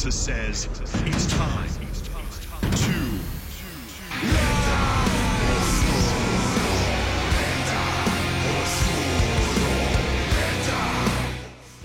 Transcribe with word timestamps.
Penta 0.00 0.12
says 0.12 0.66
it's 1.06 1.26
time 1.26 1.68
to 2.72 3.20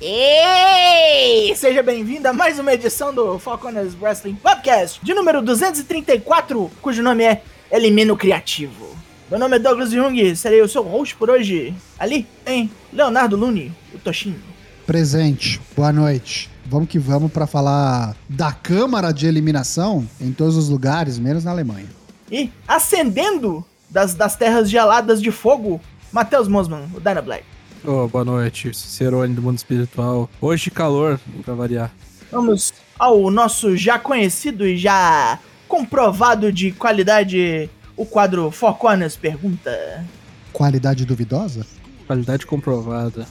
Ei! 0.01 1.53
Seja 1.55 1.83
bem-vindo 1.83 2.29
a 2.29 2.31
mais 2.31 2.57
uma 2.57 2.73
edição 2.73 3.13
do 3.13 3.37
Falconers 3.37 3.93
Wrestling 3.99 4.35
Podcast, 4.35 5.01
de 5.03 5.13
número 5.13 5.41
234, 5.41 6.71
cujo 6.81 7.03
nome 7.03 7.25
é 7.25 7.41
Elimino 7.69 8.15
Criativo. 8.15 8.95
Meu 9.29 9.37
nome 9.37 9.57
é 9.57 9.59
Douglas 9.59 9.91
Jung, 9.91 10.35
serei 10.37 10.61
o 10.61 10.69
seu 10.69 10.83
host 10.83 11.17
por 11.17 11.29
hoje. 11.29 11.75
Ali 11.99 12.25
tem 12.45 12.71
Leonardo 12.93 13.35
Luni, 13.35 13.73
o 13.93 13.99
Toshinho. 13.99 14.41
Presente, 14.85 15.59
boa 15.75 15.91
noite. 15.91 16.54
Vamos 16.65 16.89
que 16.89 16.97
vamos 16.97 17.31
para 17.31 17.45
falar 17.45 18.15
da 18.27 18.51
Câmara 18.51 19.11
de 19.11 19.27
Eliminação 19.27 20.07
em 20.19 20.31
todos 20.31 20.57
os 20.57 20.67
lugares, 20.67 21.19
menos 21.19 21.43
na 21.43 21.51
Alemanha. 21.51 21.87
E 22.31 22.51
ascendendo 22.67 23.63
das, 23.87 24.15
das 24.15 24.35
terras 24.35 24.69
geladas 24.69 25.21
de 25.21 25.29
fogo, 25.29 25.79
Matheus 26.11 26.47
Mosman, 26.47 26.85
o 26.95 26.99
Dyna 26.99 27.21
Black. 27.21 27.43
Oh, 27.83 28.07
boa 28.07 28.25
noite, 28.25 28.73
Cicerone 28.73 29.35
do 29.35 29.43
mundo 29.43 29.57
espiritual. 29.57 30.27
Hoje 30.41 30.71
calor, 30.71 31.19
pra 31.43 31.53
variar. 31.53 31.93
Vamos 32.31 32.73
ao 32.97 33.29
nosso 33.29 33.77
já 33.77 33.99
conhecido 33.99 34.65
e 34.65 34.75
já 34.75 35.37
comprovado 35.67 36.51
de 36.51 36.71
qualidade, 36.71 37.69
o 37.95 38.07
quadro 38.07 38.49
Four 38.49 38.73
Corners 38.75 39.15
Pergunta. 39.15 40.03
Qualidade 40.51 41.05
duvidosa? 41.05 41.63
Qualidade 42.07 42.47
comprovada. 42.47 43.27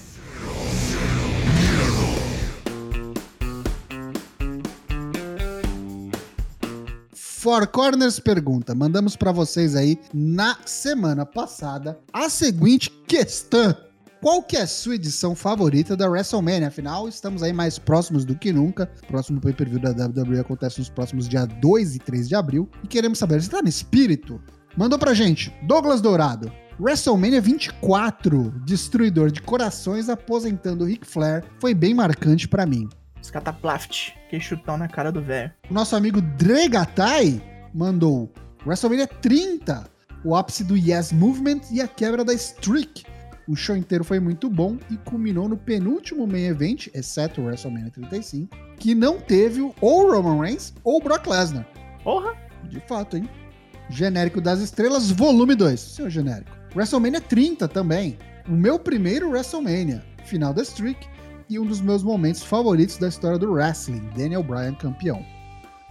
Four 7.45 7.67
Corners 7.67 8.19
pergunta. 8.19 8.75
Mandamos 8.75 9.17
para 9.17 9.31
vocês 9.31 9.77
aí 9.77 10.01
na 10.15 10.57
semana 10.65 11.27
passada 11.27 12.01
a 12.11 12.31
seguinte 12.31 12.89
questão. 13.07 13.77
Qual 14.23 14.43
que 14.43 14.57
é 14.57 14.63
a 14.63 14.67
sua 14.67 14.95
edição 14.95 15.35
favorita 15.35 15.95
da 15.95 16.09
WrestleMania? 16.09 16.69
Afinal, 16.69 17.07
estamos 17.07 17.43
aí 17.43 17.53
mais 17.53 17.79
próximos 17.79 18.25
do 18.25 18.35
que 18.35 18.51
nunca. 18.51 18.91
O 19.03 19.09
próximo 19.09 19.43
pay-per-view 19.43 19.79
da 19.79 19.91
WWE 19.91 20.41
acontece 20.41 20.79
nos 20.79 20.89
próximos 20.89 21.29
dias 21.29 21.47
2 21.61 21.97
e 21.97 21.99
3 21.99 22.31
de 22.31 22.35
abril. 22.35 22.67
E 22.83 22.87
queremos 22.87 23.19
saber, 23.19 23.43
você 23.43 23.51
tá 23.51 23.61
no 23.61 23.69
espírito? 23.69 24.41
Mandou 24.75 24.99
pra 24.99 25.13
gente, 25.13 25.55
Douglas 25.65 26.01
Dourado. 26.01 26.51
WrestleMania 26.81 27.43
24, 27.43 28.55
Destruidor 28.65 29.31
de 29.31 29.43
Corações 29.43 30.09
aposentando 30.09 30.87
Ric 30.87 31.07
Flair, 31.07 31.45
foi 31.61 31.75
bem 31.75 31.93
marcante 31.93 32.49
para 32.49 32.65
mim. 32.65 32.89
Scataplaft, 33.25 34.13
que 34.29 34.39
chutão 34.39 34.77
na 34.77 34.87
cara 34.87 35.11
do 35.11 35.23
velho. 35.23 35.51
O 35.71 35.75
nosso 35.75 35.97
amigo 35.97 36.21
Dregatai 36.21 37.43
mandou 37.73 38.31
WrestleMania 38.67 39.07
30, 39.07 39.85
o 40.25 40.35
ápice 40.35 40.63
do 40.63 40.77
Yes 40.77 41.13
Movement 41.13 41.61
e 41.71 41.81
a 41.81 41.89
quebra 41.89 42.25
da 42.25 42.35
Streak. 42.35 43.05
O 43.47 43.55
show 43.55 43.77
inteiro 43.77 44.05
foi 44.05 44.21
muito 44.21 44.49
bom 44.49 44.79
e 44.91 44.97
culminou 44.99 45.49
no 45.49 45.57
penúltimo 45.57 46.27
main 46.27 46.47
event, 46.47 46.89
exceto 46.95 47.41
o 47.41 47.45
WrestleMania 47.45 47.91
35, 47.91 48.57
que 48.79 48.95
não 48.95 49.19
teve 49.21 49.61
ou 49.81 50.13
Roman 50.13 50.41
Reigns 50.41 50.73
ou 50.83 51.03
Brock 51.03 51.27
Lesnar. 51.27 51.67
Porra! 52.03 52.35
De 52.65 52.81
fato, 52.81 53.17
hein? 53.17 53.29
Genérico 53.91 54.41
das 54.41 54.61
Estrelas, 54.61 55.11
volume 55.11 55.55
2. 55.55 55.79
Seu 55.79 56.09
genérico. 56.09 56.51
WrestleMania 56.75 57.21
30 57.21 57.69
também. 57.69 58.19
O 58.49 58.53
meu 58.53 58.79
primeiro 58.79 59.31
WrestleMania, 59.31 60.03
final 60.25 60.55
da 60.55 60.63
streak 60.63 61.07
e 61.49 61.59
um 61.59 61.67
dos 61.67 61.81
meus 61.81 62.03
momentos 62.03 62.43
favoritos 62.43 62.99
da 62.99 63.09
história 63.09 63.39
do 63.39 63.53
wrestling, 63.53 64.09
Daniel 64.17 64.43
Bryan 64.43 64.75
campeão. 64.75 65.25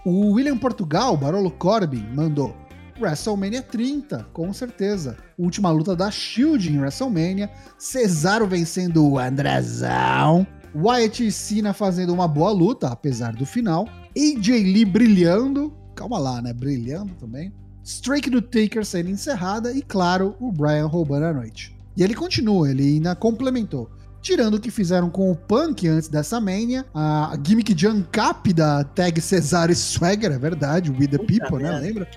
O 0.05 0.31
William 0.31 0.57
Portugal, 0.57 1.15
Barolo 1.15 1.51
Corbin, 1.51 2.05
mandou 2.13 2.55
WrestleMania 2.99 3.61
30, 3.61 4.27
com 4.33 4.51
certeza. 4.53 5.17
Última 5.37 5.71
luta 5.71 5.95
da 5.95 6.11
Shield 6.11 6.71
em 6.71 6.79
WrestleMania, 6.79 7.49
Cesaro 7.77 8.47
vencendo 8.47 9.05
o 9.05 9.17
Andrezão, 9.17 10.45
Wyatt 10.75 11.25
e 11.25 11.31
Cena 11.31 11.73
fazendo 11.73 12.13
uma 12.13 12.27
boa 12.27 12.51
luta, 12.51 12.87
apesar 12.87 13.33
do 13.33 13.45
final, 13.45 13.87
AJ 14.17 14.47
Lee 14.63 14.85
brilhando, 14.85 15.73
calma 15.95 16.17
lá, 16.17 16.41
né, 16.41 16.53
brilhando 16.53 17.13
também, 17.15 17.53
Strike 17.83 18.29
do 18.29 18.41
Taker 18.41 18.85
sendo 18.85 19.09
encerrada 19.09 19.71
e, 19.71 19.81
claro, 19.81 20.35
o 20.39 20.51
Bryan 20.51 20.87
roubando 20.87 21.25
a 21.25 21.33
noite. 21.33 21.75
E 21.95 22.03
ele 22.03 22.15
continua, 22.15 22.71
ele 22.71 22.83
ainda 22.83 23.15
complementou. 23.15 23.89
Tirando 24.23 24.53
o 24.53 24.59
que 24.59 24.71
fizeram 24.71 25.09
com 25.09 25.29
o 25.29 25.35
Punk 25.35 25.85
antes 25.85 26.07
dessa 26.07 26.39
mania, 26.39 26.85
a 26.95 27.37
gimmick 27.45 27.73
de 27.73 27.85
Uncap 27.89 28.53
da 28.53 28.81
tag 28.85 29.19
Cesaro 29.19 29.69
e 29.69 29.75
Swagger, 29.75 30.31
é 30.31 30.37
verdade, 30.37 30.89
We 30.91 31.09
The 31.09 31.17
Puta 31.17 31.27
People, 31.27 31.57
né? 31.57 31.71
merda. 31.71 31.85
Lembra? 31.85 32.07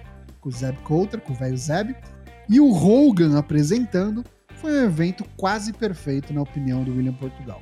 Com 0.41 0.49
o 0.49 0.53
Zeb 0.53 0.77
Coulter, 0.85 1.21
com 1.21 1.33
o 1.33 1.37
velho 1.37 1.59
Zeb. 1.59 1.97
E 2.49 2.61
o 2.61 2.73
Hogan 2.73 3.37
apresentando. 3.37 4.25
Foi 4.61 4.71
um 4.71 4.85
evento 4.85 5.25
quase 5.37 5.73
perfeito, 5.73 6.33
na 6.33 6.43
opinião 6.43 6.85
do 6.85 6.93
William 6.93 7.13
Portugal. 7.13 7.61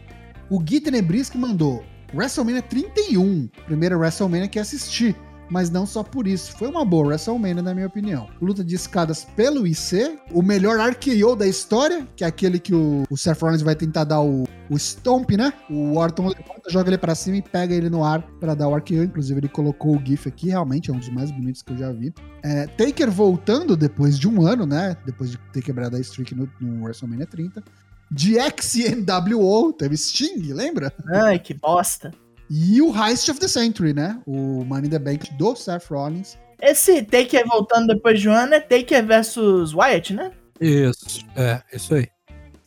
O 0.50 0.58
Gui 0.60 0.78
Tenebrisky 0.78 1.38
mandou 1.38 1.82
WrestleMania 2.12 2.60
31, 2.60 3.48
primeira 3.64 3.96
WrestleMania 3.96 4.46
que 4.46 4.58
assisti, 4.58 5.16
mas 5.50 5.70
não 5.70 5.86
só 5.86 6.02
por 6.02 6.26
isso. 6.26 6.52
Foi 6.56 6.68
uma 6.68 6.84
boa 6.84 7.08
WrestleMania, 7.08 7.62
na 7.62 7.74
minha 7.74 7.86
opinião. 7.86 8.28
Luta 8.40 8.64
de 8.64 8.74
escadas 8.74 9.24
pelo 9.36 9.66
IC, 9.66 10.18
o 10.32 10.42
melhor 10.42 10.78
RKO 10.78 11.36
da 11.36 11.46
história, 11.46 12.06
que 12.16 12.24
é 12.24 12.26
aquele 12.26 12.58
que 12.58 12.74
o, 12.74 13.04
o 13.10 13.16
Seth 13.16 13.40
Rollins 13.40 13.62
vai 13.62 13.74
tentar 13.74 14.04
dar 14.04 14.20
o, 14.20 14.44
o 14.70 14.78
Stomp, 14.78 15.30
né? 15.32 15.52
O 15.70 15.96
Orton 15.96 16.28
levanta, 16.28 16.70
joga 16.70 16.90
ele 16.90 16.98
pra 16.98 17.14
cima 17.14 17.36
e 17.36 17.42
pega 17.42 17.74
ele 17.74 17.90
no 17.90 18.04
ar 18.04 18.22
pra 18.40 18.54
dar 18.54 18.68
o 18.68 18.76
RKO. 18.76 19.02
Inclusive, 19.02 19.40
ele 19.40 19.48
colocou 19.48 19.96
o 19.96 20.04
GIF 20.04 20.28
aqui, 20.28 20.48
realmente 20.48 20.90
é 20.90 20.94
um 20.94 20.98
dos 20.98 21.08
mais 21.08 21.30
bonitos 21.30 21.62
que 21.62 21.72
eu 21.72 21.76
já 21.76 21.92
vi. 21.92 22.12
É, 22.42 22.66
Taker 22.66 23.10
voltando 23.10 23.76
depois 23.76 24.18
de 24.18 24.28
um 24.28 24.46
ano, 24.46 24.66
né? 24.66 24.96
Depois 25.04 25.30
de 25.30 25.38
ter 25.52 25.62
quebrado 25.62 25.96
a 25.96 26.00
streak 26.00 26.34
no, 26.34 26.48
no 26.60 26.84
WrestleMania 26.84 27.26
30. 27.26 27.62
De 28.10 28.36
XNWO, 28.38 29.72
teve 29.72 29.96
Sting, 29.96 30.52
lembra? 30.52 30.92
Ai, 31.08 31.38
que 31.38 31.54
bosta. 31.54 32.12
E 32.50 32.80
o 32.82 32.94
Heist 32.94 33.28
of 33.30 33.40
the 33.40 33.48
Century, 33.48 33.92
né? 33.94 34.20
O 34.26 34.64
Money 34.64 34.86
in 34.86 34.90
the 34.90 34.98
Bank 34.98 35.32
do 35.34 35.56
Seth 35.56 35.86
Rollins. 35.90 36.36
Esse 36.60 37.02
Taker 37.02 37.46
voltando 37.46 37.88
depois 37.88 38.20
de 38.20 38.28
um 38.28 38.32
ano 38.32 38.54
é 38.54 38.60
Taker 38.60 39.04
versus 39.04 39.74
Wyatt, 39.74 40.14
né? 40.14 40.30
Isso, 40.60 41.20
é, 41.36 41.60
isso 41.72 41.94
aí. 41.94 42.06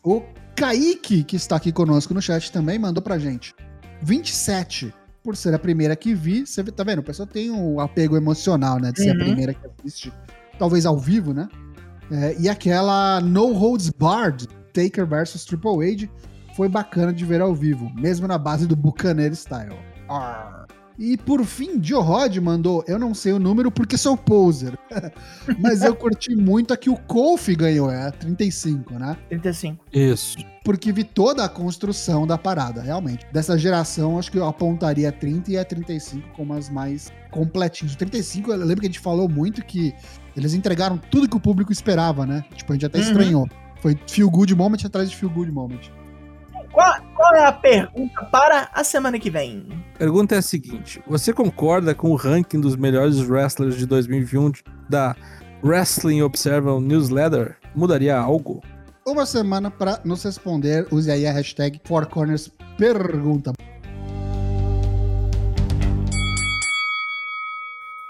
O 0.03 0.21
Kaique, 0.55 1.23
que 1.23 1.35
está 1.35 1.55
aqui 1.55 1.71
conosco 1.71 2.13
no 2.13 2.21
chat, 2.21 2.51
também 2.51 2.77
mandou 2.77 3.01
pra 3.01 3.17
gente. 3.17 3.53
27, 4.01 4.93
por 5.23 5.35
ser 5.35 5.53
a 5.53 5.59
primeira 5.59 5.95
que 5.95 6.13
vi. 6.13 6.45
Você 6.45 6.63
tá 6.63 6.83
vendo? 6.83 6.99
A 6.99 7.03
pessoa 7.03 7.27
tem 7.27 7.49
o 7.51 7.79
apego 7.79 8.15
emocional, 8.17 8.79
né? 8.79 8.91
De 8.91 9.01
ser 9.01 9.15
Uhum. 9.15 9.21
a 9.21 9.25
primeira 9.25 9.53
que 9.53 9.59
assiste, 9.79 10.11
talvez 10.59 10.85
ao 10.85 10.97
vivo, 10.97 11.33
né? 11.33 11.47
É, 12.11 12.35
e 12.39 12.47
aquela 12.47 13.19
No 13.21 13.51
Holds 13.53 13.89
Barred, 13.89 14.47
Taker 14.73 15.05
versus 15.05 15.43
Triple 15.45 15.83
H, 15.91 16.09
foi 16.57 16.67
bacana 16.67 17.13
de 17.13 17.23
ver 17.23 17.39
ao 17.39 17.53
vivo, 17.53 17.91
mesmo 17.95 18.27
na 18.27 18.35
base 18.35 18.65
do 18.65 18.75
Buccaneer 18.75 19.31
Style. 19.35 19.75
Arr. 20.09 20.65
E 20.99 21.15
por 21.15 21.45
fim, 21.45 21.79
Joe 21.79 22.01
Rod 22.01 22.35
mandou, 22.37 22.83
eu 22.87 22.97
não 22.97 23.13
sei 23.13 23.31
o 23.31 23.37
número 23.37 23.69
porque 23.69 23.95
sou 23.95 24.17
poser, 24.17 24.75
mas 25.59 25.83
eu 25.83 25.95
curti 25.95 26.35
muito 26.35 26.73
a 26.73 26.77
que 26.77 26.89
o 26.89 26.97
Kofi 26.97 27.55
ganhou, 27.55 27.91
é 27.91 28.07
a 28.07 28.11
35, 28.11 28.97
né? 28.97 29.15
35. 29.29 29.85
Isso. 29.93 30.37
porque 30.65 30.91
vi 30.91 31.03
toda 31.03 31.45
a 31.45 31.49
construção 31.49 32.25
da 32.25 32.35
parada, 32.39 32.81
realmente. 32.81 33.27
Dessa 33.31 33.55
geração, 33.59 34.17
acho 34.17 34.31
que 34.31 34.39
eu 34.39 34.47
apontaria 34.47 35.09
a 35.09 35.11
30 35.11 35.51
e 35.51 35.57
a 35.59 35.63
35 35.63 36.27
como 36.35 36.55
as 36.55 36.67
mais 36.71 37.13
completinhas. 37.29 37.93
O 37.93 37.97
35, 37.99 38.51
eu 38.51 38.57
lembro 38.57 38.81
que 38.81 38.87
a 38.87 38.89
gente 38.89 38.99
falou 38.99 39.29
muito 39.29 39.63
que 39.63 39.93
eles 40.35 40.55
entregaram 40.55 40.97
tudo 40.97 41.29
que 41.29 41.37
o 41.37 41.39
público 41.39 41.71
esperava, 41.71 42.25
né? 42.25 42.43
Tipo, 42.55 42.73
a 42.73 42.75
gente 42.75 42.87
até 42.87 42.97
Uhum. 42.97 43.03
estranhou. 43.05 43.49
Foi 43.83 43.95
feel 44.07 44.31
good 44.31 44.55
moment 44.55 44.83
atrás 44.83 45.07
de 45.11 45.15
feel 45.15 45.29
good 45.29 45.51
moment. 45.51 45.91
Qual, 46.77 46.95
qual 47.15 47.33
é 47.33 47.43
a 47.43 47.51
pergunta 47.51 48.23
para 48.25 48.69
a 48.71 48.83
semana 48.83 49.17
que 49.17 49.31
vem? 49.31 49.67
Pergunta 49.97 50.35
é 50.35 50.37
a 50.37 50.43
seguinte: 50.43 51.01
você 51.07 51.33
concorda 51.33 51.95
com 51.95 52.11
o 52.11 52.15
ranking 52.15 52.61
dos 52.61 52.75
melhores 52.75 53.19
wrestlers 53.19 53.75
de 53.75 53.87
2021 53.87 54.51
da 54.87 55.15
Wrestling 55.63 56.21
Observer 56.21 56.79
Newsletter? 56.79 57.57
Mudaria 57.73 58.15
algo? 58.15 58.61
Uma 59.07 59.25
semana 59.25 59.71
para 59.71 59.99
nos 60.05 60.21
responder, 60.23 60.85
use 60.91 61.09
aí 61.09 61.25
a 61.25 61.31
hashtag 61.31 61.81
Four 61.83 62.05
Corners 62.09 62.51
Pergunta. 62.77 63.53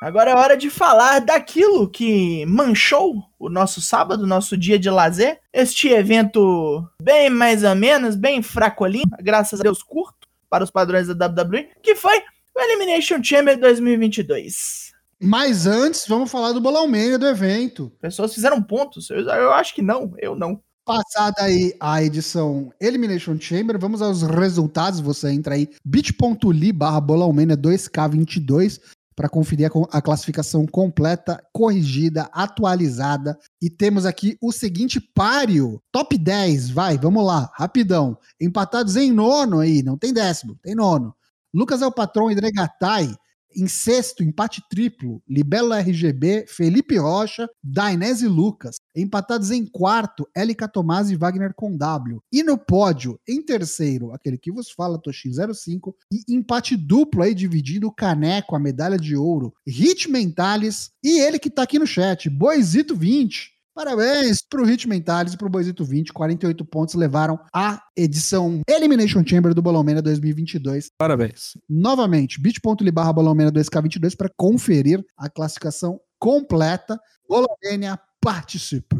Agora 0.07 0.31
é 0.31 0.35
hora 0.35 0.55
de 0.55 0.69
falar 0.69 1.19
daquilo 1.19 1.85
que 1.89 2.45
manchou 2.45 3.21
o 3.37 3.49
nosso 3.49 3.81
sábado, 3.81 4.25
nosso 4.25 4.55
dia 4.55 4.79
de 4.79 4.89
lazer. 4.89 5.37
Este 5.51 5.89
evento 5.89 6.81
bem 7.01 7.29
mais 7.29 7.61
ou 7.61 7.75
menos, 7.75 8.15
bem 8.15 8.41
fracolinho, 8.41 9.03
graças 9.19 9.59
a 9.59 9.63
Deus 9.63 9.83
curto, 9.83 10.25
para 10.49 10.63
os 10.63 10.71
padrões 10.71 11.07
da 11.07 11.27
WWE, 11.27 11.67
que 11.83 11.93
foi 11.93 12.19
o 12.55 12.61
Elimination 12.61 13.21
Chamber 13.21 13.59
2022. 13.59 14.93
Mas 15.19 15.67
antes, 15.67 16.05
vamos 16.07 16.31
falar 16.31 16.53
do 16.53 16.61
bolão 16.61 16.87
meia 16.87 17.19
do 17.19 17.27
evento. 17.27 17.91
Pessoas 17.99 18.33
fizeram 18.33 18.63
pontos, 18.63 19.09
eu, 19.09 19.19
eu 19.19 19.51
acho 19.51 19.75
que 19.75 19.81
não, 19.81 20.13
eu 20.19 20.37
não. 20.37 20.61
Passada 20.85 21.41
aí 21.41 21.75
a 21.81 22.01
edição 22.01 22.71
Elimination 22.79 23.37
Chamber, 23.37 23.77
vamos 23.77 24.01
aos 24.01 24.21
resultados. 24.21 25.01
Você 25.01 25.29
entra 25.29 25.55
aí 25.55 25.67
bit.ly 25.83 26.71
barra 26.71 27.01
bolãomania 27.01 27.57
2K22 27.57 28.79
para 29.17 29.27
conferir 29.27 29.67
a, 29.89 29.99
classificação 29.99 30.67
completa, 30.67 31.43
corrigida, 31.51 32.29
atualizada. 32.31 33.35
E 33.59 33.67
temos 33.67 34.05
aqui 34.05 34.37
o 34.39 34.51
seguinte 34.51 35.01
páreo. 35.01 35.81
Top 35.91 36.15
10, 36.15 36.69
vai, 36.69 36.99
vamos 36.99 37.25
lá, 37.25 37.51
rapidão. 37.55 38.15
Empatados 38.39 38.95
em 38.95 39.11
nono 39.11 39.59
aí, 39.59 39.81
não 39.81 39.97
tem 39.97 40.13
décimo, 40.13 40.55
tem 40.61 40.75
nono. 40.75 41.15
Lucas 41.51 41.81
é 41.81 41.87
o 41.87 41.91
patrão 41.91 42.29
e 42.29 42.35
Dregatai. 42.35 43.11
Em 43.57 43.67
sexto, 43.67 44.23
empate 44.23 44.61
triplo, 44.69 45.19
Libelo 45.27 45.73
RGB, 45.73 46.45
Felipe 46.47 46.95
Rocha, 46.95 47.49
Dainese 47.63 48.27
Lucas. 48.27 48.75
Empatados 48.95 49.49
em 49.49 49.65
quarto, 49.65 50.27
Élica 50.35 50.67
Tomás 50.67 51.09
e 51.09 51.15
Wagner 51.15 51.55
com 51.55 51.75
W. 51.75 52.21
E 52.31 52.43
no 52.43 52.55
pódio, 52.55 53.19
em 53.27 53.41
terceiro, 53.41 54.13
aquele 54.13 54.37
que 54.37 54.51
vos 54.51 54.69
fala, 54.69 55.01
Toshin05. 55.01 55.91
E 56.11 56.35
empate 56.35 56.75
duplo 56.75 57.23
aí, 57.23 57.33
dividindo 57.33 57.87
o 57.87 57.91
caneco, 57.91 58.55
a 58.55 58.59
medalha 58.59 58.97
de 58.97 59.15
ouro, 59.15 59.51
Hit 59.67 60.07
Mentales 60.07 60.91
e 61.03 61.19
ele 61.19 61.39
que 61.39 61.49
tá 61.49 61.63
aqui 61.63 61.79
no 61.79 61.87
chat, 61.87 62.29
Boizito 62.29 62.95
20. 62.95 63.56
Parabéns 63.77 64.41
pro 64.41 64.65
Hit 64.65 64.87
Mentales 64.87 65.33
e 65.33 65.37
pro 65.37 65.47
Boizito 65.47 65.85
20. 65.85 66.11
48 66.11 66.65
pontos 66.65 66.95
levaram 66.95 67.39
a 67.53 67.79
edição 67.95 68.61
Elimination 68.67 69.23
Chamber 69.23 69.53
do 69.53 69.61
Bolomena 69.61 70.01
2022 70.01 70.89
Parabéns. 70.97 71.55
novamente, 71.69 72.41
bit.ly 72.41 72.89
barra 72.89 73.13
Bolomena 73.13 73.51
2K22 73.51 74.17
para 74.17 74.31
conferir 74.35 75.05
a 75.15 75.29
classificação 75.29 75.99
completa. 76.17 76.99
Bolomenia 77.29 77.99
participa. 78.19 78.97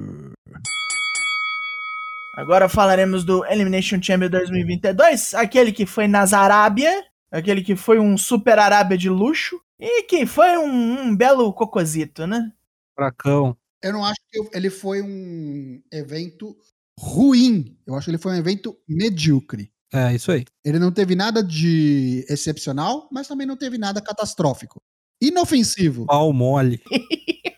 Agora 2.36 2.70
falaremos 2.70 3.24
do 3.24 3.44
Elimination 3.48 4.00
Chamber 4.00 4.30
2022, 4.30 5.34
aquele 5.34 5.72
que 5.72 5.88
foi 5.88 6.08
nas 6.08 6.34
Arábia, 6.34 7.04
aquele 7.32 7.64
que 7.64 7.76
foi 7.76 8.00
um 8.00 8.16
super 8.16 8.60
Arábia 8.60 8.96
de 8.96 9.10
luxo 9.10 9.60
e 9.80 10.04
que 10.04 10.28
foi 10.28 10.56
um, 10.60 11.02
um 11.02 11.16
belo 11.16 11.52
cocosito, 11.52 12.28
né? 12.28 12.52
Fracão. 12.96 13.58
Eu 13.84 13.94
não 13.94 14.04
acho 14.04 14.20
que 14.30 14.58
ele 14.58 14.70
foi 14.70 15.02
um 15.02 15.82
evento 15.92 16.56
ruim. 17.00 17.78
Eu 17.86 17.96
acho 17.96 18.06
que 18.06 18.12
ele 18.12 18.18
foi 18.18 18.34
um 18.34 18.38
evento 18.38 18.78
medíocre. 18.88 19.72
É, 19.94 20.14
isso 20.14 20.32
aí. 20.32 20.44
Ele 20.66 20.80
não 20.80 20.92
teve 20.92 21.16
nada 21.16 21.44
de 21.44 22.26
excepcional, 22.28 23.08
mas 23.12 23.28
também 23.28 23.48
não 23.48 23.56
teve 23.56 23.78
nada 23.78 24.02
catastrófico. 24.02 24.82
Inofensivo. 25.22 26.06
Pau 26.06 26.34
mole. 26.34 26.82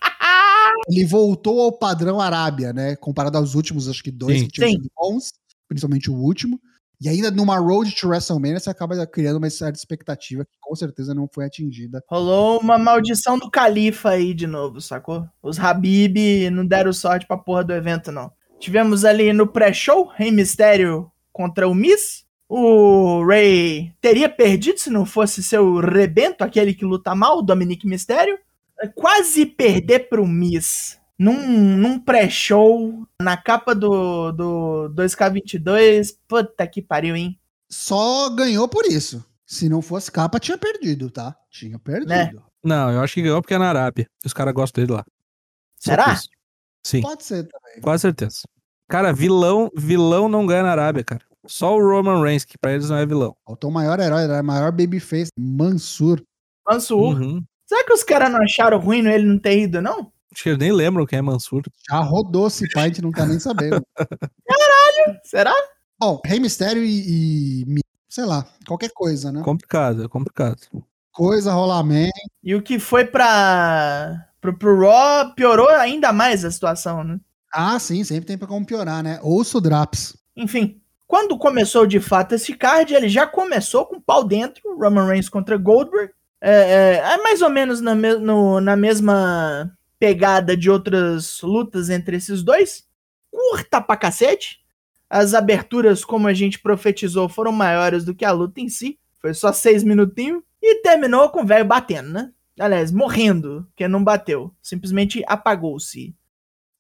Ele 0.88 1.06
voltou 1.06 1.62
ao 1.62 1.78
padrão 1.78 2.20
Arábia, 2.20 2.74
né? 2.74 2.96
Comparado 2.96 3.38
aos 3.38 3.54
últimos, 3.56 3.88
acho 3.88 4.04
que 4.04 4.12
dois 4.12 4.40
Sim. 4.40 4.46
que 4.46 4.52
tinham 4.52 4.72
sido 4.72 4.90
bons, 4.96 5.32
principalmente 5.68 6.10
o 6.10 6.16
último. 6.16 6.60
E 7.02 7.08
ainda 7.08 7.32
numa 7.32 7.58
road 7.58 7.96
to 7.96 8.10
WrestleMania, 8.10 8.60
você 8.60 8.70
acaba 8.70 9.08
criando 9.08 9.38
uma 9.38 9.50
certa 9.50 9.78
expectativa 9.78 10.44
que 10.44 10.52
com 10.60 10.76
certeza 10.76 11.14
não 11.14 11.30
foi 11.34 11.46
atingida. 11.46 12.04
Rolou 12.10 12.60
uma 12.60 12.78
maldição 12.78 13.40
do 13.40 13.50
Califa 13.50 14.10
aí 14.10 14.34
de 14.34 14.46
novo, 14.46 14.82
sacou? 14.82 15.26
Os 15.42 15.58
Habib 15.58 16.50
não 16.52 16.66
deram 16.66 16.92
sorte 16.92 17.26
pra 17.26 17.38
porra 17.38 17.64
do 17.64 17.74
evento, 17.74 18.12
não. 18.12 18.30
Tivemos 18.60 19.06
ali 19.06 19.32
no 19.32 19.48
pré-show, 19.48 20.12
Rei 20.14 20.30
Mistério 20.30 21.10
contra 21.32 21.70
o 21.70 21.74
Miz. 21.74 22.26
O 22.50 23.26
Ray 23.26 23.94
teria 24.02 24.28
perdido 24.28 24.78
se 24.78 24.90
não 24.90 25.06
fosse 25.06 25.42
seu 25.42 25.80
rebento, 25.80 26.44
aquele 26.44 26.74
que 26.74 26.84
luta 26.84 27.16
mal, 27.16 27.38
o 27.38 27.42
Dominique 27.42 27.88
Mistério. 27.88 28.38
Quase 28.96 29.46
perder 29.46 30.10
pro 30.10 30.28
Miz. 30.28 30.99
Num, 31.20 31.76
num 31.76 32.00
pré-show, 32.00 33.06
na 33.22 33.36
capa 33.36 33.76
do, 33.76 34.32
do 34.32 34.90
2K22. 34.96 36.16
Puta 36.28 36.66
que 36.66 36.82
pariu, 36.82 37.16
hein? 37.16 37.38
Só 37.70 38.30
ganhou 38.30 38.68
por 38.70 38.86
isso. 38.86 39.24
Se 39.46 39.68
não 39.68 39.82
fosse 39.82 40.10
capa, 40.12 40.40
tinha 40.40 40.58
perdido, 40.58 41.12
tá? 41.12 41.36
Tinha 41.52 41.78
perdido. 41.78 42.08
Né? 42.08 42.32
Não, 42.64 42.92
eu 42.92 43.02
acho 43.02 43.16
que 43.16 43.22
ganhou 43.22 43.42
porque 43.42 43.54
é 43.54 43.58
na 43.58 43.68
Arábia. 43.68 44.08
Os 44.26 44.32
caras 44.32 44.54
gostam 44.54 44.82
dele 44.82 44.94
lá. 44.94 45.06
Será? 45.78 46.18
Sim, 46.86 47.02
Pode 47.02 47.24
ser 47.24 47.48
também. 47.48 47.82
quase 47.82 48.02
certeza. 48.02 48.42
Cara, 48.88 49.12
vilão, 49.12 49.70
vilão 49.76 50.30
não 50.30 50.46
ganha 50.46 50.64
na 50.64 50.72
Arábia, 50.72 51.04
cara. 51.04 51.24
Só 51.46 51.76
o 51.76 51.82
Roman 51.82 52.22
Reigns, 52.22 52.46
que 52.46 52.58
pra 52.58 52.74
eles 52.74 52.90
não 52.90 52.98
é 52.98 53.06
vilão. 53.06 53.36
Faltou 53.46 53.70
o 53.70 53.74
maior 53.74 54.00
herói, 54.00 54.26
o 54.26 54.44
maior 54.44 54.72
babyface, 54.72 55.30
Mansur. 55.38 56.22
Mansur. 56.68 57.20
Uhum. 57.20 57.44
Será 57.66 57.84
que 57.84 57.94
os 57.94 58.04
caras 58.04 58.32
não 58.32 58.42
acharam 58.42 58.80
ruim 58.80 59.06
ele 59.08 59.26
não 59.26 59.40
ter 59.40 59.60
ido, 59.60 59.82
não? 59.82 60.12
Acho 60.32 60.44
que 60.44 60.50
eles 60.50 60.60
nem 60.60 60.72
lembram 60.72 61.06
quem 61.06 61.20
é 61.20 61.22
Mansur. 61.22 61.64
Já 61.90 62.00
rodou 62.00 62.48
esse 62.48 62.70
pai, 62.72 62.84
a 62.84 62.88
gente 62.88 63.02
não 63.02 63.12
tá 63.12 63.26
nem 63.26 63.40
sabendo. 63.40 63.84
Será? 65.24 65.54
Bom, 66.00 66.20
Rei 66.26 66.40
Mistério 66.40 66.84
e, 66.84 67.64
e 67.68 67.80
sei 68.08 68.26
lá, 68.26 68.46
qualquer 68.68 68.92
coisa, 68.94 69.32
né? 69.32 69.42
Complicado, 69.44 70.04
é 70.04 70.08
complicado. 70.08 70.58
Coisa, 71.12 71.52
rolamento. 71.52 72.12
E 72.44 72.56
o 72.56 72.62
que 72.62 72.80
foi 72.80 73.06
pra. 73.06 74.26
Pro, 74.40 74.58
pro 74.58 74.80
Raw 74.80 75.34
piorou 75.36 75.68
ainda 75.70 76.14
mais 76.14 76.46
a 76.46 76.52
situação, 76.52 77.04
né? 77.04 77.20
Ah, 77.54 77.78
sim, 77.80 78.04
sempre 78.04 78.26
tem 78.26 78.38
pra 78.38 78.48
como 78.48 78.66
piorar, 78.66 79.04
né? 79.04 79.20
Ouço 79.22 79.58
o 79.58 79.62
Draps. 79.62 80.16
Enfim, 80.38 80.80
quando 81.08 81.38
começou 81.38 81.86
de 81.86 82.00
fato 82.00 82.36
esse 82.36 82.54
card, 82.56 82.94
ele 82.94 83.10
já 83.10 83.28
começou 83.28 83.86
com 83.86 84.00
pau 84.00 84.24
dentro, 84.24 84.78
Roman 84.80 85.08
Reigns 85.08 85.28
contra 85.28 85.58
Goldberg. 85.58 86.14
É, 86.42 86.52
é, 86.52 86.96
é 87.16 87.18
mais 87.18 87.42
ou 87.42 87.50
menos 87.50 87.82
na, 87.82 87.94
me- 87.96 88.16
no- 88.18 88.62
na 88.62 88.78
mesma 88.78 89.70
pegada 90.00 90.56
de 90.56 90.70
outras 90.70 91.42
lutas 91.42 91.90
entre 91.90 92.18
esses 92.18 92.42
dois. 92.42 92.88
Curta 93.30 93.82
pra 93.82 93.98
cacete. 93.98 94.60
As 95.10 95.34
aberturas, 95.34 96.06
como 96.06 96.28
a 96.28 96.34
gente 96.34 96.60
profetizou, 96.60 97.28
foram 97.28 97.52
maiores 97.52 98.06
do 98.06 98.16
que 98.16 98.24
a 98.24 98.32
luta 98.32 98.62
em 98.62 98.70
si. 98.70 98.98
Foi 99.20 99.34
só 99.34 99.52
seis 99.52 99.84
minutinhos. 99.84 100.42
E 100.62 100.82
terminou 100.82 101.30
com 101.30 101.42
o 101.42 101.46
velho 101.46 101.66
batendo, 101.66 102.10
né? 102.10 102.32
Aliás, 102.60 102.92
morrendo, 102.92 103.66
porque 103.70 103.88
não 103.88 104.04
bateu. 104.04 104.54
Simplesmente 104.62 105.24
apagou-se. 105.28 106.16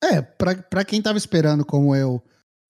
É, 0.04 0.22
pra, 0.22 0.56
pra 0.56 0.86
quem 0.86 1.02
tava 1.02 1.18
esperando, 1.18 1.66
como 1.66 1.96
eu, 1.96 2.22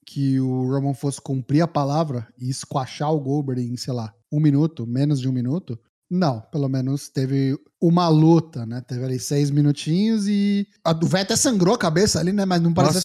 que 0.06 0.40
o 0.40 0.68
Roman 0.68 0.94
fosse 0.94 1.22
cumprir 1.22 1.62
a 1.62 1.68
palavra 1.68 2.28
e 2.38 2.50
esquachar 2.50 3.12
o 3.12 3.20
Goldberg 3.20 3.62
em, 3.62 3.78
sei 3.78 3.94
lá, 3.94 4.14
um 4.32 4.40
minuto, 4.40 4.88
menos 4.88 5.20
de 5.20 5.28
um 5.28 5.32
minuto, 5.32 5.80
não, 6.10 6.42
pelo 6.42 6.68
menos 6.68 7.08
teve 7.08 7.58
uma 7.80 8.08
luta, 8.08 8.66
né? 8.66 8.82
Teve 8.82 9.04
ali 9.06 9.20
seis 9.20 9.52
minutinhos 9.52 10.28
e. 10.28 10.68
A 10.84 10.92
do 10.92 11.08
velho 11.08 11.24
até 11.24 11.36
sangrou 11.36 11.76
a 11.76 11.78
cabeça 11.78 12.20
ali, 12.20 12.32
né? 12.32 12.46
Mas 12.46 12.62
não 12.62 12.74
parece 12.74 13.04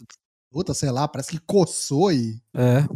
luta, 0.52 0.72
sei 0.72 0.90
lá, 0.90 1.06
parece 1.06 1.32
que 1.32 1.38
coçou 1.40 2.12
e 2.12 2.40
É. 2.54 2.86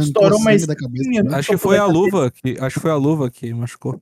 Estourou 0.00 0.38
uma 0.38 0.52
sangue 0.52 0.66
da 0.66 0.76
cabeça. 0.76 1.02
espinha 1.02 1.22
no 1.22 1.34
Acho 1.34 1.50
que 1.50 1.56
foi 1.56 1.78
a 1.78 1.86
luva 1.86 2.30
que. 2.30 2.56
Acho 2.60 2.74
que 2.74 2.80
foi 2.80 2.90
a 2.90 2.96
luva 2.96 3.30
que 3.30 3.52
machucou. 3.52 4.00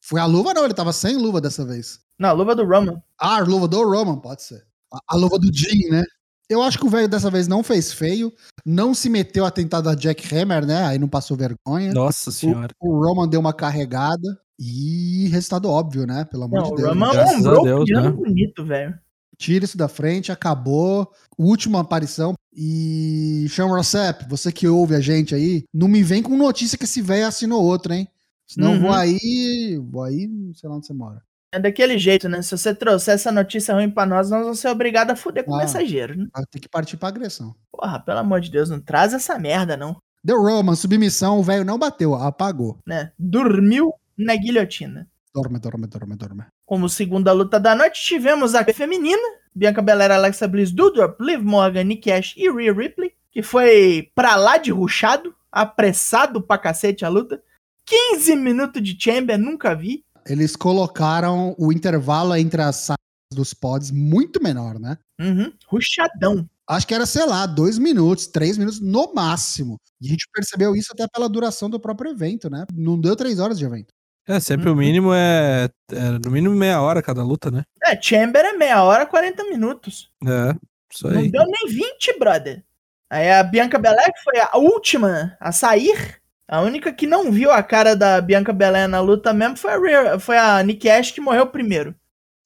Foi 0.00 0.20
a 0.20 0.26
luva, 0.26 0.54
não, 0.54 0.64
ele 0.64 0.74
tava 0.74 0.92
sem 0.92 1.16
luva 1.16 1.40
dessa 1.40 1.66
vez. 1.66 2.00
Não, 2.18 2.30
a 2.30 2.32
luva 2.32 2.54
do 2.54 2.64
Roman. 2.64 3.02
Ah, 3.20 3.38
a 3.38 3.40
luva 3.40 3.66
do 3.66 3.82
Roman, 3.82 4.18
pode 4.18 4.42
ser. 4.42 4.64
A, 4.92 5.00
a 5.08 5.16
luva 5.16 5.38
do 5.38 5.52
Jim, 5.52 5.88
né? 5.90 6.04
Eu 6.48 6.62
acho 6.62 6.78
que 6.78 6.86
o 6.86 6.90
velho 6.90 7.08
dessa 7.08 7.30
vez 7.30 7.46
não 7.46 7.62
fez 7.62 7.92
feio, 7.92 8.32
não 8.64 8.94
se 8.94 9.10
meteu 9.10 9.44
a 9.44 9.50
tentar 9.50 9.80
da 9.82 9.94
Jack 9.94 10.34
Hammer, 10.34 10.64
né? 10.64 10.84
Aí 10.86 10.98
não 10.98 11.08
passou 11.08 11.36
vergonha. 11.36 11.92
Nossa 11.92 12.30
senhora. 12.32 12.72
O, 12.80 12.90
o 12.90 13.04
Roman 13.06 13.28
deu 13.28 13.38
uma 13.38 13.52
carregada 13.52 14.26
e 14.58 15.28
resultado 15.28 15.68
óbvio, 15.68 16.06
né? 16.06 16.24
Pelo 16.24 16.44
amor 16.44 16.60
Não, 16.60 16.66
de 16.68 16.72
o 16.72 16.76
Deus. 16.76 16.88
Roman 16.88 17.12
graças 17.12 17.34
a 17.34 17.38
ombrou 17.38 17.64
Deus, 17.64 17.84
piano 17.84 18.10
né? 18.10 18.16
bonito, 18.16 18.64
velho. 18.64 18.98
Tira 19.36 19.64
isso 19.64 19.76
da 19.78 19.88
frente, 19.88 20.32
acabou. 20.32 21.12
Última 21.38 21.80
aparição. 21.80 22.34
E 22.52 23.46
Sean 23.50 23.66
Rossap, 23.66 24.28
você 24.28 24.50
que 24.50 24.66
ouve 24.66 24.94
a 24.96 25.00
gente 25.00 25.34
aí, 25.34 25.64
não 25.72 25.86
me 25.86 26.02
vem 26.02 26.22
com 26.22 26.36
notícia 26.36 26.76
que 26.76 26.84
esse 26.84 27.00
velho 27.00 27.26
assinou 27.26 27.62
outro, 27.62 27.92
hein? 27.92 28.08
Senão 28.46 28.72
Uhum. 28.72 28.80
vou 28.80 28.92
aí. 28.92 29.78
Vou 29.90 30.02
aí, 30.02 30.28
sei 30.54 30.68
lá 30.68 30.76
onde 30.76 30.86
você 30.86 30.94
mora. 30.94 31.22
É 31.52 31.58
daquele 31.58 31.96
jeito, 31.98 32.28
né? 32.28 32.42
Se 32.42 32.56
você 32.56 32.74
trouxer 32.74 33.14
essa 33.14 33.32
notícia 33.32 33.74
ruim 33.74 33.90
pra 33.90 34.04
nós, 34.04 34.30
nós 34.30 34.42
vamos 34.42 34.58
ser 34.58 34.68
obrigados 34.68 35.12
a 35.12 35.16
fuder 35.16 35.44
com 35.44 35.52
o 35.52 35.54
Ah. 35.54 35.58
mensageiro, 35.58 36.16
né? 36.16 36.26
Vai 36.34 36.44
ter 36.50 36.60
que 36.60 36.68
partir 36.68 36.96
pra 36.98 37.08
agressão. 37.08 37.54
Porra, 37.72 37.98
pelo 38.00 38.18
amor 38.18 38.40
de 38.40 38.50
Deus, 38.50 38.68
não 38.68 38.80
traz 38.80 39.14
essa 39.14 39.38
merda, 39.38 39.76
não. 39.76 39.96
Deu 40.22 40.42
Roman, 40.42 40.74
submissão, 40.74 41.38
o 41.38 41.42
velho 41.42 41.64
não 41.64 41.78
bateu, 41.78 42.14
apagou. 42.14 42.78
Né? 42.86 43.12
Dormiu 43.18 43.94
na 44.16 44.36
guilhotina. 44.36 45.08
Dorme, 45.34 45.58
dorme, 45.58 45.86
dorme, 45.86 46.16
dorme. 46.16 46.44
Como 46.66 46.88
segunda 46.88 47.32
luta 47.32 47.58
da 47.58 47.74
noite, 47.74 48.02
tivemos 48.04 48.54
a 48.54 48.64
feminina, 48.64 49.22
Bianca 49.54 49.80
Belair, 49.80 50.10
Alexa 50.10 50.46
Bliss, 50.48 50.70
Doudrop, 50.70 51.18
Liv 51.20 51.42
Morgan, 51.42 51.84
Nick 51.84 52.10
Ash 52.10 52.34
e 52.36 52.50
Rhea 52.50 52.72
Ripley, 52.74 53.12
que 53.30 53.42
foi 53.42 54.10
pra 54.14 54.36
lá 54.36 54.58
de 54.58 54.70
ruchado, 54.70 55.34
apressado 55.50 56.42
pra 56.42 56.58
cacete 56.58 57.04
a 57.04 57.08
luta. 57.08 57.40
15 57.86 58.36
minutos 58.36 58.82
de 58.82 58.96
Chamber, 59.00 59.38
nunca 59.38 59.74
vi. 59.74 60.04
Eles 60.28 60.54
colocaram 60.56 61.54
o 61.58 61.72
intervalo 61.72 62.34
entre 62.36 62.60
as 62.62 62.76
salas 62.76 62.98
dos 63.32 63.52
pods 63.54 63.90
muito 63.90 64.42
menor, 64.42 64.78
né? 64.78 64.96
Uhum, 65.20 65.52
ruchadão. 65.66 66.48
Acho 66.68 66.86
que 66.86 66.94
era, 66.94 67.06
sei 67.06 67.24
lá, 67.26 67.46
dois 67.46 67.78
minutos, 67.78 68.26
três 68.26 68.58
minutos 68.58 68.78
no 68.80 69.12
máximo. 69.14 69.76
E 70.00 70.06
a 70.06 70.10
gente 70.10 70.28
percebeu 70.32 70.76
isso 70.76 70.90
até 70.92 71.06
pela 71.08 71.28
duração 71.28 71.70
do 71.70 71.80
próprio 71.80 72.10
evento, 72.10 72.50
né? 72.50 72.66
Não 72.74 73.00
deu 73.00 73.16
três 73.16 73.38
horas 73.38 73.58
de 73.58 73.64
evento. 73.64 73.88
É, 74.26 74.38
sempre 74.38 74.68
Uhum. 74.68 74.74
o 74.74 74.78
mínimo 74.78 75.14
é, 75.14 75.70
é. 75.90 76.10
No 76.22 76.30
mínimo 76.30 76.54
meia 76.54 76.82
hora 76.82 77.00
cada 77.02 77.22
luta, 77.22 77.50
né? 77.50 77.64
É, 77.86 78.00
Chamber 78.00 78.44
é 78.44 78.52
meia 78.52 78.82
hora, 78.82 79.06
40 79.06 79.44
minutos. 79.44 80.10
É, 80.26 80.54
isso 80.92 81.08
Não 81.08 81.20
aí. 81.20 81.30
deu 81.30 81.44
nem 81.46 81.74
20, 81.74 82.18
brother. 82.18 82.62
Aí 83.10 83.30
a 83.32 83.42
Bianca 83.42 83.78
Belair 83.78 84.12
que 84.12 84.22
foi 84.22 84.38
a 84.38 84.58
última 84.58 85.34
a 85.40 85.50
sair. 85.50 86.20
A 86.48 86.62
única 86.62 86.92
que 86.92 87.06
não 87.06 87.30
viu 87.30 87.50
a 87.50 87.62
cara 87.62 87.94
da 87.94 88.20
Bianca 88.20 88.52
Belair 88.54 88.88
na 88.88 89.00
luta 89.00 89.34
mesmo 89.34 89.56
foi 89.58 89.70
a, 89.72 89.78
Rhea- 89.78 90.18
foi 90.18 90.38
a 90.38 90.62
Nick 90.62 90.88
Ash 90.88 91.10
que 91.10 91.20
morreu 91.20 91.46
primeiro. 91.46 91.94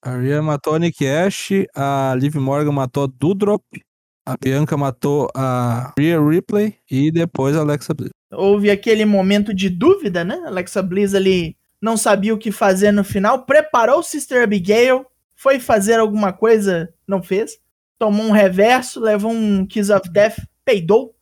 A 0.03 0.17
Rhea 0.17 0.43
matou 0.43 0.75
a 0.75 0.79
Nick 0.81 1.07
Ash, 1.07 1.51
a 1.75 2.13
Liv 2.19 2.35
Morgan 2.35 2.73
matou 2.73 3.05
a 3.05 3.07
Dudrop, 3.07 3.63
a 4.27 4.37
Bianca 4.37 4.77
matou 4.77 5.29
a 5.37 5.93
Rhea 5.97 6.21
Ripley 6.21 6.75
e 6.91 7.13
depois 7.13 7.57
a 7.57 7.61
Alexa 7.61 7.95
Bliss. 7.95 8.11
Houve 8.33 8.71
aquele 8.71 9.05
momento 9.05 9.55
de 9.55 9.69
dúvida, 9.69 10.25
né? 10.25 10.43
Alexa 10.47 10.83
Bliss 10.83 11.15
ali 11.15 11.57
não 11.81 11.97
sabia 11.97 12.35
o 12.35 12.39
que 12.39 12.51
fazer 12.51 12.91
no 12.91 13.05
final, 13.05 13.45
preparou 13.45 14.01
o 14.01 14.03
Sister 14.03 14.43
Abigail, 14.43 15.07
foi 15.37 15.61
fazer 15.61 16.01
alguma 16.01 16.33
coisa, 16.33 16.93
não 17.07 17.23
fez. 17.23 17.59
Tomou 17.99 18.27
um 18.27 18.33
reverso, 18.33 18.99
levou 18.99 19.31
um 19.33 19.65
Kiss 19.65 19.93
of 19.93 20.09
Death, 20.11 20.39
peidou. 20.65 21.15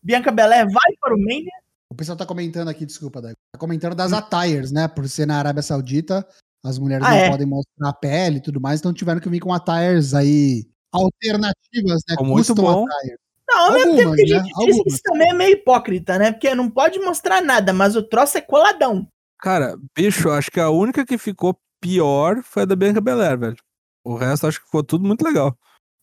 Bianca 0.00 0.30
Belair 0.30 0.66
vai 0.66 0.92
para 1.00 1.14
o 1.14 1.18
Mania. 1.18 1.50
O 1.90 1.94
pessoal 1.94 2.16
tá 2.16 2.24
comentando 2.24 2.68
aqui, 2.68 2.86
desculpa, 2.86 3.20
Dago. 3.20 3.34
Tá 3.52 3.58
comentando 3.58 3.94
das 3.94 4.12
attires, 4.12 4.70
né? 4.70 4.86
Por 4.86 5.08
ser 5.08 5.26
na 5.26 5.38
Arábia 5.38 5.62
Saudita, 5.62 6.26
as 6.64 6.78
mulheres 6.78 7.04
Ah, 7.06 7.10
não 7.10 7.16
é? 7.16 7.30
podem 7.30 7.46
mostrar 7.46 7.88
a 7.88 7.92
pele 7.92 8.36
e 8.36 8.40
tudo 8.40 8.60
mais, 8.60 8.78
então 8.80 8.92
tiveram 8.94 9.20
que 9.20 9.28
vir 9.28 9.40
com 9.40 9.52
attires 9.52 10.14
aí 10.14 10.64
alternativas, 10.92 12.02
né? 12.08 12.16
Muito 12.20 12.48
Custom 12.54 12.62
bom. 12.62 12.86
attire. 12.86 13.16
Não, 13.48 13.58
ao 13.66 13.72
mesmo 13.72 13.96
tempo 13.96 14.14
que 14.14 14.22
a 14.22 14.24
né? 14.24 14.44
gente 14.44 14.44
diz 14.44 14.52
que 14.54 14.60
Algumas. 14.70 14.86
isso 14.94 15.02
também 15.02 15.30
é 15.30 15.34
meio 15.34 15.52
hipócrita, 15.54 16.18
né? 16.18 16.30
Porque 16.30 16.54
não 16.54 16.70
pode 16.70 16.98
mostrar 17.00 17.42
nada, 17.42 17.72
mas 17.72 17.96
o 17.96 18.02
troço 18.02 18.38
é 18.38 18.40
coladão. 18.40 19.08
Cara, 19.40 19.76
bicho, 19.96 20.30
acho 20.30 20.50
que 20.50 20.60
a 20.60 20.70
única 20.70 21.04
que 21.04 21.18
ficou 21.18 21.58
pior 21.80 22.40
foi 22.44 22.62
a 22.62 22.66
da 22.66 22.76
Bianca 22.76 23.00
Belair, 23.00 23.36
velho. 23.38 23.56
O 24.04 24.14
resto 24.14 24.46
acho 24.46 24.60
que 24.60 24.66
ficou 24.66 24.84
tudo 24.84 25.04
muito 25.06 25.24
legal. 25.24 25.56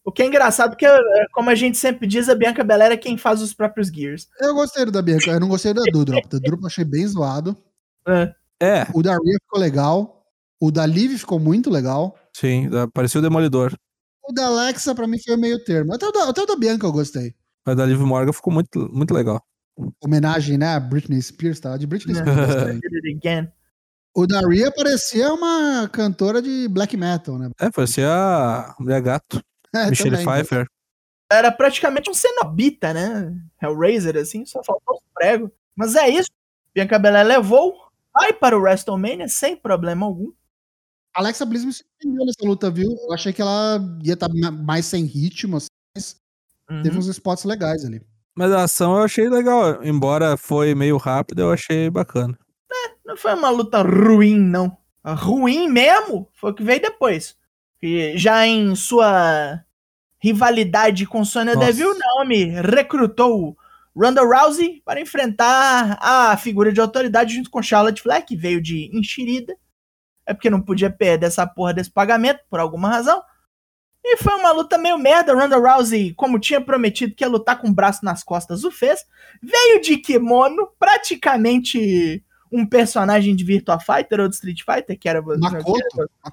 O 0.07 0.11
que 0.11 0.23
é 0.23 0.25
engraçado, 0.25 0.69
porque, 0.69 0.85
é, 0.85 0.99
como 1.33 1.49
a 1.49 1.55
gente 1.55 1.77
sempre 1.77 2.07
diz, 2.07 2.29
a 2.29 2.33
Bianca 2.35 2.63
Belair 2.63 2.93
é 2.93 2.97
quem 2.97 3.17
faz 3.17 3.41
os 3.41 3.53
próprios 3.53 3.89
Gears. 3.89 4.25
Eu 4.39 4.53
gostei 4.55 4.85
do 4.85 4.91
da 4.93 5.01
Bianca, 5.01 5.31
eu 5.31 5.39
não 5.41 5.49
gostei 5.49 5.73
da 5.73 5.81
Dudrop. 5.91 6.23
Da 6.29 6.37
Dudrop 6.37 6.61
eu 6.61 6.67
achei 6.67 6.85
bem 6.85 7.05
zoado. 7.05 7.57
É. 8.07 8.33
É, 8.61 8.87
O 8.93 9.03
da 9.03 9.11
Rhea 9.11 9.37
ficou 9.43 9.59
legal. 9.59 10.25
O 10.61 10.71
da 10.71 10.85
Liv 10.85 11.17
ficou 11.17 11.39
muito 11.39 11.69
legal. 11.69 12.17
sim, 12.33 12.69
da- 12.69 12.87
parecia 12.87 13.19
o 13.19 13.21
Demolidor. 13.21 13.75
O 14.25 14.31
da 14.31 14.45
Alexa, 14.45 14.95
pra 14.95 15.05
mim, 15.07 15.19
foi 15.21 15.35
o 15.35 15.37
meio 15.37 15.61
termo. 15.65 15.93
Até 15.93 16.07
o 16.07 16.11
da, 16.13 16.29
até 16.29 16.41
o 16.41 16.45
da 16.45 16.55
Bianca 16.55 16.85
eu 16.87 16.91
gostei. 16.93 17.35
Mas 17.65 17.75
da 17.75 17.85
Liv 17.85 17.99
Morgan 17.99 18.31
ficou 18.31 18.53
muito, 18.53 18.89
muito 18.93 19.13
legal. 19.13 19.41
Homenagem, 20.01 20.57
né? 20.57 20.73
A 20.75 20.79
Britney 20.79 21.21
Spears, 21.21 21.59
tava 21.59 21.77
de 21.77 21.85
Britney 21.85 22.15
É. 22.17 22.21
Spears. 22.21 22.81
o 24.15 24.25
da 24.25 24.39
Rhea 24.39 24.71
parecia 24.71 25.33
uma 25.33 25.89
cantora 25.91 26.41
de 26.41 26.67
black 26.69 26.95
metal, 26.95 27.37
né? 27.37 27.49
É, 27.59 27.69
parecia 27.69 28.09
a 28.09 28.73
Mulher 28.79 29.01
Gato, 29.01 29.41
É, 29.75 29.89
Michelle 29.89 30.11
também. 30.17 30.25
Pfeiffer. 30.25 30.67
Era 31.31 31.51
praticamente 31.51 32.09
um 32.09 32.13
cenobita, 32.13 32.93
né? 32.93 33.35
Hellraiser, 33.61 34.15
assim, 34.17 34.45
só 34.45 34.63
faltou 34.63 34.95
os 34.95 35.01
pregos. 35.13 35.49
Mas 35.75 35.95
é 35.95 36.09
isso. 36.09 36.29
Bianca 36.73 36.97
Belair 36.97 37.25
levou, 37.27 37.75
vai 38.13 38.31
para 38.31 38.57
o 38.57 38.61
WrestleMania 38.61 39.27
sem 39.27 39.55
problema 39.55 40.05
algum. 40.05 40.31
Alexa 41.15 41.45
Bliss 41.45 41.65
me 41.65 41.73
surpreendeu 41.73 42.25
nessa 42.25 42.45
luta, 42.47 42.69
viu? 42.69 42.89
Eu 42.91 43.13
achei 43.13 43.33
que 43.33 43.41
ela 43.41 43.79
ia 44.03 44.13
estar 44.13 44.29
mais 44.29 44.85
sem 44.85 45.03
ritmo, 45.05 45.57
assim, 45.57 45.67
mas 45.95 46.15
Uhum. 46.69 46.83
teve 46.83 46.97
uns 46.97 47.07
spots 47.07 47.45
legais 47.45 47.85
ali. 47.85 48.01
Mas 48.35 48.51
a 48.51 48.63
ação 48.63 48.97
eu 48.97 49.03
achei 49.03 49.29
legal. 49.29 49.83
Embora 49.83 50.35
foi 50.37 50.75
meio 50.75 50.97
rápido, 50.97 51.41
eu 51.41 51.51
achei 51.51 51.89
bacana. 51.89 52.37
Não 53.05 53.15
foi 53.15 53.33
uma 53.33 53.49
luta 53.49 53.81
ruim, 53.81 54.37
não. 54.37 54.77
A 55.01 55.13
ruim 55.13 55.69
mesmo 55.69 56.27
foi 56.33 56.51
o 56.51 56.53
que 56.53 56.61
veio 56.63 56.81
depois. 56.81 57.36
Que 57.79 58.17
já 58.17 58.45
em 58.45 58.75
sua 58.75 59.63
rivalidade 60.19 61.05
com 61.05 61.23
Sonya 61.23 61.53
Nossa. 61.53 61.67
Deville, 61.67 61.97
Naomi 61.97 62.45
recrutou 62.45 63.55
Ronda 63.95 64.21
Rousey 64.21 64.81
para 64.85 65.01
enfrentar 65.01 65.97
a 66.01 66.35
figura 66.37 66.71
de 66.71 66.81
autoridade 66.81 67.35
junto 67.35 67.49
com 67.49 67.61
Charlotte 67.61 68.01
Flair, 68.01 68.25
que 68.25 68.35
veio 68.35 68.61
de 68.61 68.89
enxerida. 68.95 69.55
É 70.25 70.33
porque 70.33 70.49
não 70.49 70.61
podia 70.61 70.89
perder 70.89 71.27
essa 71.27 71.47
porra 71.47 71.73
desse 71.73 71.89
pagamento, 71.89 72.41
por 72.49 72.59
alguma 72.59 72.89
razão. 72.89 73.21
E 74.03 74.17
foi 74.17 74.35
uma 74.35 74.51
luta 74.51 74.77
meio 74.77 74.97
merda. 74.97 75.33
Ronda 75.33 75.57
Rousey, 75.57 76.13
como 76.13 76.39
tinha 76.39 76.61
prometido 76.61 77.15
que 77.15 77.23
ia 77.23 77.29
lutar 77.29 77.59
com 77.59 77.67
o 77.67 77.73
braço 77.73 78.05
nas 78.05 78.23
costas, 78.23 78.63
o 78.63 78.71
fez. 78.71 79.05
Veio 79.41 79.81
de 79.81 79.97
kimono, 79.97 80.69
praticamente 80.79 82.23
um 82.51 82.65
personagem 82.65 83.35
de 83.35 83.43
Virtua 83.43 83.79
Fighter 83.79 84.21
ou 84.21 84.29
de 84.29 84.35
Street 84.35 84.61
Fighter, 84.63 84.97
que 84.97 85.09
era 85.09 85.21
Makoto, 85.21 85.73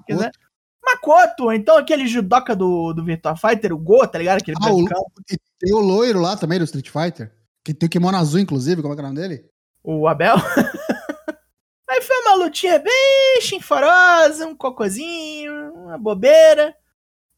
quiser. 0.06 0.26
Makoto. 0.26 0.43
Makoto, 0.84 1.52
então 1.52 1.78
aquele 1.78 2.06
judoca 2.06 2.54
do, 2.54 2.92
do 2.92 3.04
Virtua 3.04 3.36
Fighter, 3.36 3.72
o 3.72 3.78
Go, 3.78 4.06
tá 4.06 4.18
ligado? 4.18 4.38
Aquele 4.38 4.56
Ah, 4.60 4.72
o, 4.72 4.84
e 5.30 5.38
tem 5.58 5.74
o 5.74 5.80
loiro 5.80 6.20
lá 6.20 6.36
também 6.36 6.58
do 6.58 6.64
Street 6.64 6.90
Fighter. 6.90 7.32
Que 7.64 7.72
tem 7.72 7.86
o 7.86 7.90
kimono 7.90 8.18
azul, 8.18 8.40
inclusive, 8.40 8.82
como 8.82 8.92
é 8.92 8.96
que 8.96 9.02
é 9.02 9.04
o 9.04 9.08
nome 9.08 9.20
dele? 9.20 9.54
o 9.84 10.08
Abel. 10.08 10.36
Aí 11.88 12.00
foi 12.00 12.16
uma 12.22 12.34
lutinha 12.36 12.78
bem 12.78 13.40
chinforosa, 13.42 14.46
um 14.46 14.56
cocôzinho, 14.56 15.74
uma 15.74 15.98
bobeira. 15.98 16.74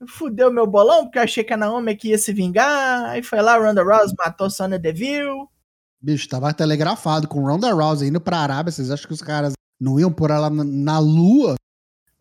Fudeu 0.09 0.53
meu 0.53 0.67
bolão, 0.67 1.05
porque 1.05 1.19
eu 1.19 1.23
achei 1.23 1.43
que 1.43 1.53
a 1.53 1.57
Naomi 1.57 1.93
aqui 1.93 2.11
ia 2.11 2.19
se 2.19 2.33
vingar. 2.33 3.07
Aí 3.07 3.23
foi 3.23 3.43
lá, 3.43 3.59
Ronda 3.59 3.83
Rousey 3.83 4.15
matou 4.17 4.49
Sonya 4.49 4.79
Deville. 4.79 5.47
Bicho, 6.01 6.29
tava 6.29 6.55
telegrafado 6.55 7.27
com 7.27 7.45
Ronda 7.45 7.73
Rousey 7.73 8.09
indo 8.09 8.21
pra 8.21 8.39
Arábia. 8.39 8.71
Vocês 8.71 8.91
acham 8.91 9.09
que 9.09 9.15
os 9.15 9.23
caras 9.23 9.55
não 9.81 9.99
iam 9.99 10.13
por 10.13 10.31
ela 10.31 10.49
na, 10.49 10.63
na 10.63 10.99
lua? 10.99 11.57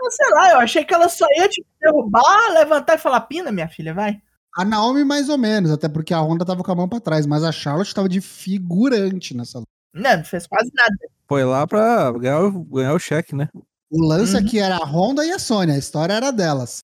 Não 0.06 0.12
sei 0.12 0.30
lá, 0.30 0.52
eu 0.52 0.60
achei 0.60 0.86
que 0.86 0.94
ela 0.94 1.10
só 1.10 1.26
ia 1.36 1.50
te 1.50 1.66
derrubar, 1.82 2.52
levantar 2.54 2.94
e 2.94 3.00
falar, 3.00 3.22
pina, 3.22 3.52
minha 3.52 3.68
filha, 3.68 3.92
vai. 3.92 4.22
A 4.56 4.64
Naomi 4.64 5.04
mais 5.04 5.30
ou 5.30 5.38
menos, 5.38 5.72
até 5.72 5.90
porque 5.90 6.14
a 6.14 6.20
Honda 6.22 6.46
tava 6.46 6.64
com 6.64 6.72
a 6.72 6.76
mão 6.76 6.88
pra 6.88 7.00
trás, 7.00 7.26
mas 7.26 7.44
a 7.44 7.52
Charlotte 7.52 7.94
tava 7.94 8.08
de 8.08 8.22
figurante 8.22 9.36
nessa 9.36 9.58
luta. 9.58 9.70
Não, 9.94 10.18
não 10.18 10.24
fez 10.24 10.46
quase 10.46 10.70
nada. 10.76 10.96
Foi 11.28 11.44
lá 11.44 11.66
pra 11.66 12.12
ganhar 12.12 12.40
o, 12.42 12.64
ganhar 12.66 12.94
o 12.94 13.00
cheque, 13.00 13.36
né? 13.36 13.50
O 13.90 14.00
lance 14.06 14.36
Uhum. 14.38 14.44
aqui 14.44 14.60
era 14.60 14.76
a 14.78 14.86
Honda 14.86 15.26
e 15.26 15.32
a 15.32 15.40
Sônia, 15.40 15.74
a 15.74 15.78
história 15.80 16.14
era 16.14 16.32
delas. 16.32 16.80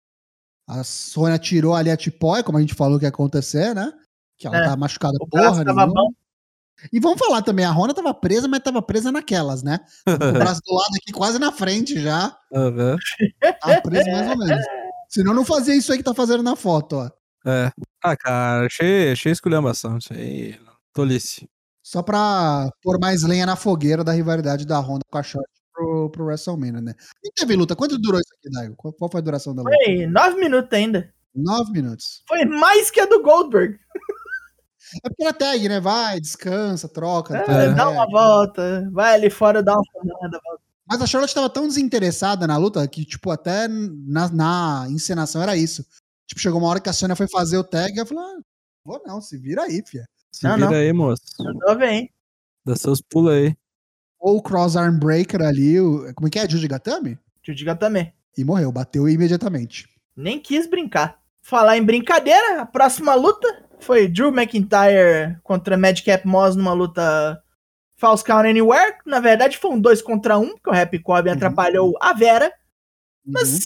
A 0.68 0.84
Sônia 0.84 1.38
tirou 1.38 1.76
ali 1.76 1.92
a 1.92 1.98
tipóia, 1.98 2.44
como 2.44 2.58
a 2.58 2.62
gente 2.62 2.74
falou 2.74 2.98
que 2.98 3.06
ia 3.06 3.10
acontecer, 3.10 3.76
né? 3.76 3.94
Que 4.38 4.48
ela 4.48 4.58
É, 4.58 4.64
tava 4.64 4.78
machucada 4.78 5.18
O 5.22 5.28
porra 5.28 5.64
tava 5.64 5.86
nenhuma. 5.86 5.94
bom. 5.94 6.10
E 6.92 7.00
vamos 7.00 7.20
falar 7.20 7.42
também, 7.42 7.66
a 7.66 7.72
Honda 7.72 7.94
tava 7.94 8.14
presa, 8.14 8.48
mas 8.48 8.60
tava 8.62 8.82
presa 8.82 9.12
naquelas, 9.12 9.64
né? 9.64 9.80
O 10.08 10.32
braço 10.34 10.62
do 10.66 10.74
lado 10.74 10.92
aqui, 10.96 11.12
quase 11.12 11.40
na 11.40 11.52
frente 11.52 12.00
já. 12.00 12.36
Aham. 12.54 12.98
Tava 13.62 13.82
preso 13.82 14.10
mais 14.12 14.30
ou 14.30 14.38
menos. 14.38 14.66
Senão 15.10 15.34
não 15.34 15.44
fazia 15.44 15.76
isso 15.76 15.92
aí 15.92 15.98
que 15.98 16.04
tá 16.04 16.14
fazendo 16.14 16.42
na 16.42 16.56
foto, 16.56 16.98
ó. 16.98 17.10
É. 17.46 17.72
Ah, 18.04 18.16
cara, 18.16 18.66
achei, 18.66 19.12
achei 19.12 19.32
esculhambação 19.32 19.98
isso 19.98 20.14
aí. 20.14 20.58
Tolice. 20.94 21.50
Só 21.84 22.02
pra 22.02 22.70
pôr 22.82 23.00
mais 23.00 23.24
lenha 23.24 23.46
na 23.46 23.56
fogueira 23.56 24.04
da 24.04 24.12
rivalidade 24.12 24.66
da 24.66 24.80
Honda 24.80 25.04
com 25.10 25.18
a 25.18 25.24
Charlotte 25.24 25.62
pro, 25.74 26.10
pro 26.10 26.26
WrestleMania, 26.26 26.82
né? 26.82 26.94
E 27.24 27.32
teve 27.34 27.56
luta. 27.56 27.76
Quanto 27.76 27.98
durou 27.98 28.20
isso 28.20 28.34
aqui, 28.38 28.50
Daigo? 28.52 28.76
Qual, 28.76 28.94
qual 28.94 29.12
foi 29.12 29.20
a 29.20 29.24
duração 29.24 29.56
da 29.56 29.64
luta? 29.64 29.76
Foi 29.84 30.06
nove 30.06 30.36
minutos 30.40 30.72
ainda. 30.72 31.14
Nove 31.34 31.72
minutos. 31.72 32.24
Foi 32.28 32.46
mais 32.46 32.92
que 32.92 33.00
a 33.00 33.06
do 33.06 33.22
Goldberg. 33.22 33.80
É 35.04 35.10
porque 35.10 35.24
era 35.24 35.34
tag, 35.34 35.70
né? 35.70 35.80
Vai, 35.80 36.20
descansa, 36.20 36.88
troca. 36.90 37.38
É, 37.38 37.44
troca, 37.44 37.74
dá 37.74 37.84
é. 37.84 37.88
uma 37.88 38.06
volta, 38.08 38.90
vai 38.92 39.16
ali 39.16 39.30
fora, 39.30 39.64
dá 39.64 39.74
uma 39.74 39.84
fumada. 39.92 40.40
volta. 40.44 40.62
Mas 40.88 41.02
a 41.02 41.06
Charlotte 41.06 41.34
tava 41.34 41.50
tão 41.50 41.68
desinteressada 41.68 42.46
na 42.46 42.58
luta 42.58 42.86
que, 42.88 43.06
tipo, 43.06 43.32
até 43.32 43.68
na, 43.68 44.28
na 44.30 44.88
encenação 44.90 45.42
era 45.42 45.56
isso. 45.56 45.86
Tipo, 46.28 46.42
chegou 46.42 46.60
uma 46.60 46.68
hora 46.68 46.80
que 46.82 46.90
a 46.90 46.94
Sônia 46.94 47.16
foi 47.16 47.28
fazer 47.28 47.58
o 47.58 47.64
tag 47.64 47.94
e 47.94 48.00
ela 48.00 48.06
falou: 48.06 48.24
ah, 48.24 48.40
vou 48.84 49.02
não, 49.06 49.22
se 49.22 49.38
vira 49.38 49.64
aí, 49.64 49.82
fia. 49.86 50.06
Se 50.32 50.44
Não, 50.44 50.56
vira 50.56 50.70
não. 50.70 50.76
aí, 50.76 50.94
moço. 50.94 51.22
Mandou 51.40 51.76
bem. 51.76 52.10
Dá 52.66 52.76
seus 52.76 53.02
pulos 53.02 53.34
aí. 53.34 53.56
Ou 54.20 54.38
o 54.38 54.42
cross 54.42 54.76
arm 54.76 54.98
breaker 55.00 55.42
ali, 55.42 55.80
o, 55.80 56.14
como 56.14 56.28
é 56.28 56.30
que 56.30 56.40
é? 56.40 56.48
Juji 56.48 56.68
Gatame? 56.68 57.18
Te 57.42 57.54
diga 57.54 57.76
também. 57.76 58.14
E 58.38 58.44
morreu, 58.44 58.72
bateu 58.72 59.10
imediatamente. 59.10 59.90
Nem 60.16 60.40
quis 60.40 60.68
brincar. 60.68 61.20
Falar 61.42 61.78
em 61.78 61.84
brincadeira, 61.84 62.62
a 62.62 62.66
próxima 62.66 63.16
luta 63.16 63.48
foi 63.82 64.08
Drew 64.08 64.30
McIntyre 64.30 65.38
contra 65.44 65.78
Madcap 65.78 66.26
Moss 66.28 66.56
numa 66.56 66.74
luta 66.74 67.42
False 67.98 68.24
Count 68.24 68.48
Anywhere. 68.48 68.98
Na 69.06 69.20
verdade, 69.20 69.58
foi 69.58 69.72
um 69.72 69.80
2 69.80 70.02
contra 70.02 70.38
1, 70.38 70.42
um, 70.44 70.50
porque 70.54 70.70
o 70.70 70.74
Happy 70.74 71.00
Corbin 71.00 71.30
Uhum. 71.30 71.36
atrapalhou 71.36 71.98
a 72.02 72.14
Vera. 72.14 72.52
Mas 73.26 73.50
Uhum. 73.54 73.60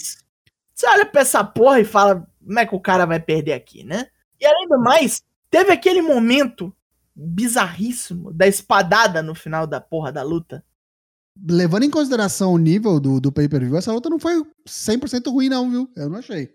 você 0.73 0.87
olha 0.87 1.05
pra 1.05 1.21
essa 1.21 1.43
porra 1.43 1.79
e 1.79 1.85
fala, 1.85 2.27
como 2.45 2.59
é 2.59 2.65
que 2.65 2.75
o 2.75 2.79
cara 2.79 3.05
vai 3.05 3.19
perder 3.19 3.53
aqui, 3.53 3.83
né? 3.83 4.07
E 4.39 4.45
além 4.45 4.67
do 4.67 4.77
mais, 4.79 5.21
teve 5.49 5.71
aquele 5.71 6.01
momento 6.01 6.75
bizarríssimo 7.15 8.33
da 8.33 8.45
espadada 8.47 9.21
no 9.23 9.33
final 9.33 9.65
da 9.65 9.79
porra 9.79 10.11
da 10.11 10.21
luta. 10.23 10.63
Levando 11.49 11.83
em 11.83 11.89
consideração 11.89 12.53
o 12.53 12.57
nível 12.57 12.99
do, 12.99 13.19
do 13.19 13.31
pay-per-view, 13.31 13.77
essa 13.77 13.91
luta 13.93 14.09
não 14.09 14.19
foi 14.19 14.41
100% 14.67 15.29
ruim, 15.31 15.49
não, 15.49 15.69
viu? 15.69 15.89
Eu 15.95 16.09
não 16.09 16.19
achei. 16.19 16.49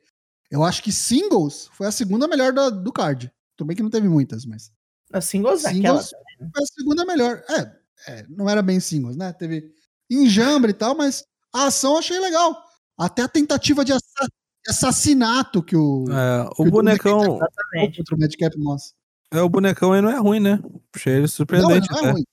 Eu 0.50 0.64
acho 0.64 0.82
que 0.82 0.90
singles 0.90 1.68
foi 1.72 1.86
a 1.86 1.92
segunda 1.92 2.26
melhor 2.26 2.52
do, 2.52 2.70
do 2.70 2.92
card. 2.92 3.30
Tudo 3.60 3.66
bem 3.66 3.76
que 3.76 3.82
não 3.82 3.90
teve 3.90 4.08
muitas, 4.08 4.46
mas. 4.46 4.72
A 5.12 5.20
singles. 5.20 5.62
Singles 5.64 6.10
foi 6.38 6.62
a 6.62 6.66
segunda 6.66 7.04
melhor. 7.04 7.42
É, 7.50 8.10
é, 8.12 8.26
não 8.26 8.48
era 8.48 8.62
bem 8.62 8.80
singles, 8.80 9.16
né? 9.18 9.34
Teve 9.34 9.70
enjambre 10.10 10.70
e 10.70 10.74
tal, 10.74 10.94
mas 10.96 11.24
a 11.52 11.66
ação 11.66 11.92
eu 11.92 11.98
achei 11.98 12.18
legal. 12.18 12.56
Até 12.98 13.20
a 13.22 13.28
tentativa 13.28 13.84
de, 13.84 13.92
assa- 13.92 14.26
de 14.64 14.70
assassinato 14.70 15.62
que 15.62 15.76
o. 15.76 16.04
É, 16.10 16.48
Que 16.54 16.62
o 16.62 16.66
o 16.66 16.70
bonecão, 16.70 17.20
Exatamente. 17.36 17.98
contra 17.98 18.16
o 18.16 18.18
Madcap 18.18 18.58
Moss. 18.58 18.94
É, 19.30 19.42
o 19.42 19.48
bonecão 19.50 19.92
aí 19.92 20.00
não 20.00 20.08
é 20.10 20.16
ruim, 20.18 20.40
né? 20.40 20.58
Achei 20.96 21.12
ele 21.12 21.18
Não, 21.18 21.24
ele 21.24 21.28
surpreendente 21.28 21.90
não 21.90 21.96
é 21.98 22.00
até. 22.00 22.10
ruim. 22.12 22.24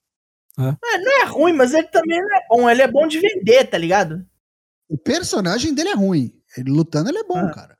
Não 0.58 1.22
é 1.22 1.26
ruim, 1.26 1.54
mas 1.54 1.74
ele 1.74 1.88
também 1.90 2.22
não 2.22 2.36
é 2.38 2.42
bom. 2.50 2.70
Ele 2.70 2.82
é 2.82 2.88
bom 2.90 3.06
de 3.06 3.20
vender, 3.20 3.66
tá 3.70 3.78
ligado? 3.78 4.26
O 4.88 4.98
personagem 4.98 5.74
dele 5.74 5.90
é 5.90 5.94
ruim. 5.96 6.34
Ele 6.56 6.72
lutando, 6.72 7.10
ele 7.10 7.20
é 7.20 7.24
bom, 7.26 7.38
Ah. 7.38 7.52
cara. 7.54 7.78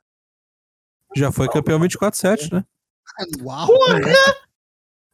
Já 1.16 1.32
foi 1.32 1.48
campeão 1.48 1.80
24-7, 1.80 2.52
né? 2.52 2.62
Uau! 3.42 3.66
Porra! 3.66 4.00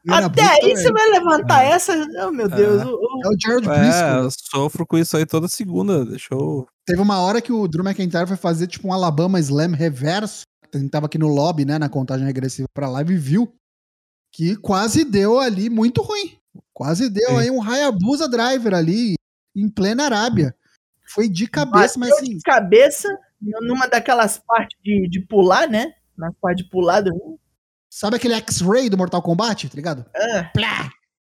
Até 0.06 0.42
aí 0.42 0.76
você 0.76 0.92
vai 0.92 1.08
levantar 1.08 1.62
essa. 1.62 1.92
Oh, 2.26 2.30
meu 2.30 2.46
Deus. 2.48 2.82
É. 2.82 2.84
o- 2.84 2.98
É 3.24 3.28
o 3.28 3.36
Jared 3.40 3.66
É, 3.68 3.78
Briscoe. 3.78 4.24
eu 4.24 4.28
sofro 4.30 4.86
com 4.86 4.98
isso 4.98 5.16
aí 5.16 5.24
toda 5.24 5.48
segunda. 5.48 6.04
Deixa 6.04 6.28
eu. 6.34 6.66
Teve 6.86 7.00
uma 7.00 7.20
hora 7.20 7.40
que 7.40 7.50
o 7.52 7.66
Drew 7.66 7.82
McIntyre 7.84 8.26
foi 8.26 8.36
fazer 8.36 8.66
tipo 8.66 8.86
um 8.88 8.92
Alabama 8.92 9.40
Slam 9.40 9.72
reverso. 9.72 10.42
Ele 10.74 10.90
tava 10.90 11.06
aqui 11.06 11.16
no 11.16 11.28
lobby, 11.28 11.64
né, 11.64 11.78
na 11.78 11.88
contagem 11.88 12.26
regressiva 12.26 12.66
pra 12.74 12.88
live 12.90 13.14
e 13.14 13.18
viu 13.18 13.54
que 14.32 14.56
quase 14.56 15.04
deu 15.04 15.38
ali 15.38 15.70
muito 15.70 16.02
ruim. 16.02 16.36
Quase 16.74 17.08
deu 17.08 17.30
Sim. 17.30 17.38
aí 17.38 17.50
um 17.50 17.62
Hayabusa 17.62 18.28
Driver 18.28 18.74
ali 18.74 19.14
em 19.56 19.68
plena 19.70 20.04
Arábia. 20.04 20.54
Foi 21.08 21.28
de 21.28 21.46
cabeça, 21.46 21.98
mas 21.98 22.10
bateu 22.10 22.24
assim, 22.24 22.36
de 22.36 22.42
cabeça 22.42 23.08
numa 23.40 23.86
daquelas 23.86 24.38
partes 24.38 24.76
de, 24.82 25.08
de 25.08 25.20
pular, 25.26 25.68
né? 25.68 25.92
Na 26.18 26.30
parte 26.42 26.62
de 26.64 26.68
pular 26.70 27.00
do 27.00 27.10
ringue. 27.12 27.38
Sabe 27.94 28.16
aquele 28.16 28.34
X-Ray 28.34 28.90
do 28.90 28.98
Mortal 28.98 29.22
Kombat, 29.22 29.68
tá 29.68 29.76
ligado? 29.76 30.04
Ah, 30.14 30.50
Plá! 30.52 30.90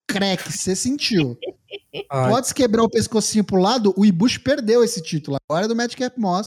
Crack, 0.09 0.51
você 0.51 0.75
sentiu. 0.75 1.39
Ai, 2.11 2.31
Pode 2.31 2.53
quebrar 2.53 2.83
o 2.83 2.91
pescocinho 2.91 3.45
pro 3.45 3.61
lado, 3.61 3.95
o 3.97 4.05
Ibushi 4.05 4.41
perdeu 4.41 4.83
esse 4.83 5.01
título. 5.03 5.37
Agora 5.49 5.67
é 5.67 5.69
do 5.69 5.77
Madcap 5.77 6.19
Moss. 6.19 6.45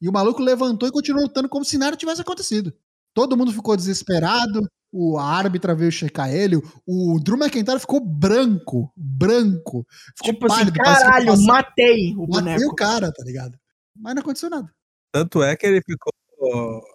E 0.00 0.08
o 0.08 0.12
maluco 0.12 0.42
levantou 0.42 0.88
e 0.88 0.92
continuou 0.92 1.24
lutando 1.24 1.48
como 1.48 1.64
se 1.64 1.76
nada 1.76 1.96
tivesse 1.96 2.22
acontecido. 2.22 2.72
Todo 3.12 3.36
mundo 3.36 3.52
ficou 3.52 3.76
desesperado. 3.76 4.66
O 4.92 5.18
a 5.18 5.24
árbitra 5.24 5.74
veio 5.74 5.92
checar 5.92 6.32
ele. 6.32 6.56
O 6.86 7.20
Drew 7.20 7.36
McIntyre 7.36 7.78
ficou 7.78 8.00
branco. 8.00 8.90
Branco. 8.96 9.86
Ficou 10.16 10.32
tipo 10.32 10.46
assim, 10.46 10.56
pálido. 10.56 10.72
que 10.72 10.82
caralho, 10.82 11.42
matei 11.42 12.14
o 12.16 12.26
Matei 12.26 12.54
boneco. 12.54 12.72
o 12.72 12.74
cara, 12.74 13.12
tá 13.12 13.22
ligado? 13.22 13.58
Mas 13.94 14.14
não 14.14 14.22
aconteceu 14.22 14.48
nada. 14.48 14.72
Tanto 15.12 15.42
é 15.42 15.54
que 15.54 15.66
ele 15.66 15.82
ficou 15.82 16.12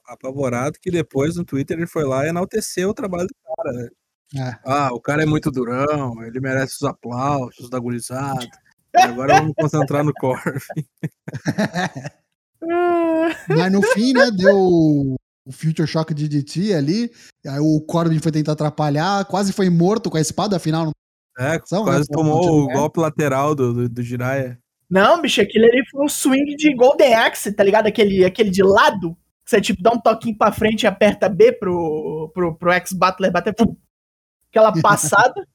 apavorado 0.07 0.79
que 0.81 0.91
depois 0.91 1.35
no 1.35 1.45
Twitter 1.45 1.77
ele 1.77 1.87
foi 1.87 2.03
lá 2.03 2.25
e 2.25 2.29
enalteceu 2.29 2.89
o 2.89 2.93
trabalho 2.93 3.27
do 3.27 3.35
cara. 3.55 3.73
né? 3.73 3.89
É. 4.35 4.57
Ah, 4.65 4.89
o 4.91 4.99
cara 4.99 5.23
é 5.23 5.25
muito 5.25 5.51
durão, 5.51 6.23
ele 6.23 6.39
merece 6.39 6.75
os 6.75 6.83
aplausos 6.83 7.69
da 7.69 7.79
gurizada. 7.79 8.47
Agora 8.95 9.39
vamos 9.39 9.53
concentrar 9.55 10.03
no 10.03 10.13
Corv. 10.13 10.61
Ah, 12.61 13.29
Mas 13.49 13.71
no 13.71 13.81
fim, 13.81 14.13
né, 14.13 14.31
deu 14.31 14.57
o 14.57 15.51
Future 15.51 15.87
Shock 15.87 16.13
de 16.13 16.27
DT 16.27 16.73
ali. 16.73 17.11
Aí 17.45 17.59
o 17.59 17.81
Corbin 17.81 18.19
foi 18.19 18.31
tentar 18.31 18.53
atrapalhar, 18.53 19.25
quase 19.25 19.53
foi 19.53 19.69
morto 19.69 20.09
com 20.09 20.17
a 20.17 20.21
espada, 20.21 20.55
afinal. 20.55 20.91
É, 21.37 21.59
São, 21.65 21.83
quase 21.83 22.09
né, 22.09 22.15
tomou 22.15 22.63
o 22.63 22.67
golpe 22.67 22.99
lateral 22.99 23.53
do, 23.53 23.73
do, 23.73 23.89
do 23.89 24.01
Jiraiya. 24.01 24.57
Não, 24.89 25.21
bicho, 25.21 25.41
aquele 25.41 25.65
ali 25.65 25.83
foi 25.89 26.05
um 26.05 26.09
swing 26.09 26.55
de 26.55 26.73
Golden 26.75 27.13
Axe, 27.13 27.51
tá 27.51 27.63
ligado? 27.63 27.87
Aquele, 27.87 28.23
aquele 28.23 28.49
de 28.49 28.63
lado. 28.63 29.17
Que 29.45 29.49
Você, 29.51 29.61
tipo, 29.61 29.81
dá 29.81 29.91
um 29.91 29.99
toquinho 29.99 30.37
pra 30.37 30.51
frente 30.51 30.83
e 30.83 30.87
aperta 30.87 31.29
B 31.29 31.51
pro, 31.51 32.31
pro, 32.33 32.55
pro 32.55 32.73
ex-Battler 32.73 33.31
bater. 33.31 33.53
pum. 33.53 33.75
Aquela 34.49 34.73
passada. 34.81 35.47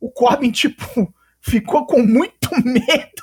o 0.00 0.10
Corbin, 0.10 0.50
tipo, 0.50 0.84
ficou 1.40 1.86
com 1.86 2.02
muito 2.02 2.50
medo. 2.64 3.22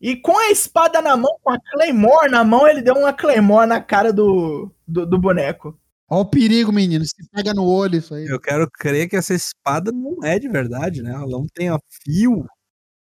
E 0.00 0.16
com 0.16 0.38
a 0.38 0.50
espada 0.50 1.02
na 1.02 1.14
mão, 1.14 1.36
com 1.42 1.50
a 1.50 1.58
Claymore 1.60 2.30
na 2.30 2.42
mão, 2.42 2.66
ele 2.66 2.80
deu 2.80 2.94
uma 2.94 3.12
Claymore 3.12 3.66
na 3.66 3.82
cara 3.82 4.12
do, 4.12 4.72
do, 4.88 5.04
do 5.04 5.18
boneco. 5.18 5.78
Olha 6.08 6.22
o 6.22 6.24
perigo, 6.24 6.72
menino. 6.72 7.04
Se 7.04 7.14
pega 7.30 7.52
no 7.52 7.64
olho 7.64 7.98
isso 7.98 8.14
aí. 8.14 8.26
Eu 8.26 8.40
quero 8.40 8.68
crer 8.70 9.08
que 9.08 9.16
essa 9.16 9.34
espada 9.34 9.92
não 9.92 10.24
é 10.24 10.38
de 10.38 10.48
verdade, 10.48 11.02
né? 11.02 11.12
Ela 11.12 11.26
não 11.26 11.46
tem 11.52 11.68
a 11.68 11.78
fio. 12.02 12.46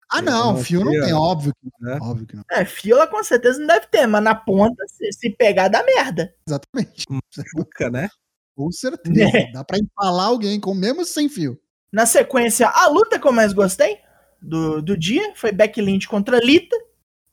Ah, 0.09 0.21
não, 0.21 0.57
Eu 0.57 0.63
fio 0.63 0.83
não 0.85 0.93
não 0.93 1.01
tem, 1.01 1.13
óbvio 1.13 1.53
que 1.61 1.69
não. 1.79 1.89
né? 1.91 1.99
Óbvio 2.01 2.27
que 2.27 2.35
não. 2.35 2.43
É, 2.51 2.63
fila 2.65 3.07
com 3.07 3.23
certeza 3.23 3.59
não 3.59 3.67
deve 3.67 3.87
ter, 3.87 4.07
mas 4.07 4.23
na 4.23 4.33
ponta, 4.35 4.83
se, 4.87 5.11
se 5.11 5.29
pegar, 5.29 5.67
dá 5.67 5.83
merda. 5.83 6.33
Exatamente. 6.47 7.05
Machuca, 7.09 7.89
né? 7.89 8.09
Com 8.55 8.71
certeza. 8.71 9.13
Dá 9.53 9.63
pra 9.63 9.77
empalar 9.77 10.27
alguém 10.27 10.59
com 10.59 10.73
mesmo 10.73 11.05
sem 11.05 11.29
fio. 11.29 11.59
Na 11.91 12.05
sequência, 12.07 12.67
a 12.67 12.87
luta 12.87 13.19
que 13.19 13.27
eu 13.27 13.31
mais 13.31 13.53
gostei 13.53 13.97
do, 14.41 14.81
do 14.81 14.97
dia 14.97 15.33
foi 15.35 15.51
Becky 15.51 15.79
Lynch 15.81 16.07
contra 16.07 16.39
Lita. 16.43 16.75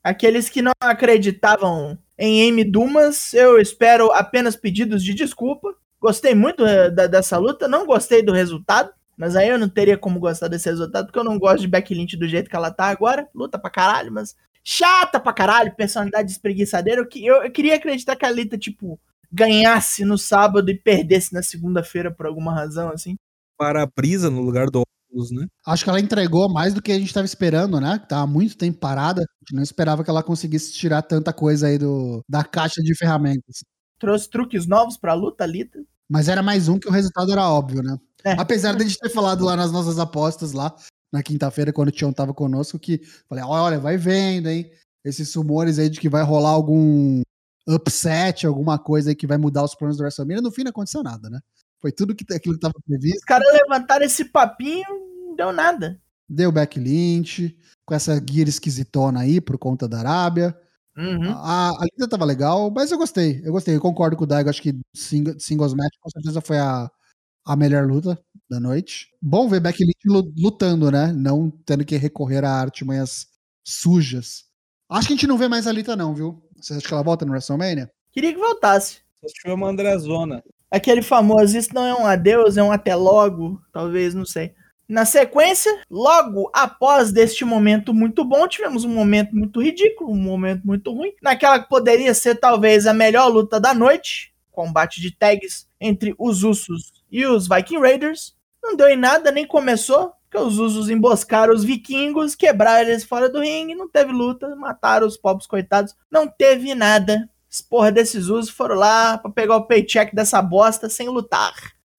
Aqueles 0.03 0.49
que 0.49 0.61
não 0.61 0.71
acreditavam 0.79 1.97
em 2.17 2.49
Amy 2.49 2.63
Dumas, 2.63 3.33
eu 3.33 3.59
espero 3.59 4.11
apenas 4.11 4.55
pedidos 4.55 5.03
de 5.03 5.13
desculpa. 5.13 5.73
Gostei 5.99 6.35
muito 6.35 6.65
eh, 6.65 6.91
da- 6.91 7.07
dessa 7.07 7.37
luta, 7.37 7.67
não 7.67 7.85
gostei 7.87 8.21
do 8.21 8.31
resultado, 8.31 8.91
mas 9.17 9.35
aí 9.35 9.49
eu 9.49 9.57
não 9.59 9.69
teria 9.69 9.97
como 9.97 10.19
gostar 10.19 10.47
desse 10.47 10.69
resultado, 10.69 11.05
porque 11.07 11.19
eu 11.19 11.23
não 11.23 11.37
gosto 11.39 11.61
de 11.61 11.67
Becky 11.67 11.93
Lynch 11.93 12.17
do 12.17 12.27
jeito 12.27 12.49
que 12.49 12.55
ela 12.55 12.71
tá 12.71 12.85
agora. 12.85 13.27
Luta 13.33 13.57
pra 13.59 13.69
caralho, 13.69 14.11
mas 14.11 14.35
chata 14.63 15.19
pra 15.19 15.31
caralho, 15.33 15.75
personalidade 15.75 16.31
espreguiçadeira. 16.31 17.01
Eu, 17.01 17.07
que- 17.07 17.25
eu, 17.25 17.43
eu 17.43 17.51
queria 17.51 17.75
acreditar 17.75 18.15
que 18.15 18.25
a 18.25 18.31
Lita, 18.31 18.57
tipo, 18.57 18.99
ganhasse 19.31 20.03
no 20.05 20.17
sábado 20.17 20.69
e 20.71 20.75
perdesse 20.77 21.33
na 21.33 21.43
segunda-feira 21.43 22.11
por 22.13 22.25
alguma 22.25 22.53
razão, 22.53 22.89
assim. 22.89 23.15
Para-brisa 23.57 24.29
no 24.29 24.41
lugar 24.41 24.69
do 24.69 24.81
óculos, 24.81 25.31
né? 25.31 25.45
Acho 25.65 25.83
que 25.83 25.89
ela 25.89 25.99
entregou 25.99 26.51
mais 26.51 26.73
do 26.73 26.81
que 26.81 26.91
a 26.91 26.99
gente 26.99 27.13
tava 27.13 27.25
esperando, 27.25 27.79
né? 27.79 27.99
Que 27.99 28.07
tava 28.09 28.23
há 28.23 28.27
muito 28.27 28.57
tempo 28.57 28.79
parada. 28.79 29.21
A 29.21 29.25
gente 29.43 29.55
não 29.55 29.63
esperava 29.63 30.03
que 30.03 30.09
ela 30.09 30.23
conseguisse 30.23 30.73
tirar 30.73 31.01
tanta 31.01 31.31
coisa 31.31 31.67
aí 31.67 31.77
do, 31.77 32.21
da 32.27 32.43
caixa 32.43 32.81
de 32.81 32.95
ferramentas. 32.97 33.63
Trouxe 33.99 34.29
truques 34.29 34.67
novos 34.67 34.97
pra 34.97 35.13
luta, 35.13 35.45
Lita. 35.45 35.79
Mas 36.09 36.27
era 36.27 36.43
mais 36.43 36.67
um 36.67 36.77
que 36.77 36.87
o 36.87 36.91
resultado 36.91 37.31
era 37.31 37.49
óbvio, 37.49 37.81
né? 37.81 37.97
É. 38.25 38.31
Apesar 38.33 38.75
de 38.75 38.83
a 38.83 38.87
gente 38.87 38.97
ter 38.97 39.09
falado 39.09 39.45
lá 39.45 39.55
nas 39.55 39.71
nossas 39.71 39.99
apostas 39.99 40.51
lá, 40.51 40.75
na 41.13 41.21
quinta-feira, 41.21 41.71
quando 41.71 41.89
o 41.89 41.91
Tião 41.91 42.11
tava 42.11 42.33
conosco, 42.33 42.79
que 42.79 42.99
falei, 43.29 43.43
olha, 43.43 43.79
vai 43.79 43.97
vendo, 43.97 44.49
hein? 44.49 44.71
Esses 45.03 45.33
rumores 45.35 45.77
aí 45.77 45.89
de 45.89 45.99
que 45.99 46.09
vai 46.09 46.23
rolar 46.23 46.49
algum 46.49 47.21
upset, 47.67 48.47
alguma 48.47 48.79
coisa 48.79 49.11
aí 49.11 49.15
que 49.15 49.27
vai 49.27 49.37
mudar 49.37 49.63
os 49.63 49.75
planos 49.75 49.97
do 49.97 50.01
WrestleMania, 50.01 50.41
no 50.41 50.51
fim 50.51 50.63
não 50.63 50.71
aconteceu 50.71 51.03
nada, 51.03 51.29
né? 51.29 51.39
Foi 51.79 51.91
tudo 51.91 52.15
que, 52.15 52.25
aquilo 52.33 52.55
que 52.55 52.61
tava 52.61 52.73
previsto. 52.85 53.19
Os 53.19 53.23
caras 53.23 53.47
levantaram 53.53 54.03
esse 54.03 54.25
papinho, 54.25 54.87
não 55.27 55.35
deu 55.35 55.53
nada. 55.53 56.01
Deu 56.27 56.51
back 56.51 56.79
Lynch, 56.79 57.55
com 57.85 57.93
essa 57.93 58.15
gear 58.15 58.47
esquisitona 58.47 59.19
aí 59.19 59.39
por 59.39 59.59
conta 59.59 59.87
da 59.87 59.99
Arábia. 59.99 60.57
Uhum. 60.97 61.29
A, 61.29 61.69
a 61.69 62.07
tava 62.09 62.25
legal, 62.25 62.71
mas 62.71 62.91
eu 62.91 62.97
gostei. 62.97 63.41
Eu 63.43 63.51
gostei. 63.51 63.75
Eu 63.75 63.81
concordo 63.81 64.17
com 64.17 64.23
o 64.23 64.27
Daigo. 64.27 64.49
Acho 64.49 64.61
que 64.61 64.73
sing, 64.95 65.37
singles 65.37 65.73
match 65.75 65.93
com 65.99 66.09
certeza 66.09 66.41
foi 66.41 66.57
a, 66.57 66.89
a 67.45 67.55
melhor 67.55 67.85
luta 67.87 68.19
da 68.49 68.59
noite. 68.59 69.09
Bom 69.21 69.47
ver 69.47 69.59
Becky 69.59 69.83
Lynch 69.83 70.05
lu- 70.05 70.33
lutando, 70.37 70.91
né? 70.91 71.11
Não 71.13 71.49
tendo 71.65 71.85
que 71.85 71.97
recorrer 71.97 72.43
a 72.43 72.51
artimanhas 72.51 73.27
sujas. 73.63 74.45
Acho 74.89 75.07
que 75.07 75.13
a 75.13 75.15
gente 75.15 75.27
não 75.27 75.37
vê 75.37 75.47
mais 75.47 75.67
a 75.67 75.71
Lita, 75.71 75.95
não, 75.95 76.13
viu? 76.13 76.43
Você 76.57 76.73
acha 76.73 76.87
que 76.87 76.93
ela 76.93 77.03
volta 77.03 77.25
no 77.25 77.31
WrestleMania? 77.31 77.91
Queria 78.11 78.33
que 78.33 78.39
voltasse. 78.39 78.99
Só 79.19 79.27
se 79.27 79.33
tiver 79.35 79.53
uma 79.53 79.69
Andrezona. 79.69 80.43
Aquele 80.69 81.01
famoso, 81.01 81.57
isso 81.57 81.73
não 81.73 81.85
é 81.85 81.93
um 81.93 82.05
adeus, 82.05 82.57
é 82.57 82.63
um 82.63 82.71
até 82.71 82.95
logo, 82.95 83.61
talvez, 83.71 84.13
não 84.13 84.25
sei. 84.25 84.53
Na 84.87 85.03
sequência, 85.03 85.81
logo 85.89 86.49
após 86.53 87.11
deste 87.11 87.43
momento 87.43 87.93
muito 87.93 88.23
bom, 88.23 88.47
tivemos 88.47 88.83
um 88.83 88.93
momento 88.93 89.35
muito 89.35 89.61
ridículo, 89.61 90.11
um 90.11 90.21
momento 90.21 90.61
muito 90.63 90.91
ruim. 90.93 91.11
Naquela 91.23 91.59
que 91.59 91.67
poderia 91.67 92.13
ser 92.13 92.35
talvez 92.35 92.85
a 92.85 92.93
melhor 92.93 93.27
luta 93.27 93.59
da 93.59 93.73
noite, 93.73 94.31
combate 94.55 94.99
de 95.01 95.11
tags 95.11 95.67
entre 95.79 96.15
os 96.17 96.43
Usos 96.43 97.03
e 97.11 97.25
os 97.25 97.47
Viking 97.47 97.79
Raiders. 97.79 98.35
Não 98.63 98.75
deu 98.75 98.87
em 98.87 98.97
nada, 98.97 99.31
nem 99.31 99.45
começou, 99.45 100.11
porque 100.23 100.37
os 100.37 100.57
Usos 100.57 100.89
emboscaram 100.89 101.53
os 101.53 101.63
vikingos, 101.63 102.33
quebraram 102.33 102.89
eles 102.89 103.03
fora 103.03 103.29
do 103.29 103.41
ringue, 103.41 103.75
não 103.75 103.87
teve 103.87 104.11
luta, 104.11 104.55
mataram 104.55 105.05
os 105.05 105.17
pobres 105.17 105.45
coitados, 105.45 105.93
não 106.09 106.27
teve 106.27 106.73
nada. 106.73 107.29
As 107.51 107.61
porra 107.61 107.91
desses 107.91 108.25
Usos 108.27 108.49
foram 108.49 108.75
lá 108.75 109.17
pra 109.17 109.29
pegar 109.29 109.57
o 109.57 109.67
paycheck 109.67 110.15
dessa 110.15 110.41
bosta 110.41 110.89
sem 110.89 111.07
lutar. 111.07 111.53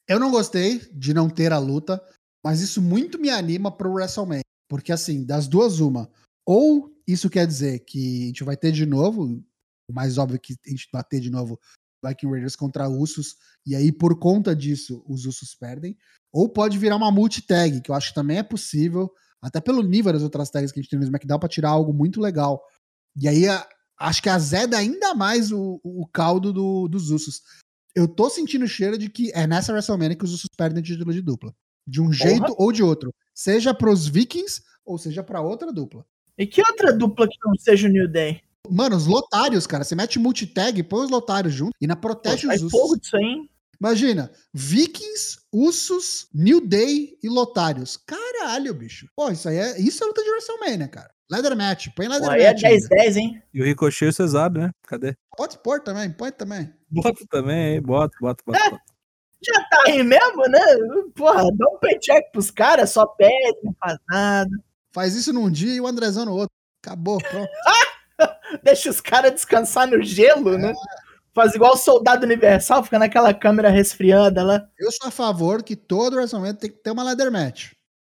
Eu 0.09 0.19
não 0.19 0.31
gostei 0.31 0.81
de 0.93 1.15
não 1.15 1.29
ter 1.29 1.53
a 1.53 1.59
luta, 1.59 2.03
mas 2.45 2.61
isso 2.61 2.81
muito 2.81 3.19
me 3.19 3.31
anima 3.31 3.71
pro 3.71 3.93
WrestleMania. 3.93 4.43
Porque, 4.69 4.93
assim, 4.93 5.25
das 5.25 5.47
duas, 5.47 5.81
uma. 5.81 6.11
Ou 6.45 6.93
isso 7.07 7.31
quer 7.31 7.47
dizer 7.47 7.81
que 7.81 8.25
a 8.25 8.27
gente 8.27 8.45
vai 8.45 8.57
ter 8.57 8.73
de 8.73 8.85
novo, 8.85 9.43
o 9.89 9.93
mais 9.93 10.19
óbvio 10.19 10.41
que 10.41 10.55
a 10.67 10.71
gente 10.71 10.89
vai 10.93 11.03
ter 11.05 11.21
de 11.21 11.31
novo 11.31 11.59
Viking 12.05 12.31
Raiders 12.31 12.57
contra 12.57 12.89
Usos, 12.89 13.37
e 13.67 13.75
aí 13.75 13.91
por 13.93 14.19
conta 14.19 14.55
disso 14.55 15.05
os 15.07 15.25
Usos 15.27 15.55
perdem. 15.55 15.97
Ou 16.33 16.49
pode 16.49 16.79
virar 16.79 16.97
uma 16.97 17.11
multi-tag, 17.11 17.81
que 17.81 17.91
eu 17.91 17.95
acho 17.95 18.09
que 18.09 18.15
também 18.15 18.39
é 18.39 18.43
possível, 18.43 19.11
até 19.41 19.61
pelo 19.61 19.83
nível 19.83 20.13
das 20.13 20.23
outras 20.23 20.51
tags 20.51 20.71
que 20.73 20.79
a 20.79 20.83
gente 20.83 20.91
tem 20.91 20.99
no 20.99 21.05
SmackDown, 21.05 21.39
pra 21.39 21.49
tirar 21.49 21.71
algo 21.71 21.93
muito 21.93 22.21
legal. 22.21 22.63
E 23.17 23.27
aí 23.29 23.49
a- 23.49 23.67
acho 23.99 24.23
que 24.23 24.29
azeda 24.29 24.77
ainda 24.77 25.15
mais 25.15 25.51
o, 25.53 25.81
o 25.83 26.07
caldo 26.13 26.53
do- 26.53 26.89
dos 26.89 27.11
Usos. 27.11 27.41
Eu 27.95 28.07
tô 28.07 28.29
sentindo 28.29 28.65
o 28.67 28.69
cheiro 28.69 28.99
de 28.99 29.09
que 29.09 29.31
é 29.35 29.47
nessa 29.47 29.73
WrestleMania 29.73 30.17
que 30.17 30.25
os 30.25 30.33
Usos 30.35 30.51
perdem 30.57 30.83
o 30.83 30.85
título 30.85 31.13
de 31.13 31.23
dupla. 31.23 31.55
De 31.87 32.01
um 32.03 32.13
jeito 32.13 32.55
ou 32.59 32.73
de 32.73 32.83
outro. 32.83 33.15
Seja 33.35 33.73
pros 33.73 34.07
Vikings 34.07 34.61
ou 34.85 34.99
seja 34.99 35.23
pra 35.23 35.41
outra 35.41 35.73
dupla. 35.73 36.05
E 36.37 36.47
que 36.47 36.61
outra 36.61 36.93
dupla 36.93 37.27
que 37.27 37.39
não 37.43 37.55
seja 37.55 37.89
o 37.89 37.91
New 37.91 38.07
Day? 38.07 38.43
Mano, 38.71 38.97
os 38.97 39.07
lotários, 39.07 39.67
cara. 39.67 39.85
Você 39.85 39.95
mete 39.95 40.19
multitag, 40.19 40.83
põe 40.83 41.05
os 41.05 41.11
lotários 41.11 41.53
junto 41.55 41.73
e 41.81 41.87
na 41.87 41.97
protege 41.97 42.47
os 42.47 42.57
Usos. 42.63 42.71
fogo 42.71 42.97
disso 42.99 43.17
aí, 43.17 43.25
hein? 43.25 43.51
Imagina, 43.81 44.31
Vikings, 44.55 45.39
Usos, 45.53 46.29
New 46.33 46.67
Day 46.67 47.19
e 47.23 47.29
Lotários. 47.29 47.97
Caralho, 47.99 48.73
bicho. 48.73 49.07
Pô, 49.15 49.31
isso 49.31 49.49
aí 49.49 49.57
é. 49.57 49.81
Isso 49.81 50.03
é 50.03 50.07
luta 50.07 50.23
de 50.23 50.31
WrestleMania, 50.31 50.89
cara. 50.89 51.11
Leather 51.31 51.57
match, 51.57 51.89
põe 51.95 52.09
leather 52.09 52.29
Pô, 52.29 52.35
aí 52.35 52.43
é 52.43 52.53
match. 52.53 52.65
ainda. 52.65 52.89
10-10, 52.89 53.17
hein? 53.17 53.43
E 53.53 53.61
o 53.61 53.65
Ricochet, 53.65 54.13
você 54.13 54.27
sabe, 54.29 54.61
né? 54.61 54.71
Cadê? 54.85 55.15
Pode 55.37 55.59
pôr 55.59 55.81
também, 55.81 56.11
põe 56.11 56.31
também. 56.33 56.73
Bota 56.89 57.25
também, 57.29 57.75
hein? 57.75 57.83
Bota, 57.83 58.17
bota, 58.21 58.43
bota. 58.47 58.71
bota. 58.71 58.83
Já 59.45 59.63
tá 59.69 59.83
aí 59.89 60.03
mesmo, 60.03 60.49
né? 60.49 60.61
Porra, 61.15 61.43
dá 61.55 61.69
um 61.69 61.79
paycheck 61.79 62.33
pros 62.33 62.51
caras, 62.51 62.91
só 62.91 63.05
pede, 63.07 63.59
não 63.63 63.75
faz 63.79 63.99
nada. 64.09 64.51
Faz 64.93 65.15
isso 65.15 65.33
num 65.33 65.51
dia 65.51 65.75
e 65.75 65.81
o 65.81 65.87
Andrezão 65.87 66.25
no 66.25 66.33
outro. 66.33 66.55
Acabou, 66.83 67.19
pronto. 67.19 67.51
Deixa 68.63 68.91
os 68.91 69.01
caras 69.01 69.33
descansar 69.33 69.87
no 69.89 70.03
gelo, 70.03 70.57
né? 70.57 70.73
Faz 71.35 71.55
igual 71.55 71.75
o 71.75 71.77
soldado 71.77 72.25
universal, 72.25 72.83
fica 72.83 72.99
naquela 72.99 73.35
câmera 73.35 73.69
resfriada 73.69 74.43
lá. 74.43 74.67
Eu 74.79 74.91
sou 74.91 75.09
a 75.09 75.11
favor 75.11 75.63
que 75.63 75.77
todo 75.77 76.17
WrestleMania 76.17 76.55
tem 76.55 76.71
que 76.71 76.79
ter 76.79 76.91
uma 76.91 77.03
leather 77.03 77.31
match. 77.31 77.73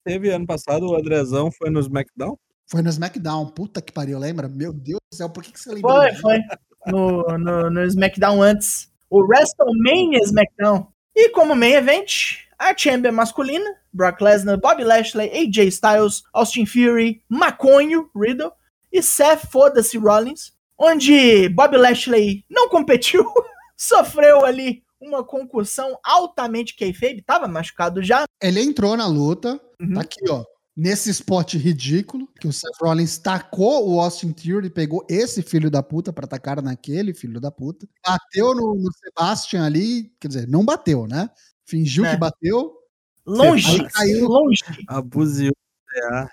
Teve 0.06 0.30
ano 0.30 0.46
passado, 0.46 0.88
o 0.88 0.96
Andrezão 0.96 1.52
foi 1.52 1.70
no 1.70 1.80
SmackDown. 1.80 2.38
Foi 2.70 2.82
no 2.82 2.90
SmackDown. 2.90 3.48
Puta 3.48 3.82
que 3.82 3.92
pariu, 3.92 4.20
lembra? 4.20 4.48
Meu 4.48 4.72
Deus 4.72 5.00
do 5.12 5.18
céu, 5.18 5.30
por 5.30 5.44
que, 5.44 5.52
que 5.52 5.60
você 5.60 5.74
lembrou? 5.74 5.96
Foi, 5.96 6.14
foi. 6.16 6.40
No, 6.86 7.24
no, 7.38 7.70
no 7.72 7.84
SmackDown 7.86 8.42
antes. 8.42 8.90
O 9.10 9.26
WrestleMania 9.26 10.20
SmackDown. 10.24 10.88
E 11.16 11.30
como 11.30 11.56
main 11.56 11.74
event, 11.74 12.38
a 12.60 12.78
Chamber 12.78 13.12
masculina, 13.12 13.70
Brock 13.92 14.22
Lesnar, 14.22 14.60
Bobby 14.60 14.84
Lashley, 14.84 15.30
AJ 15.30 15.70
Styles, 15.70 16.24
Austin 16.34 16.66
Fury, 16.66 17.24
Maconho, 17.28 18.10
Riddle 18.16 18.52
e 18.92 19.02
Seth 19.04 19.48
Foda-se 19.52 19.98
Rollins, 19.98 20.52
onde 20.78 21.50
Bobby 21.50 21.78
Lashley 21.78 22.46
não 22.50 22.70
competiu, 22.70 23.24
sofreu 23.78 24.46
ali 24.46 24.84
uma 25.00 25.24
concussão 25.24 25.98
altamente 26.04 26.76
kayfabe, 26.76 27.22
tava 27.22 27.48
machucado 27.48 28.02
já. 28.04 28.26
Ele 28.42 28.62
entrou 28.62 28.98
na 28.98 29.06
luta, 29.08 29.60
Uhum. 29.80 29.94
tá 29.94 30.02
aqui, 30.02 30.28
ó. 30.30 30.44
Nesse 30.76 31.10
spot 31.10 31.56
ridículo, 31.56 32.28
que 32.40 32.48
o 32.48 32.54
Seth 32.54 32.78
Rollins 32.80 33.18
tacou 33.18 33.90
o 33.90 34.00
Austin 34.00 34.32
Theory, 34.32 34.70
pegou 34.70 35.04
esse 35.10 35.42
filho 35.42 35.72
da 35.72 35.82
puta 35.82 36.14
pra 36.14 36.26
atacar 36.26 36.62
naquele 36.62 37.16
filho 37.16 37.40
da 37.40 37.50
puta. 37.50 37.88
Bateu 38.06 38.54
no, 38.54 38.76
no 38.76 38.92
Sebastian 38.94 39.66
ali, 39.66 40.12
quer 40.20 40.28
dizer, 40.28 40.48
não 40.48 40.64
bateu, 40.64 41.08
né? 41.08 41.30
Fingiu 41.66 42.06
É. 42.06 42.12
que 42.12 42.18
bateu, 42.18 42.74
Longe, 43.26 43.84
caiu. 43.90 44.28
longe. 44.28 44.64
Abusivo. 44.88 45.56
É. 45.96 46.28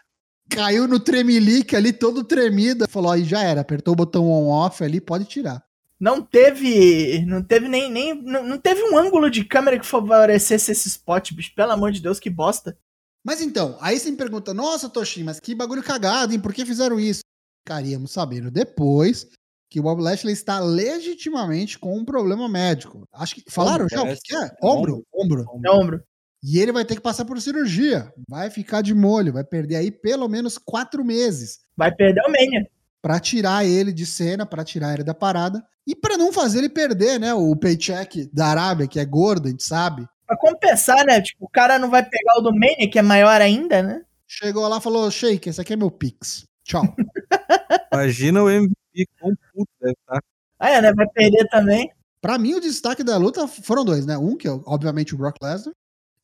caiu 0.51 0.87
no 0.87 1.01
tremelique 1.01 1.77
ali, 1.77 1.93
todo 1.93 2.25
tremido. 2.25 2.89
Falou, 2.89 3.13
aí 3.13 3.25
já 3.25 3.43
era, 3.43 3.61
apertou 3.61 3.93
o 3.93 3.97
botão 3.97 4.31
on-off 4.31 4.83
ali, 4.83 5.01
pode 5.01 5.25
tirar. 5.25 5.65
Não 5.99 6.21
teve. 6.21 7.25
Não 7.27 7.43
teve 7.43 7.69
nem. 7.69 7.91
nem 7.91 8.15
não, 8.23 8.43
não 8.43 8.59
teve 8.59 8.83
um 8.83 8.97
ângulo 8.97 9.31
de 9.31 9.45
câmera 9.45 9.79
que 9.79 9.87
favorecesse 9.87 10.73
esse 10.73 10.89
spot, 10.89 11.33
bicho. 11.33 11.55
Pelo 11.55 11.73
amor 11.73 11.93
de 11.93 12.01
Deus, 12.01 12.21
que 12.21 12.29
bosta. 12.29 12.77
Mas 13.25 13.41
então, 13.41 13.79
aí 13.81 13.99
você 13.99 14.11
me 14.11 14.17
pergunta, 14.17 14.53
nossa, 14.53 14.89
Toshin, 14.89 15.23
mas 15.23 15.41
que 15.41 15.55
bagulho 15.55 15.83
cagado, 15.83 16.35
hein? 16.35 16.41
Por 16.41 16.53
que 16.53 16.67
fizeram 16.67 17.01
isso? 17.01 17.23
Ficaríamos 17.67 18.11
sabendo 18.11 18.51
depois 18.51 19.27
que 19.71 19.81
o 19.81 19.83
Bob 19.83 20.03
Lashley 20.03 20.35
está 20.35 20.61
legitimamente 20.61 21.79
com 21.79 21.97
um 21.97 22.05
problema 22.05 22.49
médico. 22.49 23.09
Acho 23.13 23.37
que. 23.37 23.45
Falaram 23.49 23.89
já 23.89 24.03
o 24.03 24.07
que, 24.07 24.17
que 24.23 24.37
é? 24.37 24.51
Ombro, 24.63 25.07
ombro. 25.13 25.47
É 25.65 25.71
ombro. 25.71 26.05
E 26.47 26.59
ele 26.59 26.73
vai 26.73 26.85
ter 26.85 26.97
que 26.97 27.01
passar 27.01 27.25
por 27.25 27.41
cirurgia. 27.41 28.13
Vai 28.29 28.51
ficar 28.51 28.83
de 28.83 28.95
molho, 28.95 29.33
vai 29.33 29.43
perder 29.43 29.77
aí 29.77 29.91
pelo 29.91 30.29
menos 30.29 30.59
quatro 30.59 31.03
meses 31.03 31.65
Vai 31.77 31.91
perder 31.91 32.21
o 32.27 32.31
Mania. 32.31 32.69
Pra 33.01 33.19
tirar 33.19 33.65
ele 33.65 33.93
de 33.93 34.07
cena, 34.07 34.45
pra 34.45 34.65
tirar 34.65 34.95
ele 34.95 35.03
da 35.03 35.15
parada. 35.15 35.65
E 35.87 35.95
pra 35.95 36.17
não 36.17 36.33
fazer 36.33 36.59
ele 36.59 36.69
perder, 36.69 37.19
né? 37.19 37.35
O 37.35 37.55
paycheck 37.57 38.31
da 38.33 38.47
Arábia, 38.47 38.87
que 38.87 39.01
é 39.01 39.05
gordo, 39.05 39.47
a 39.47 39.51
gente 39.51 39.65
sabe. 39.65 40.07
Pra 40.27 40.37
compensar, 40.37 41.05
né? 41.05 41.21
Tipo, 41.21 41.45
o 41.45 41.49
cara 41.49 41.79
não 41.79 41.91
vai 41.91 42.03
pegar 42.03 42.39
o 42.39 42.43
do 42.43 42.53
Mania, 42.53 42.89
que 42.91 42.99
é 42.99 43.03
maior 43.03 43.41
ainda, 43.41 43.83
né? 43.83 44.03
Chegou 44.27 44.67
lá 44.69 44.79
e 44.79 44.83
falou: 44.83 45.11
Shake, 45.11 45.49
esse 45.49 45.61
aqui 45.61 45.75
é 45.75 45.77
meu 45.77 45.91
Pix. 45.91 46.47
Tchau. 46.65 46.83
Imagina 47.93 48.43
o 48.43 48.51
MVP 48.51 49.07
com 49.21 49.35
puto 49.53 49.71
deve 49.81 49.93
estar. 49.93 50.23
Ah, 50.59 50.71
é, 50.71 50.81
né? 50.81 50.93
Vai 50.95 51.07
perder 51.09 51.47
também. 51.49 51.91
Pra 52.23 52.39
mim, 52.39 52.55
o 52.55 52.61
destaque 52.61 53.05
da 53.05 53.19
luta 53.19 53.47
foram 53.47 53.85
dois, 53.85 54.07
né? 54.07 54.17
Um, 54.17 54.35
que 54.35 54.49
é 54.49 54.51
obviamente 54.65 55.15
o 55.15 55.19
Brock 55.19 55.37
Lesnar, 55.43 55.75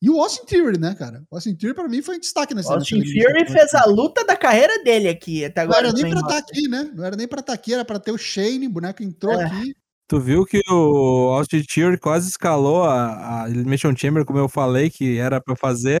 e 0.01 0.09
o 0.09 0.19
Austin 0.19 0.45
Theory, 0.45 0.79
né, 0.79 0.95
cara? 0.95 1.23
O 1.29 1.35
Austin 1.35 1.55
Theory, 1.55 1.75
pra 1.75 1.87
mim, 1.87 2.01
foi 2.01 2.17
um 2.17 2.19
destaque 2.19 2.53
nessa 2.55 2.73
Austin 2.73 2.99
nessa 2.99 3.11
eliminação. 3.11 3.55
fez 3.55 3.73
a 3.75 3.85
luta 3.85 4.25
da 4.25 4.35
carreira 4.35 4.83
dele 4.83 5.07
aqui 5.09 5.45
até 5.45 5.63
Não 5.63 5.71
agora. 5.71 5.87
era 5.89 5.93
nem 5.95 6.09
pra 6.09 6.19
estar 6.19 6.33
roster. 6.35 6.57
aqui, 6.57 6.67
né? 6.67 6.91
Não 6.95 7.03
era 7.05 7.15
nem 7.15 7.27
pra 7.27 7.39
estar 7.39 7.53
aqui, 7.53 7.73
era 7.73 7.85
pra 7.85 7.99
ter 7.99 8.11
o 8.11 8.17
Shane, 8.17 8.67
o 8.67 8.71
boneco 8.71 9.03
entrou 9.03 9.39
É. 9.39 9.45
aqui. 9.45 9.75
Tu 10.07 10.19
viu 10.19 10.45
que 10.45 10.59
o 10.69 11.29
Austin 11.33 11.63
Theory 11.63 11.97
quase 11.97 12.27
escalou 12.29 12.83
a, 12.83 13.43
a 13.43 13.49
Elimination 13.49 13.95
Chamber, 13.95 14.25
como 14.25 14.39
eu 14.39 14.49
falei 14.49 14.89
que 14.89 15.17
era 15.17 15.39
pra 15.39 15.55
fazer. 15.55 15.97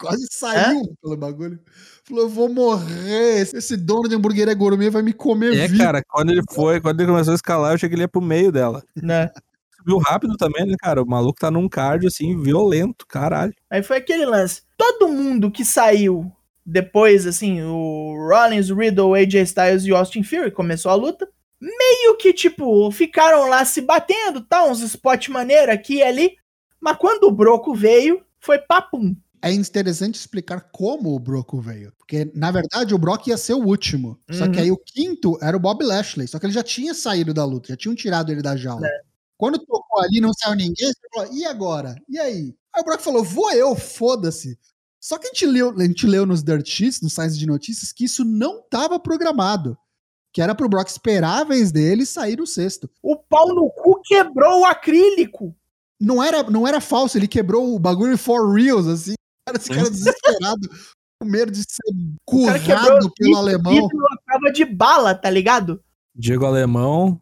Quase 0.00 0.26
saiu 0.32 0.94
pelo 1.02 1.14
bagulho. 1.14 1.60
Falou, 2.04 2.22
eu 2.24 2.28
vou 2.30 2.48
morrer. 2.48 3.40
Esse- 3.42 3.58
Esse 3.58 3.76
dono 3.76 4.08
de 4.08 4.14
hamburgueria 4.14 4.54
gourmet 4.54 4.88
vai 4.88 5.02
me 5.02 5.12
comer 5.12 5.54
É, 5.58 5.68
vivo. 5.68 5.76
cara, 5.82 6.02
quando 6.08 6.30
ele 6.30 6.40
foi, 6.50 6.80
quando 6.80 7.00
ele 7.00 7.10
começou 7.10 7.32
a 7.32 7.34
escalar, 7.34 7.72
eu 7.72 7.74
achei 7.74 7.86
que 7.86 7.94
ele 7.94 8.02
ia 8.04 8.08
pro 8.08 8.22
meio 8.22 8.50
dela. 8.50 8.82
Né? 8.96 9.28
Subiu 9.80 9.98
rápido 9.98 10.36
também, 10.36 10.66
né, 10.66 10.74
cara? 10.78 11.02
O 11.02 11.06
maluco 11.06 11.40
tá 11.40 11.50
num 11.50 11.68
cardio, 11.68 12.08
assim, 12.08 12.40
violento, 12.40 13.06
caralho. 13.06 13.52
Aí 13.68 13.82
foi 13.82 13.96
aquele 13.98 14.24
lance. 14.24 14.62
Todo 14.76 15.08
mundo 15.08 15.50
que 15.50 15.64
saiu 15.64 16.30
depois, 16.64 17.26
assim, 17.26 17.62
o 17.62 18.14
Rollins, 18.30 18.70
o 18.70 18.76
Riddle, 18.76 19.08
o 19.08 19.14
AJ 19.14 19.34
Styles 19.42 19.84
e 19.84 19.92
o 19.92 19.96
Austin 19.96 20.22
Fury 20.22 20.50
começou 20.50 20.90
a 20.92 20.94
luta. 20.94 21.28
Meio 21.60 22.16
que, 22.16 22.32
tipo, 22.32 22.90
ficaram 22.90 23.48
lá 23.48 23.64
se 23.64 23.80
batendo, 23.80 24.40
tá? 24.40 24.64
Uns 24.64 24.80
spot 24.80 25.28
maneiro 25.28 25.72
aqui 25.72 25.96
e 25.96 26.02
ali. 26.02 26.32
Mas 26.80 26.96
quando 26.96 27.24
o 27.24 27.30
Broco 27.32 27.74
veio, 27.74 28.22
foi 28.38 28.58
papum. 28.58 29.14
É 29.42 29.50
interessante 29.50 30.14
explicar 30.16 30.68
como 30.70 31.14
o 31.14 31.18
Brock 31.18 31.54
veio. 31.60 31.92
Porque, 31.98 32.30
na 32.34 32.50
verdade, 32.50 32.94
o 32.94 32.98
Brock 32.98 33.26
ia 33.26 33.36
ser 33.38 33.54
o 33.54 33.64
último. 33.66 34.18
Só 34.30 34.46
que 34.48 34.56
Uhum. 34.58 34.62
aí 34.64 34.70
o 34.70 34.76
quinto 34.76 35.38
era 35.42 35.56
o 35.56 35.60
Bob 35.60 35.82
Lashley. 35.82 36.28
Só 36.28 36.38
que 36.38 36.46
ele 36.46 36.52
já 36.52 36.62
tinha 36.62 36.92
saído 36.94 37.32
da 37.32 37.44
luta, 37.44 37.68
já 37.70 37.76
tinham 37.76 37.94
tirado 37.94 38.30
ele 38.30 38.42
da 38.42 38.56
jaula. 38.56 38.86
É. 38.86 38.90
Quando 39.40 39.58
tocou 39.58 40.02
ali 40.02 40.20
não 40.20 40.34
saiu 40.34 40.54
ninguém, 40.54 40.86
você 40.86 41.00
falou, 41.14 41.32
e 41.32 41.46
agora? 41.46 41.94
E 42.06 42.18
aí? 42.18 42.54
Aí 42.74 42.82
o 42.82 42.84
Brock 42.84 43.00
falou, 43.00 43.24
vou 43.24 43.50
eu, 43.52 43.74
foda-se. 43.74 44.58
Só 45.00 45.16
que 45.16 45.28
a 45.28 45.30
gente, 45.30 45.46
leu, 45.46 45.74
a 45.74 45.82
gente 45.82 46.06
leu 46.06 46.26
nos 46.26 46.42
Dirt 46.42 46.68
Sheets, 46.68 47.00
nos 47.00 47.14
sites 47.14 47.38
de 47.38 47.46
notícias, 47.46 47.90
que 47.90 48.04
isso 48.04 48.22
não 48.22 48.58
estava 48.58 49.00
programado. 49.00 49.78
Que 50.30 50.42
era 50.42 50.54
pro 50.54 50.68
Brock 50.68 50.88
esperar 50.88 51.40
a 51.40 51.44
vez 51.44 51.72
dele 51.72 52.04
sair 52.04 52.36
no 52.36 52.46
sexto. 52.46 52.90
O 53.02 53.16
pau 53.16 53.54
no 53.54 53.70
cu 53.70 54.02
quebrou 54.04 54.60
o 54.60 54.64
acrílico. 54.66 55.56
Não 55.98 56.22
era, 56.22 56.42
não 56.42 56.68
era 56.68 56.78
falso, 56.78 57.16
ele 57.16 57.26
quebrou 57.26 57.74
o 57.74 57.78
bagulho 57.78 58.18
for 58.18 58.52
reals, 58.52 58.86
assim. 58.86 59.14
Cara, 59.46 59.56
esse 59.56 59.70
cara 59.70 59.90
desesperado, 59.90 60.68
com 61.18 61.26
medo 61.26 61.50
de 61.50 61.60
ser 61.60 61.94
currado 62.26 63.10
pelo 63.16 63.36
alemão. 63.36 63.86
à 63.86 64.16
prova 64.26 64.52
de 64.52 64.66
bala, 64.66 65.14
tá 65.14 65.30
ligado? 65.30 65.82
Diego 66.14 66.44
Alemão 66.44 67.18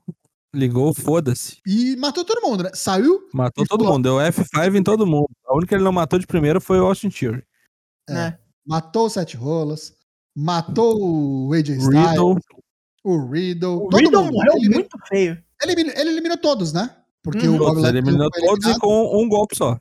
ligou, 0.55 0.93
foda-se. 0.95 1.59
E 1.67 1.97
matou 1.97 2.25
todo 2.25 2.41
mundo, 2.43 2.65
né? 2.65 2.71
Saiu, 2.75 3.29
Matou 3.33 3.67
todo 3.67 3.85
mundo, 3.85 4.03
deu 4.05 4.15
F5 4.17 4.75
em 4.77 4.83
todo 4.83 5.07
mundo. 5.07 5.29
A 5.47 5.55
única 5.55 5.69
que 5.69 5.75
ele 5.75 5.85
não 5.85 5.93
matou 5.93 6.19
de 6.19 6.27
primeira 6.27 6.61
foi 6.61 6.79
o 6.81 6.85
Austin 6.87 7.11
Theory. 7.11 7.43
É. 8.09 8.15
Né? 8.15 8.39
matou 8.67 9.07
o 9.07 9.11
Sete 9.11 9.35
Rolas, 9.37 9.95
matou 10.37 10.99
o 11.01 11.53
AJ 11.55 11.71
Styles, 11.79 12.11
Riddle, 12.11 12.37
o 13.05 13.31
Riddle. 13.31 13.77
O 13.77 13.89
todo 13.89 13.99
Riddle 14.01 14.23
mundo. 14.25 14.33
morreu 14.35 14.53
Ele 14.57 14.69
muito 14.75 14.99
feio. 15.09 15.43
ele 15.63 15.73
eliminou- 15.73 16.01
ele 16.01 16.11
eliminou 16.11 16.37
todos, 16.39 16.73
né? 16.73 16.95
Porque 17.23 17.49
Uhum. 17.49 17.55
o 17.57 17.59
Bob 17.59 17.79
ele 17.79 17.89
eliminou 17.99 18.31
todos 18.31 18.67
e 18.67 18.79
com 18.79 19.23
um 19.23 19.29
golpe 19.29 19.57
só. 19.57 19.79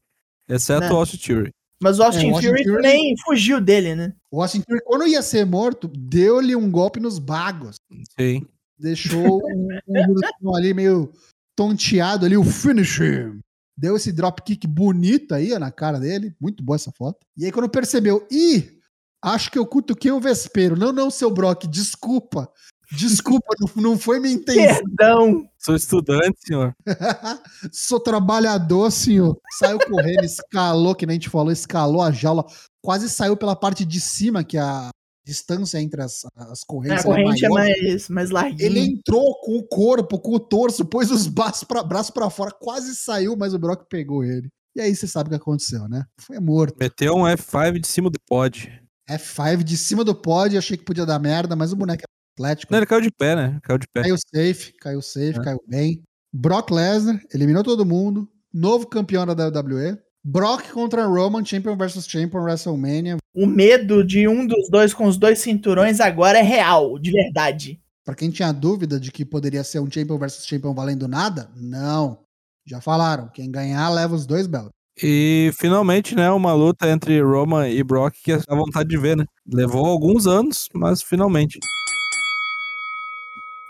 Exceto 0.50 0.82
Né. 0.88 0.92
o 0.92 0.96
Austin 0.96 1.18
Theory. 1.18 1.52
Mas 1.82 2.00
o 2.00 2.04
Austin 2.04 2.28
É, 2.28 2.32
o 2.32 2.34
Austin 2.36 2.48
Fury 2.48 2.64
Fury- 2.64 2.76
também 2.76 3.16
fugiu 3.26 3.62
dele, 3.62 3.94
né? 3.94 4.14
O 4.32 4.42
Austin 4.42 4.62
Theory, 4.62 4.82
quando 4.86 5.06
ia 5.08 5.22
ser 5.22 5.46
morto, 5.46 5.88
deu-lhe 5.90 6.56
um 6.56 6.72
golpe 6.72 7.00
nos 7.00 7.20
bagos. 7.20 7.76
Sim. 8.20 8.46
Deixou 8.80 9.42
o, 9.42 10.50
o 10.50 10.56
ali 10.56 10.74
meio 10.74 11.12
tonteado 11.56 12.26
ali, 12.26 12.38
o 12.38 12.44
finish. 12.44 13.00
him. 13.00 13.40
Deu 13.78 13.96
esse 13.96 14.12
dropkick 14.12 14.66
bonito 14.68 15.36
aí 15.36 15.54
ó, 15.54 15.60
na 15.60 15.72
cara 15.72 16.00
dele. 16.00 16.36
Muito 16.40 16.64
boa 16.64 16.76
essa 16.76 16.92
foto. 16.92 17.20
E 17.38 17.46
aí, 17.46 17.52
quando 17.52 17.70
percebeu, 17.70 18.26
ih, 18.32 18.80
acho 19.24 19.52
que 19.52 19.60
eu 19.60 19.66
cutuquei 19.66 20.12
o 20.12 20.20
Vespero. 20.20 20.76
Não, 20.76 20.92
não, 20.92 21.12
seu 21.12 21.30
Brock, 21.30 21.68
desculpa. 21.68 22.52
Desculpa, 22.92 23.54
não, 23.60 23.84
não 23.84 24.00
foi 24.00 24.20
minha 24.20 24.34
intenção. 24.34 24.84
Perdão. 24.84 25.50
Sou 25.60 25.76
estudante, 25.76 26.38
senhor. 26.40 26.74
Sou 27.72 28.00
trabalhador, 28.00 28.90
senhor. 28.92 29.38
Saiu 29.60 29.78
correndo, 29.78 30.24
escalou, 30.24 30.96
que 30.96 31.06
nem 31.06 31.16
a 31.16 31.20
gente 31.20 31.30
falou, 31.30 31.52
escalou 31.52 32.02
a 32.02 32.12
jaula. 32.12 32.46
Quase 32.82 33.10
saiu 33.10 33.36
pela 33.36 33.56
parte 33.56 33.84
de 33.84 34.00
cima, 34.00 34.44
que 34.44 34.58
a 34.58 34.90
distância 35.28 35.80
entre 35.80 36.02
as, 36.02 36.24
as 36.36 36.62
A 36.64 36.66
correntes 36.66 37.04
era 37.06 37.16
corrente 37.16 37.46
é 37.46 37.50
maior. 37.50 37.76
mais, 37.84 38.10
mais 38.10 38.30
larguinha. 38.32 38.66
Ele 38.66 38.80
entrou 38.80 39.40
com 39.42 39.58
o 39.58 39.64
corpo, 39.68 40.18
com 40.20 40.36
o 40.36 40.40
torso, 40.40 40.86
pôs 40.86 41.12
os 41.12 41.28
braços 41.28 41.64
pra, 41.66 41.84
braço 41.84 42.14
pra 42.14 42.30
fora, 42.30 42.52
quase 42.52 42.96
saiu, 42.96 43.36
mas 43.36 43.54
o 43.54 43.60
Brock 43.60 43.86
pegou 43.90 44.24
ele. 44.24 44.48
E 44.76 44.82
aí 44.82 44.96
você 44.96 45.08
sabe 45.08 45.28
o 45.28 45.30
que 45.32 45.36
aconteceu, 45.36 45.88
né? 45.90 46.04
Foi 46.22 46.40
morto. 46.40 46.76
Meteu 46.80 47.14
um 47.16 47.24
F5 47.24 47.80
de 47.80 47.88
cima 47.88 48.10
do 48.10 48.20
pod. 48.28 48.72
F5 49.10 49.64
de 49.64 49.76
cima 49.78 50.04
do 50.04 50.16
pódio, 50.16 50.58
achei 50.58 50.78
que 50.78 50.86
podia 50.86 51.06
dar 51.06 51.20
merda, 51.20 51.56
mas 51.56 51.74
o 51.74 51.76
boneco 51.76 52.04
é 52.04 52.06
atlético. 52.40 52.72
Não, 52.72 52.80
ele 52.80 52.86
caiu 52.86 53.02
de 53.02 53.12
pé, 53.12 53.36
né? 53.36 53.60
Caiu 53.64 53.78
de 53.80 53.88
pé. 53.94 54.02
Caiu 54.04 54.16
safe, 54.18 54.74
caiu 54.80 55.02
safe, 55.02 55.40
É. 55.40 55.44
caiu 55.44 55.60
bem. 55.68 56.02
Brock 56.34 56.72
Lesnar 56.72 57.20
eliminou 57.34 57.64
todo 57.64 57.86
mundo, 57.86 58.30
novo 58.54 58.86
campeão 58.88 59.26
da 59.26 59.34
WWE. 59.48 59.98
Brock 60.30 60.74
contra 60.74 61.06
Roman, 61.06 61.46
Champion 61.46 61.78
versus 61.78 62.06
Champion, 62.06 62.42
WrestleMania. 62.42 63.16
O 63.34 63.46
medo 63.46 64.04
de 64.04 64.28
um 64.28 64.46
dos 64.46 64.70
dois 64.70 64.94
com 64.94 65.06
os 65.06 65.16
dois 65.16 65.40
cinturões 65.40 66.02
agora 66.02 66.40
é 66.40 66.42
real, 66.42 67.00
de 67.00 67.12
verdade. 67.12 67.80
Pra 68.04 68.14
quem 68.14 68.30
tinha 68.30 68.52
dúvida 68.52 69.00
de 69.00 69.10
que 69.10 69.24
poderia 69.24 69.64
ser 69.64 69.80
um 69.80 69.90
Champion 69.90 70.18
versus 70.18 70.46
Champion 70.46 70.74
valendo 70.74 71.08
nada, 71.08 71.50
não. 71.56 72.20
Já 72.66 72.82
falaram, 72.82 73.30
quem 73.34 73.50
ganhar 73.50 73.88
leva 73.88 74.16
os 74.16 74.26
dois 74.26 74.48
belts. 74.48 74.72
E 75.02 75.50
finalmente, 75.58 76.14
né, 76.14 76.30
uma 76.30 76.54
luta 76.54 76.90
entre 76.90 77.22
Roman 77.22 77.70
e 77.70 77.82
Brock 77.82 78.16
que 78.22 78.34
é 78.34 78.42
a 78.50 78.56
vontade 78.56 78.90
de 78.90 78.98
ver, 78.98 79.16
né? 79.16 79.24
Levou 79.50 79.86
alguns 79.86 80.28
anos, 80.28 80.68
mas 80.74 81.02
finalmente. 81.02 81.58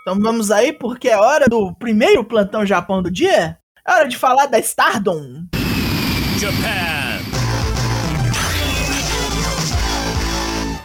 Então 0.02 0.18
vamos 0.18 0.50
aí, 0.50 0.72
porque 0.72 1.08
é 1.08 1.16
hora 1.16 1.46
do 1.48 1.72
primeiro 1.76 2.24
plantão 2.24 2.66
Japão 2.66 3.00
do 3.00 3.12
dia. 3.12 3.56
É 3.86 3.92
hora 3.92 4.08
de 4.08 4.16
falar 4.16 4.46
da 4.46 4.58
Stardom. 4.58 5.46
Japan. 6.38 7.18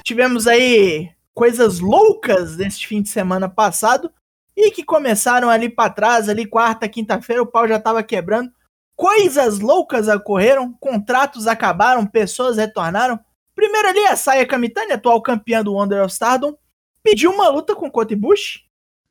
Tivemos 0.03 0.47
aí 0.47 1.11
coisas 1.31 1.79
loucas 1.79 2.57
neste 2.57 2.87
fim 2.87 3.03
de 3.03 3.09
semana 3.09 3.47
passado 3.47 4.11
e 4.57 4.71
que 4.71 4.83
começaram 4.83 5.49
ali 5.49 5.69
pra 5.69 5.91
trás, 5.91 6.27
ali 6.27 6.47
quarta, 6.47 6.89
quinta-feira, 6.89 7.43
o 7.43 7.45
pau 7.45 7.67
já 7.67 7.79
tava 7.79 8.01
quebrando. 8.01 8.51
Coisas 8.95 9.59
loucas 9.59 10.07
ocorreram, 10.07 10.73
contratos 10.79 11.45
acabaram, 11.45 12.05
pessoas 12.05 12.57
retornaram. 12.57 13.19
Primeiro 13.55 13.87
ali 13.87 14.05
a 14.05 14.15
Saya 14.15 14.47
Kamitani, 14.47 14.93
atual 14.93 15.21
campeã 15.21 15.63
do 15.63 15.73
Wonder 15.73 16.03
of 16.03 16.11
Stardom, 16.11 16.55
pediu 17.03 17.31
uma 17.31 17.49
luta 17.49 17.75
com 17.75 17.91
Kota 17.91 18.13
Ibushi. 18.13 18.61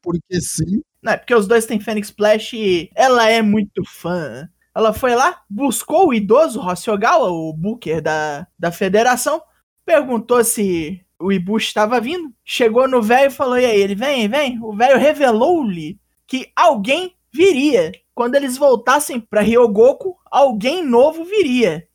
Porque 0.03 0.41
sim. 0.41 0.83
Não, 1.01 1.13
é 1.13 1.17
porque 1.17 1.35
os 1.35 1.47
dois 1.47 1.67
têm 1.67 1.79
Phoenix 1.79 2.09
Splash 2.09 2.55
e 2.55 2.91
ela 2.97 3.29
é 3.29 3.43
muito 3.43 3.85
fã. 3.85 4.49
Ela 4.75 4.93
foi 4.93 5.15
lá, 5.15 5.43
buscou 5.49 6.09
o 6.09 6.15
idoso 6.15 6.61
Rossi 6.61 6.91
Ogawa, 6.91 7.31
o 7.31 7.53
booker 7.53 8.01
da, 8.01 8.47
da 8.59 8.73
federação, 8.73 9.43
perguntou 9.85 10.43
se 10.43 11.05
o 11.23 11.31
Ibushi 11.31 11.69
estava 11.69 12.01
vindo, 12.01 12.33
chegou 12.45 12.89
no 12.89 13.01
velho 13.01 13.29
e 13.29 13.35
falou: 13.35 13.59
E 13.59 13.65
aí, 13.65 13.81
ele 13.81 13.95
vem, 13.95 14.29
vem. 14.29 14.59
O 14.63 14.75
velho 14.75 14.99
revelou-lhe 14.99 15.99
que 16.27 16.51
alguém 16.57 17.17
viria. 17.33 17.93
Quando 18.15 18.35
eles 18.35 18.59
voltassem 18.59 19.21
para 19.21 19.41
Ryogoku, 19.41 20.17
alguém 20.31 20.85
novo 20.85 21.25
viria. 21.25 21.87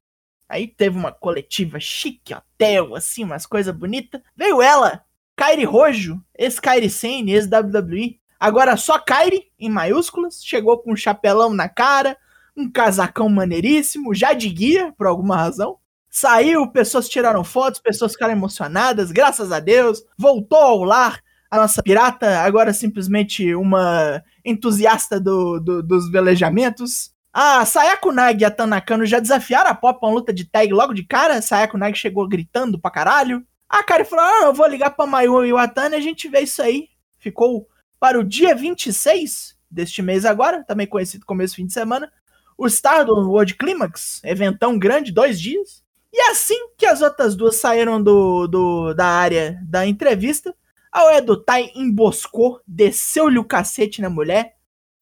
Aí 0.50 0.68
teve 0.68 0.98
uma 0.98 1.12
coletiva 1.12 1.80
chique, 1.80 2.34
hotel, 2.34 2.96
assim, 2.96 3.24
umas 3.24 3.46
coisas 3.46 3.76
bonitas. 3.76 4.22
Veio 4.36 4.62
ela, 4.62 5.04
Kairi 5.36 5.66
Rojo, 5.66 6.22
ex-Kairi 6.38 6.90
Sane, 6.90 7.34
ex-WWE. 7.34 8.20
Agora 8.40 8.78
só 8.78 8.98
Kairi, 8.98 9.52
em 9.60 9.70
maiúsculas, 9.70 10.44
chegou 10.44 10.78
com 10.80 10.94
um 10.94 10.96
chapelão 10.96 11.54
na 11.54 11.68
cara, 11.68 12.18
um 12.58 12.70
casacão 12.70 13.30
maneiríssimo, 13.30 14.14
já 14.16 14.34
de 14.34 14.50
guia, 14.50 14.92
por 14.98 15.06
alguma 15.08 15.38
razão. 15.38 15.78
Saiu, 16.10 16.68
pessoas 16.72 17.08
tiraram 17.08 17.44
fotos, 17.44 17.80
pessoas 17.80 18.14
ficaram 18.14 18.34
emocionadas, 18.34 19.12
graças 19.12 19.52
a 19.52 19.60
Deus. 19.60 20.02
Voltou 20.18 20.58
ao 20.58 20.84
lar 20.84 21.22
a 21.52 21.58
nossa 21.58 21.84
pirata, 21.84 22.40
agora 22.40 22.74
simplesmente 22.74 23.54
uma 23.54 24.22
entusiasta 24.44 25.20
do, 25.20 25.60
do- 25.60 25.84
dos 25.84 26.10
velejamentos. 26.12 27.12
A 27.32 27.64
Sayako 27.66 28.12
Nagi 28.12 28.42
e 28.42 28.46
a 28.46 28.50
Tanakano 28.52 29.06
já 29.06 29.20
desafiaram 29.20 29.70
a 29.70 29.76
Pop 29.76 30.00
pra 30.00 30.10
uma 30.10 30.16
luta 30.16 30.34
de 30.34 30.44
tag 30.46 30.74
logo 30.74 30.94
de 30.94 31.04
cara. 31.04 31.36
A 31.36 31.42
Sayako 31.42 31.78
chegou 31.94 32.28
gritando 32.28 32.80
pra 32.80 32.90
caralho. 32.90 33.46
A 33.70 33.84
Kari 33.84 34.06
falou: 34.06 34.26
Ah, 34.26 34.46
eu 34.46 34.54
vou 34.54 34.66
ligar 34.68 34.90
pra 34.92 35.06
Mayu 35.06 35.46
e 35.46 35.54
o 35.54 35.58
Atani 35.58 35.96
e 35.96 36.00
a 36.00 36.02
gente 36.02 36.28
vê 36.28 36.40
isso 36.42 36.62
aí. 36.62 36.88
Ficou 37.20 37.68
para 38.00 38.20
o 38.20 38.24
dia 38.24 38.56
26 38.56 39.56
deste 39.70 40.02
mês 40.02 40.26
agora, 40.26 40.64
também 40.64 40.88
conhecido 40.88 41.26
como 41.26 41.42
esse 41.42 41.56
fim 41.56 41.66
de 41.66 41.74
semana, 41.74 42.10
o 42.58 42.68
Stardom 42.68 43.28
World 43.28 43.54
Climax, 43.56 44.22
eventão 44.24 44.78
grande, 44.80 45.12
dois 45.12 45.40
dias. 45.40 45.84
E 46.12 46.20
assim 46.32 46.70
que 46.78 46.86
as 46.86 47.02
outras 47.02 47.36
duas 47.36 47.58
saíram 47.58 48.02
do, 48.02 48.48
do- 48.48 48.94
da 48.94 49.06
área 49.06 49.60
da 49.64 49.86
entrevista, 49.86 50.56
a 50.92 51.06
Oedotai 51.06 51.70
emboscou, 51.76 52.60
desceu-lhe 52.66 53.38
o 53.38 53.44
cacete 53.44 54.02
na 54.02 54.10
mulher, 54.10 54.56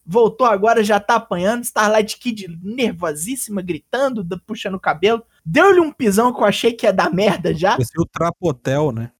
voltou 0.04 0.46
agora, 0.46 0.84
já 0.84 1.00
tá 1.00 1.14
apanhando, 1.16 1.64
Starlight 1.64 2.18
Kid 2.18 2.58
nervosíssima, 2.62 3.62
gritando, 3.62 4.24
puxando 4.46 4.74
o 4.74 4.80
cabelo, 4.80 5.22
deu-lhe 5.44 5.80
um 5.80 5.90
pisão 5.92 6.34
que 6.34 6.40
eu 6.40 6.44
achei 6.44 6.72
que 6.72 6.86
ia 6.86 6.92
dar 6.92 7.10
merda 7.10 7.54
já. 7.54 7.76
Esse 7.78 7.92
é 7.96 8.00
o 8.00 8.06
Trapotel, 8.06 8.92
né? 8.92 9.10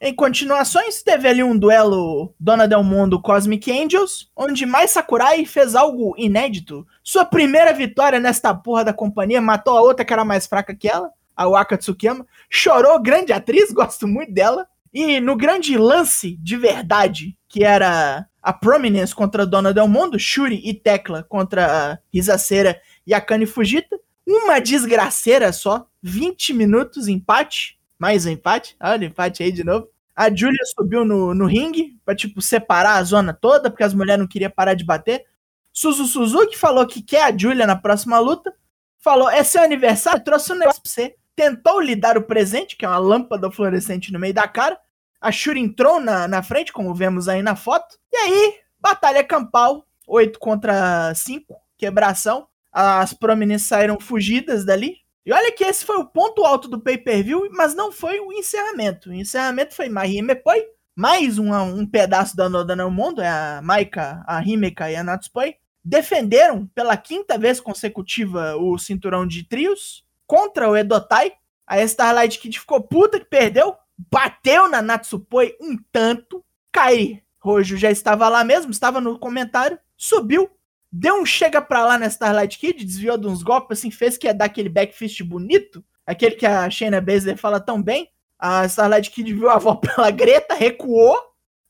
Em 0.00 0.14
continuações, 0.14 1.02
teve 1.02 1.28
ali 1.28 1.42
um 1.42 1.56
duelo 1.56 2.34
Dona 2.38 2.68
Del 2.68 2.84
Mundo 2.84 3.20
Cosmic 3.20 3.70
Angels, 3.70 4.30
onde 4.36 4.66
Mai 4.66 4.86
Sakurai 4.86 5.44
fez 5.46 5.74
algo 5.74 6.14
inédito. 6.18 6.86
Sua 7.02 7.24
primeira 7.24 7.72
vitória 7.72 8.20
nesta 8.20 8.54
porra 8.54 8.84
da 8.84 8.92
companhia, 8.92 9.40
matou 9.40 9.76
a 9.76 9.80
outra 9.80 10.04
que 10.04 10.12
era 10.12 10.24
mais 10.24 10.46
fraca 10.46 10.74
que 10.74 10.88
ela, 10.88 11.10
a 11.34 11.48
Waka 11.48 11.78
Tsukiyama. 11.78 12.26
Chorou, 12.50 13.00
grande 13.00 13.32
atriz, 13.32 13.72
gosto 13.72 14.06
muito 14.06 14.32
dela. 14.32 14.66
E 14.92 15.18
no 15.20 15.36
grande 15.36 15.76
lance 15.76 16.36
de 16.36 16.56
verdade, 16.56 17.36
que 17.48 17.64
era 17.64 18.26
a 18.40 18.52
Prominence 18.52 19.14
contra 19.14 19.46
Dona 19.46 19.72
Del 19.72 19.88
Mundo, 19.88 20.18
Shuri 20.18 20.60
e 20.64 20.74
Tecla 20.74 21.24
contra 21.24 21.98
Risaceira 22.12 22.80
e 23.06 23.12
a 23.12 23.20
Kani 23.20 23.46
Fujita, 23.46 23.98
uma 24.26 24.60
desgraceira 24.60 25.52
só, 25.52 25.86
20 26.02 26.52
minutos, 26.52 27.08
empate, 27.08 27.78
mais 27.98 28.26
um 28.26 28.30
empate, 28.30 28.76
olha 28.80 29.02
o 29.02 29.10
empate 29.10 29.42
aí 29.42 29.52
de 29.52 29.64
novo. 29.64 29.88
A 30.14 30.32
Julia 30.32 30.64
subiu 30.76 31.04
no, 31.04 31.34
no 31.34 31.46
ringue 31.46 31.98
pra, 32.04 32.14
tipo, 32.14 32.40
separar 32.40 32.96
a 32.96 33.02
zona 33.02 33.32
toda, 33.32 33.68
porque 33.68 33.82
as 33.82 33.94
mulheres 33.94 34.20
não 34.20 34.28
queriam 34.28 34.50
parar 34.50 34.74
de 34.74 34.84
bater. 34.84 35.24
Suzu 35.72 36.04
Suzuki 36.04 36.56
falou 36.56 36.86
que 36.86 37.02
quer 37.02 37.24
a 37.24 37.36
Julia 37.36 37.66
na 37.66 37.74
próxima 37.74 38.18
luta. 38.20 38.54
Falou, 38.98 39.28
é 39.28 39.42
seu 39.42 39.62
aniversário, 39.62 40.22
trouxe 40.22 40.52
um 40.52 40.56
negócio 40.56 40.80
pra 40.80 40.90
você. 40.90 41.16
Tentou 41.34 41.80
lhe 41.80 41.96
dar 41.96 42.16
o 42.16 42.22
presente, 42.22 42.76
que 42.76 42.84
é 42.84 42.88
uma 42.88 42.98
lâmpada 42.98 43.50
fluorescente 43.50 44.12
no 44.12 44.20
meio 44.20 44.32
da 44.32 44.46
cara. 44.46 44.78
A 45.20 45.32
Shuri 45.32 45.58
entrou 45.58 46.00
na, 46.00 46.28
na 46.28 46.42
frente, 46.42 46.72
como 46.72 46.94
vemos 46.94 47.28
aí 47.28 47.42
na 47.42 47.56
foto. 47.56 47.98
E 48.12 48.16
aí, 48.16 48.54
batalha 48.78 49.24
campal, 49.24 49.84
8 50.06 50.38
contra 50.38 51.12
5, 51.12 51.56
quebração. 51.76 52.46
As 52.72 53.12
prominências 53.12 53.68
saíram 53.68 53.98
fugidas 53.98 54.64
dali. 54.64 54.98
E 55.26 55.32
olha 55.32 55.50
que 55.52 55.64
esse 55.64 55.84
foi 55.84 55.96
o 55.96 56.04
ponto 56.04 56.44
alto 56.44 56.68
do 56.68 56.80
pay-per-view, 56.80 57.48
mas 57.52 57.74
não 57.74 57.90
foi 57.90 58.20
o 58.20 58.32
encerramento. 58.32 59.08
O 59.08 59.14
encerramento 59.14 59.74
foi 59.74 59.88
Mahi 59.88 60.20
Mepoi, 60.20 60.62
mais 60.94 61.38
um, 61.38 61.52
um 61.54 61.86
pedaço 61.86 62.36
da 62.36 62.48
Noda 62.48 62.76
no 62.76 62.90
Mundo, 62.90 63.22
é 63.22 63.28
a 63.28 63.60
Maika, 63.62 64.22
a 64.26 64.42
Himeka 64.42 64.90
e 64.90 64.96
a 64.96 65.02
Natsupoi, 65.02 65.56
defenderam 65.82 66.66
pela 66.74 66.96
quinta 66.96 67.38
vez 67.38 67.58
consecutiva 67.58 68.54
o 68.56 68.78
cinturão 68.78 69.26
de 69.26 69.44
trios 69.44 70.04
contra 70.26 70.68
o 70.70 70.76
Edotai. 70.76 71.32
A 71.66 71.82
Starlight 71.82 72.38
Kid 72.38 72.60
ficou 72.60 72.82
puta 72.82 73.18
que 73.18 73.26
perdeu, 73.26 73.74
bateu 74.10 74.68
na 74.68 74.82
Natsupoi 74.82 75.56
um 75.60 75.76
tanto. 75.90 76.44
Kairi 76.70 77.24
Rojo 77.38 77.76
já 77.76 77.90
estava 77.90 78.28
lá 78.28 78.44
mesmo, 78.44 78.70
estava 78.70 79.00
no 79.00 79.18
comentário, 79.18 79.78
subiu, 79.96 80.50
deu 80.96 81.20
um 81.20 81.26
chega 81.26 81.60
pra 81.60 81.84
lá 81.84 81.98
na 81.98 82.06
Starlight 82.06 82.56
Kid, 82.56 82.84
desviou 82.84 83.18
de 83.18 83.26
uns 83.26 83.42
golpes, 83.42 83.78
assim, 83.78 83.90
fez 83.90 84.16
que 84.16 84.28
ia 84.28 84.32
dar 84.34 84.44
aquele 84.44 84.68
backfist 84.68 85.20
bonito, 85.24 85.84
aquele 86.06 86.36
que 86.36 86.46
a 86.46 86.70
Shayna 86.70 87.00
Baszler 87.00 87.36
fala 87.36 87.58
tão 87.58 87.82
bem. 87.82 88.08
A 88.38 88.64
Starlight 88.66 89.10
Kid 89.10 89.34
viu 89.34 89.50
a 89.50 89.54
avó 89.54 89.74
pela 89.82 90.10
Greta, 90.12 90.54
recuou. 90.54 91.18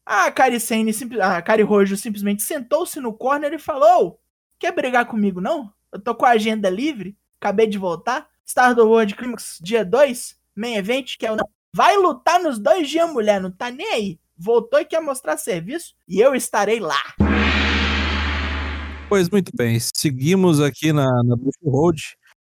A 0.04 0.30
Kari 0.30 0.60
Sane, 0.60 0.92
a 1.22 1.40
Kari 1.40 1.62
Rojo 1.62 1.96
simplesmente 1.96 2.42
sentou-se 2.42 3.00
no 3.00 3.14
corner 3.14 3.54
e 3.54 3.58
falou: 3.58 4.20
Quer 4.58 4.72
brigar 4.72 5.06
comigo, 5.06 5.40
não? 5.40 5.72
Eu 5.90 5.98
tô 5.98 6.14
com 6.14 6.26
a 6.26 6.32
agenda 6.32 6.68
livre, 6.68 7.16
acabei 7.40 7.66
de 7.66 7.78
voltar. 7.78 8.28
Stardom 8.44 8.86
World 8.86 9.14
Climax, 9.14 9.58
dia 9.62 9.82
2, 9.82 10.38
main 10.54 10.74
event, 10.74 11.16
que 11.16 11.24
é 11.24 11.32
o 11.32 11.36
não. 11.36 11.48
Vai 11.72 11.96
lutar 11.96 12.38
nos 12.38 12.58
dois 12.58 12.90
dias, 12.90 13.10
mulher, 13.10 13.40
não 13.40 13.50
tá 13.50 13.70
nem 13.70 13.86
aí. 13.86 14.20
Voltou 14.36 14.80
e 14.80 14.84
quer 14.84 15.00
mostrar 15.00 15.38
serviço, 15.38 15.94
e 16.06 16.20
eu 16.20 16.34
estarei 16.34 16.78
lá. 16.78 17.02
Pois 19.14 19.30
muito 19.30 19.52
bem, 19.56 19.78
seguimos 19.94 20.60
aqui 20.60 20.92
na, 20.92 21.06
na 21.22 21.36
Bush 21.36 21.54
Road. 21.64 22.02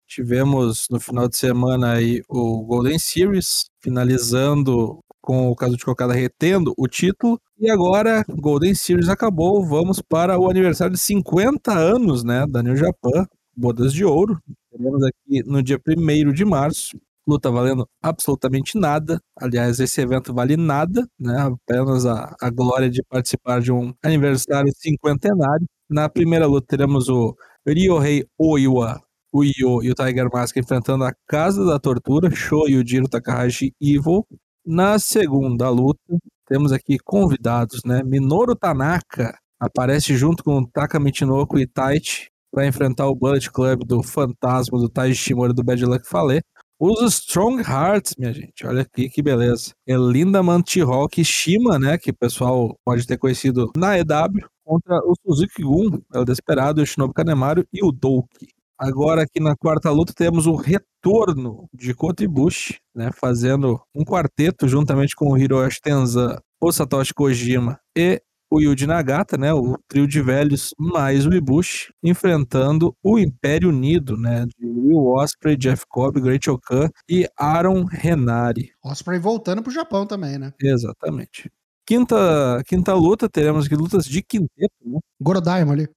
Tivemos 0.09 0.87
no 0.91 0.99
final 0.99 1.29
de 1.29 1.37
semana 1.37 1.93
aí 1.93 2.23
o 2.31 2.65
Golden 2.65 2.99
Series, 2.99 3.67
finalizando 3.83 5.01
com 5.21 5.51
o 5.51 5.55
caso 5.55 5.77
de 5.77 5.85
Cocada 5.85 6.15
retendo 6.15 6.73
o 6.79 6.89
título. 6.89 7.39
E 7.59 7.71
agora, 7.71 8.25
Golden 8.31 8.75
Series 8.75 9.11
acabou, 9.11 9.67
vamos 9.67 10.01
para 10.01 10.39
o 10.39 10.49
aniversário 10.49 10.95
de 10.95 10.99
50 10.99 11.75
anos, 11.75 12.25
né, 12.25 12.47
da 12.47 12.63
New 12.63 12.75
Japan, 12.75 13.27
Bodas 13.55 13.93
de 13.93 14.07
Ouro. 14.07 14.41
Teremos 14.71 15.03
aqui 15.05 15.43
no 15.45 15.63
dia 15.63 15.79
1 15.87 16.33
de 16.33 16.45
março, 16.47 16.99
luta 17.27 17.51
valendo 17.51 17.89
absolutamente 18.03 18.79
nada. 18.79 19.21
Aliás, 19.41 19.81
esse 19.81 20.01
evento 20.01 20.33
vale 20.35 20.57
nada, 20.57 21.07
né, 21.19 21.37
apenas 21.39 22.07
a, 22.07 22.35
a 22.41 22.51
glória 22.51 22.89
de 22.89 23.03
participar 23.03 23.61
de 23.61 23.73
um 23.73 23.93
aniversário 24.03 24.73
cinquentenário. 24.77 25.67
Na 25.89 26.09
primeira 26.09 26.47
luta 26.47 26.67
teremos 26.69 27.09
o 27.09 27.35
Ryohei 27.67 28.25
Oiwa, 28.39 29.01
o 29.33 29.45
Io 29.45 29.83
e 29.83 29.91
o 29.91 29.95
Tiger 29.95 30.29
Mask 30.33 30.57
enfrentando 30.57 31.05
a 31.05 31.13
Casa 31.29 31.65
da 31.65 31.79
Tortura, 31.79 32.31
Sho 32.31 32.69
e 32.69 32.77
o 32.77 32.87
Jiro 32.87 33.09
Takahashi 33.09 33.73
Evil. 33.81 34.27
Na 34.65 34.99
segunda 34.99 35.69
luta, 35.69 36.01
temos 36.49 36.73
aqui 36.73 36.99
convidados, 37.05 37.81
né? 37.85 38.03
Minoru 38.05 38.57
Tanaka 38.57 39.37
aparece 39.61 40.17
junto 40.17 40.43
com 40.45 40.65
Taka 40.65 40.99
Michinoku 40.99 41.59
e 41.59 41.67
Taichi 41.67 42.29
para 42.53 42.67
enfrentar 42.67 43.07
o 43.07 43.15
Bullet 43.15 43.51
Club 43.51 43.85
do 43.85 44.03
Fantasma, 44.03 44.79
do 44.79 44.89
Taiji 44.89 45.17
Shimura 45.17 45.53
do 45.53 45.63
Bad 45.63 45.85
Luck 45.85 46.07
Fale. 46.09 46.41
Os 46.79 47.01
Strong 47.15 47.63
Hearts, 47.63 48.15
minha 48.19 48.35
gente, 48.35 48.67
olha 48.67 48.83
aqui 48.83 49.09
que 49.09 49.23
beleza. 49.23 49.73
É 49.87 49.97
Linda 49.97 50.43
Mantihawk 50.43 51.25
Shima, 51.25 51.79
né, 51.79 51.97
que 51.97 52.11
o 52.11 52.15
pessoal 52.15 52.79
pode 52.85 53.07
ter 53.07 53.17
conhecido 53.17 53.73
na 53.75 53.99
EW, 53.99 54.47
contra 54.63 54.99
o 54.99 55.15
Suzuki 55.25 55.63
Gun, 55.63 56.03
é 56.13 56.19
o 56.19 56.25
Desperado, 56.25 56.83
o 56.83 56.87
Shinobu 56.87 57.15
Kanemaru 57.15 57.65
e 57.73 57.83
o 57.83 57.91
Douki. 57.91 58.49
Agora 58.79 59.23
aqui 59.23 59.41
na 59.41 59.57
quarta 59.57 59.91
luta 59.91 60.13
temos 60.15 60.47
o 60.47 60.55
retorno 60.55 61.67
de 61.73 61.95
Kota 61.95 62.23
Ibushi, 62.25 62.79
né, 62.95 63.11
fazendo 63.11 63.81
um 63.95 64.05
quarteto 64.05 64.69
juntamente 64.69 65.17
com 65.17 65.31
o 65.33 65.39
Hiroshi 65.39 65.81
Tenzan, 65.81 66.39
o 66.61 66.71
Satoshi 66.71 67.15
Kojima 67.15 67.81
e 67.97 68.21
o 68.51 68.61
Yuji 68.61 68.87
Nagata, 68.87 69.37
né, 69.37 69.53
o 69.53 69.77
trio 69.89 70.07
de 70.07 70.21
velhos 70.23 70.71
mais 70.79 71.27
o 71.27 71.33
Ibushi, 71.33 71.93
enfrentando 72.03 72.97
o 73.03 73.19
Império 73.19 73.69
Unido, 73.69 74.17
né, 74.17 74.47
de 74.47 74.67
Will 74.67 75.07
Ospreay, 75.07 75.57
Jeff 75.57 75.85
Cobb, 75.89 76.21
Great 76.21 76.49
Okan 76.49 76.89
e 77.09 77.29
Aaron 77.39 77.85
Renari. 77.85 78.71
Osprey 78.85 79.19
voltando 79.19 79.63
pro 79.63 79.73
Japão 79.73 80.07
também, 80.07 80.39
né? 80.39 80.53
Exatamente. 80.61 81.51
Quinta, 81.87 82.63
quinta 82.67 82.93
luta, 82.95 83.29
teremos 83.29 83.69
lutas 83.71 84.05
de 84.07 84.21
quinteto, 84.23 84.75
né? 84.85 84.99
Ali. 85.73 85.89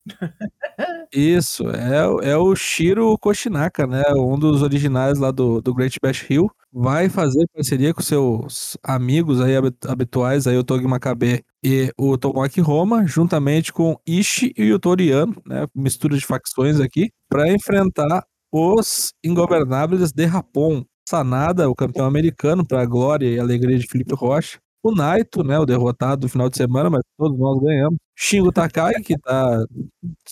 Isso, 1.12 1.68
é, 1.70 2.08
o- 2.08 2.20
é 2.22 2.38
o 2.38 2.56
Shiro 2.56 3.18
Koshinaka, 3.18 3.88
né? 3.88 4.04
Um 4.16 4.38
dos 4.38 4.62
originais 4.62 5.18
lá 5.18 5.32
do, 5.32 5.60
do 5.62 5.74
Great 5.74 5.98
Bash 6.02 6.26
Hill. 6.30 6.50
Vai 6.72 7.10
fazer 7.10 7.48
parceria 7.54 7.94
com 7.94 8.02
seus 8.02 8.78
amigos 8.84 9.42
aí 9.42 9.56
habi- 9.56 9.76
habituais, 9.88 10.46
aí 10.46 10.56
o 10.58 10.64
Togi 10.64 10.86
Makabe 10.88 11.44
e 11.64 11.92
o 11.98 12.16
Tomoaki 12.18 12.62
Roma, 12.62 13.06
juntamente 13.08 13.74
com 13.74 13.98
Ishi 14.06 14.54
e 14.56 14.72
o 14.72 14.80
Toriano, 14.80 15.36
né? 15.46 15.66
Mistura 15.74 16.16
de 16.16 16.26
facções 16.26 16.80
aqui, 16.80 17.10
para 17.28 17.52
enfrentar 17.52 18.24
os 18.52 19.12
Ingovernáveis 19.24 20.12
de 20.12 20.26
Rapon. 20.26 20.84
Sanada, 21.08 21.68
o 21.68 21.74
campeão 21.74 22.06
americano, 22.06 22.64
para 22.64 22.84
a 22.84 22.86
glória 22.86 23.28
e 23.28 23.40
alegria 23.40 23.80
de 23.80 23.88
Felipe 23.88 24.14
Rocha. 24.14 24.60
O 24.82 24.92
Naito, 24.94 25.44
né, 25.44 25.60
o 25.60 25.66
derrotado 25.66 26.22
do 26.22 26.30
final 26.30 26.50
de 26.50 26.56
semana, 26.56 26.90
mas 26.90 27.02
todos 27.18 27.38
nós 27.38 27.60
ganhamos. 27.62 27.98
Shingo 28.16 28.52
Takai, 28.52 28.94
que 29.04 29.18
tá 29.18 29.66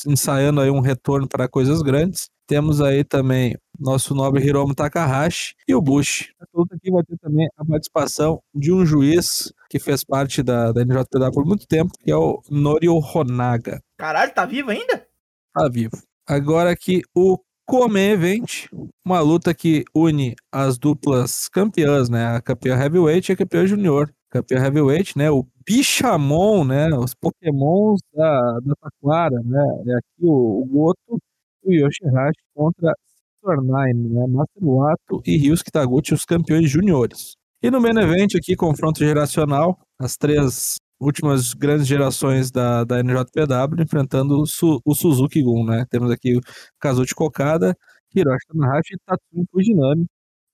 ensaiando 0.06 0.62
aí 0.62 0.70
um 0.70 0.80
retorno 0.80 1.28
para 1.28 1.48
coisas 1.50 1.82
grandes. 1.82 2.30
Temos 2.48 2.80
aí 2.80 3.04
também 3.04 3.58
nosso 3.78 4.16
nobre 4.16 4.46
Hiromu 4.46 4.74
Takahashi 4.74 5.54
e 5.68 5.76
o 5.76 5.82
Bush. 5.82 6.32
Essa 6.42 6.50
luta 6.54 6.76
aqui 6.76 6.90
vai 6.90 7.04
ter 7.04 7.18
também 7.18 7.48
a 7.58 7.66
participação 7.66 8.42
de 8.56 8.72
um 8.72 8.86
juiz 8.86 9.52
que 9.70 9.80
fez 9.80 10.04
parte 10.04 10.42
da, 10.42 10.72
da 10.72 10.82
NJPW 10.82 11.32
por 11.34 11.46
muito 11.46 11.68
tempo, 11.68 11.92
que 12.00 12.10
é 12.10 12.16
o 12.16 12.42
Norio 12.50 12.96
Honaga. 12.96 13.82
Caralho, 13.98 14.34
tá 14.34 14.46
vivo 14.46 14.72
ainda? 14.72 15.06
Tá 15.54 15.68
vivo. 15.68 15.98
Agora 16.26 16.72
aqui 16.72 17.02
o 17.14 17.38
Come 17.66 18.00
Event, 18.00 18.68
uma 19.06 19.20
luta 19.20 19.54
que 19.54 19.84
une 19.94 20.36
as 20.50 20.78
duplas 20.78 21.50
campeãs, 21.50 22.08
né? 22.08 22.28
A 22.28 22.42
campeã 22.42 22.78
Heavyweight 22.78 23.30
e 23.30 23.34
a 23.34 23.38
campeã 23.38 23.68
Junior. 23.68 24.10
Campeã 24.38 24.58
Heavyweight, 24.64 25.18
né? 25.18 25.30
O 25.32 25.46
Bichamon, 25.66 26.64
né? 26.66 26.90
Os 26.96 27.14
Pokémons 27.16 28.00
da, 28.14 28.60
da 28.64 28.74
Taquara, 28.82 29.42
né? 29.44 29.64
É 29.88 29.94
aqui 29.98 30.26
o, 30.26 30.62
o 30.62 30.66
Goto 30.66 31.20
e 31.66 31.82
o 31.84 31.86
Yoshihashi 31.88 32.40
contra 32.54 32.94
Nine, 33.62 34.10
né? 34.10 34.28
Master 34.28 34.64
Wato 34.64 35.22
e 35.26 35.38
Ryusuke 35.38 35.72
Taguchi, 35.72 36.14
os 36.14 36.26
campeões 36.26 36.70
juniores. 36.70 37.36
E 37.64 37.72
no 37.72 37.80
main 37.82 37.98
event 37.98 38.36
aqui, 38.36 38.56
confronto 38.56 39.00
geracional, 39.00 39.80
as 40.00 40.18
três 40.18 40.76
últimas 41.00 41.54
grandes 41.54 41.88
gerações 41.88 42.52
da, 42.52 42.84
da 42.84 43.00
NJPW 43.02 43.82
enfrentando 43.82 44.42
o, 44.42 44.46
Su- 44.46 44.82
o 44.86 44.94
Suzuki 44.94 45.42
Gun, 45.42 45.66
né? 45.66 45.86
Temos 45.90 46.12
aqui 46.12 46.36
o 46.38 46.42
Kazuchi 46.80 47.16
Kokada, 47.16 47.76
Hiroshi 48.16 48.46
Tanahashi 48.48 48.94
e 48.96 48.98
Tatsumi 49.06 49.46
Fujinami. 49.52 50.06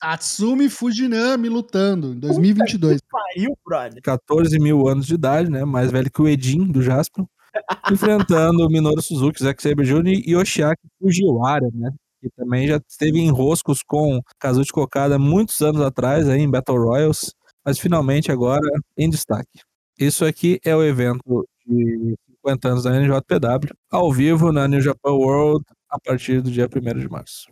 Tatsumi 0.03 0.69
Fujinami 0.69 1.47
lutando 1.47 2.11
em 2.11 2.19
2022. 2.19 2.99
Pariu, 3.09 3.57
brother. 3.65 4.01
14 4.01 4.59
mil 4.59 4.85
anos 4.85 5.07
de 5.07 5.13
idade, 5.13 5.49
né? 5.49 5.63
Mais 5.63 5.91
velho 5.91 6.11
que 6.11 6.21
o 6.21 6.27
Edin 6.27 6.69
do 6.69 6.81
Jasper. 6.81 7.23
enfrentando 7.89 8.65
o 8.65 8.69
Minoru 8.69 9.01
Suzuki, 9.01 9.41
Zack 9.41 9.63
Sabre 9.63 9.85
Jr. 9.85 10.21
e 10.25 10.33
Yoshiaki 10.33 10.81
Fujiwara, 10.99 11.69
né? 11.73 11.89
Que 12.21 12.29
também 12.35 12.67
já 12.67 12.81
esteve 12.85 13.17
em 13.19 13.31
roscos 13.31 13.81
com 13.81 14.19
Kazuchi 14.37 14.73
Kokada 14.73 15.17
muitos 15.17 15.61
anos 15.61 15.79
atrás, 15.79 16.27
aí, 16.27 16.41
em 16.41 16.51
Battle 16.51 16.77
Royals, 16.77 17.33
mas 17.63 17.79
finalmente 17.79 18.29
agora 18.29 18.67
em 18.97 19.09
destaque. 19.09 19.61
Isso 19.97 20.25
aqui 20.25 20.59
é 20.65 20.75
o 20.75 20.83
evento 20.83 21.47
de 21.65 22.15
50 22.41 22.67
anos 22.67 22.83
da 22.83 22.91
NJPW, 22.91 23.73
ao 23.89 24.11
vivo 24.11 24.51
na 24.51 24.67
New 24.67 24.81
Japan 24.81 25.11
World, 25.11 25.63
a 25.89 25.97
partir 25.97 26.41
do 26.41 26.51
dia 26.51 26.67
1 26.67 26.99
de 26.99 27.07
março. 27.07 27.47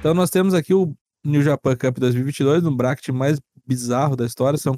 Então 0.00 0.14
nós 0.14 0.30
temos 0.30 0.54
aqui 0.54 0.72
o 0.72 0.96
New 1.22 1.42
Japan 1.42 1.76
Cup 1.76 1.98
2022, 1.98 2.64
um 2.64 2.74
bracket 2.74 3.08
mais 3.10 3.38
bizarro 3.66 4.16
da 4.16 4.24
história, 4.24 4.58
são 4.58 4.74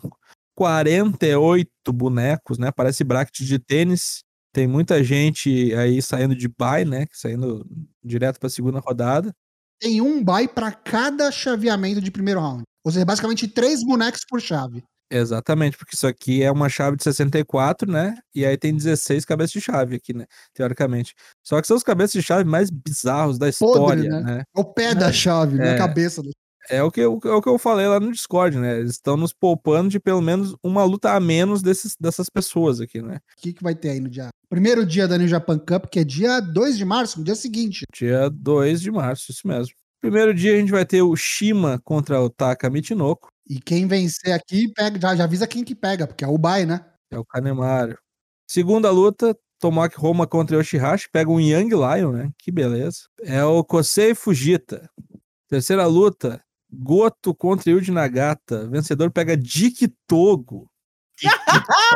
48 0.56 1.70
bonecos, 1.92 2.58
né? 2.58 2.72
Parece 2.72 3.04
bracket 3.04 3.46
de 3.46 3.56
tênis. 3.60 4.24
Tem 4.52 4.66
muita 4.66 5.02
gente 5.02 5.72
aí 5.74 6.02
saindo 6.02 6.34
de 6.34 6.48
bye, 6.48 6.84
né? 6.84 7.06
Saindo 7.12 7.64
direto 8.02 8.40
para 8.40 8.48
a 8.48 8.50
segunda 8.50 8.80
rodada. 8.80 9.32
Tem 9.80 10.00
um 10.00 10.24
bye 10.24 10.48
pra 10.48 10.72
cada 10.72 11.30
chaveamento 11.30 12.00
de 12.00 12.10
primeiro 12.10 12.40
round. 12.40 12.64
Ou 12.84 12.90
seja, 12.90 13.04
basicamente 13.04 13.46
três 13.46 13.84
bonecos 13.84 14.22
por 14.28 14.40
chave. 14.40 14.82
Exatamente, 15.14 15.76
porque 15.76 15.94
isso 15.94 16.06
aqui 16.06 16.42
é 16.42 16.50
uma 16.50 16.68
chave 16.68 16.96
de 16.96 17.04
64, 17.04 17.90
né? 17.90 18.16
E 18.34 18.46
aí 18.46 18.56
tem 18.56 18.74
16 18.74 19.24
cabeças 19.24 19.52
de 19.52 19.60
chave 19.60 19.96
aqui, 19.96 20.14
né? 20.14 20.24
Teoricamente. 20.54 21.14
Só 21.44 21.60
que 21.60 21.66
são 21.66 21.76
os 21.76 21.82
cabeças 21.82 22.12
de 22.12 22.22
chave 22.22 22.44
mais 22.48 22.70
bizarros 22.70 23.38
da 23.38 23.48
história, 23.48 24.08
né? 24.08 24.20
né? 24.22 24.42
É 24.56 24.60
o 24.60 24.64
pé 24.64 24.94
da 24.94 25.12
chave, 25.12 25.60
é 25.60 25.66
É. 25.68 25.74
a 25.74 25.78
cabeça. 25.78 26.22
do- 26.22 26.30
É 26.70 26.80
o 26.80 26.92
que, 26.92 27.00
eu, 27.00 27.18
é 27.24 27.30
o 27.32 27.42
que 27.42 27.48
eu 27.48 27.58
falei 27.58 27.88
lá 27.88 27.98
no 27.98 28.12
Discord, 28.12 28.56
né? 28.56 28.78
Eles 28.78 28.92
estão 28.92 29.16
nos 29.16 29.32
poupando 29.32 29.88
de 29.90 29.98
pelo 29.98 30.22
menos 30.22 30.54
uma 30.62 30.84
luta 30.84 31.10
a 31.12 31.18
menos 31.18 31.60
desses, 31.60 31.96
dessas 32.00 32.30
pessoas 32.30 32.80
aqui, 32.80 33.02
né? 33.02 33.16
O 33.36 33.42
que, 33.42 33.52
que 33.52 33.62
vai 33.64 33.74
ter 33.74 33.90
aí 33.90 34.00
no 34.00 34.08
dia? 34.08 34.28
Primeiro 34.48 34.86
dia 34.86 35.08
da 35.08 35.18
New 35.18 35.26
Japan 35.26 35.58
Cup, 35.58 35.86
que 35.90 35.98
é 35.98 36.04
dia 36.04 36.38
2 36.38 36.78
de 36.78 36.84
março, 36.84 37.18
no 37.18 37.24
dia 37.24 37.34
seguinte. 37.34 37.82
Dia 37.92 38.30
2 38.30 38.80
de 38.80 38.92
março, 38.92 39.32
isso 39.32 39.46
mesmo. 39.46 39.74
Primeiro 40.00 40.32
dia 40.32 40.54
a 40.54 40.58
gente 40.58 40.70
vai 40.70 40.84
ter 40.86 41.02
o 41.02 41.14
Shima 41.16 41.80
contra 41.84 42.20
o 42.20 42.30
Taka 42.30 42.70
Michinoku, 42.70 43.28
E 43.52 43.60
quem 43.60 43.86
vencer 43.86 44.32
aqui, 44.32 44.72
pega, 44.72 44.98
já, 44.98 45.14
já 45.14 45.24
avisa 45.24 45.46
quem 45.46 45.62
que 45.62 45.74
pega, 45.74 46.06
porque 46.06 46.24
é 46.24 46.26
o 46.26 46.38
bye, 46.38 46.64
né? 46.64 46.82
é 47.10 47.18
o 47.18 47.24
Kanemaru. 47.24 47.98
Segunda 48.48 48.90
luta, 48.90 49.36
Tomoaki 49.58 49.94
Roma 49.98 50.26
contra 50.26 50.56
Yoshihashi, 50.56 51.10
pega 51.12 51.30
um 51.30 51.38
Young 51.38 51.68
Lion, 51.68 52.12
né? 52.12 52.30
Que 52.38 52.50
beleza. 52.50 53.00
É 53.20 53.44
o 53.44 53.62
Kosei 53.62 54.14
Fujita. 54.14 54.88
Terceira 55.50 55.84
luta, 55.84 56.42
Goto 56.72 57.34
contra 57.34 57.70
Yuji 57.70 57.92
Nagata. 57.92 58.66
Vencedor 58.70 59.10
pega 59.10 59.36
Dick 59.36 59.86
Togo. 60.06 60.70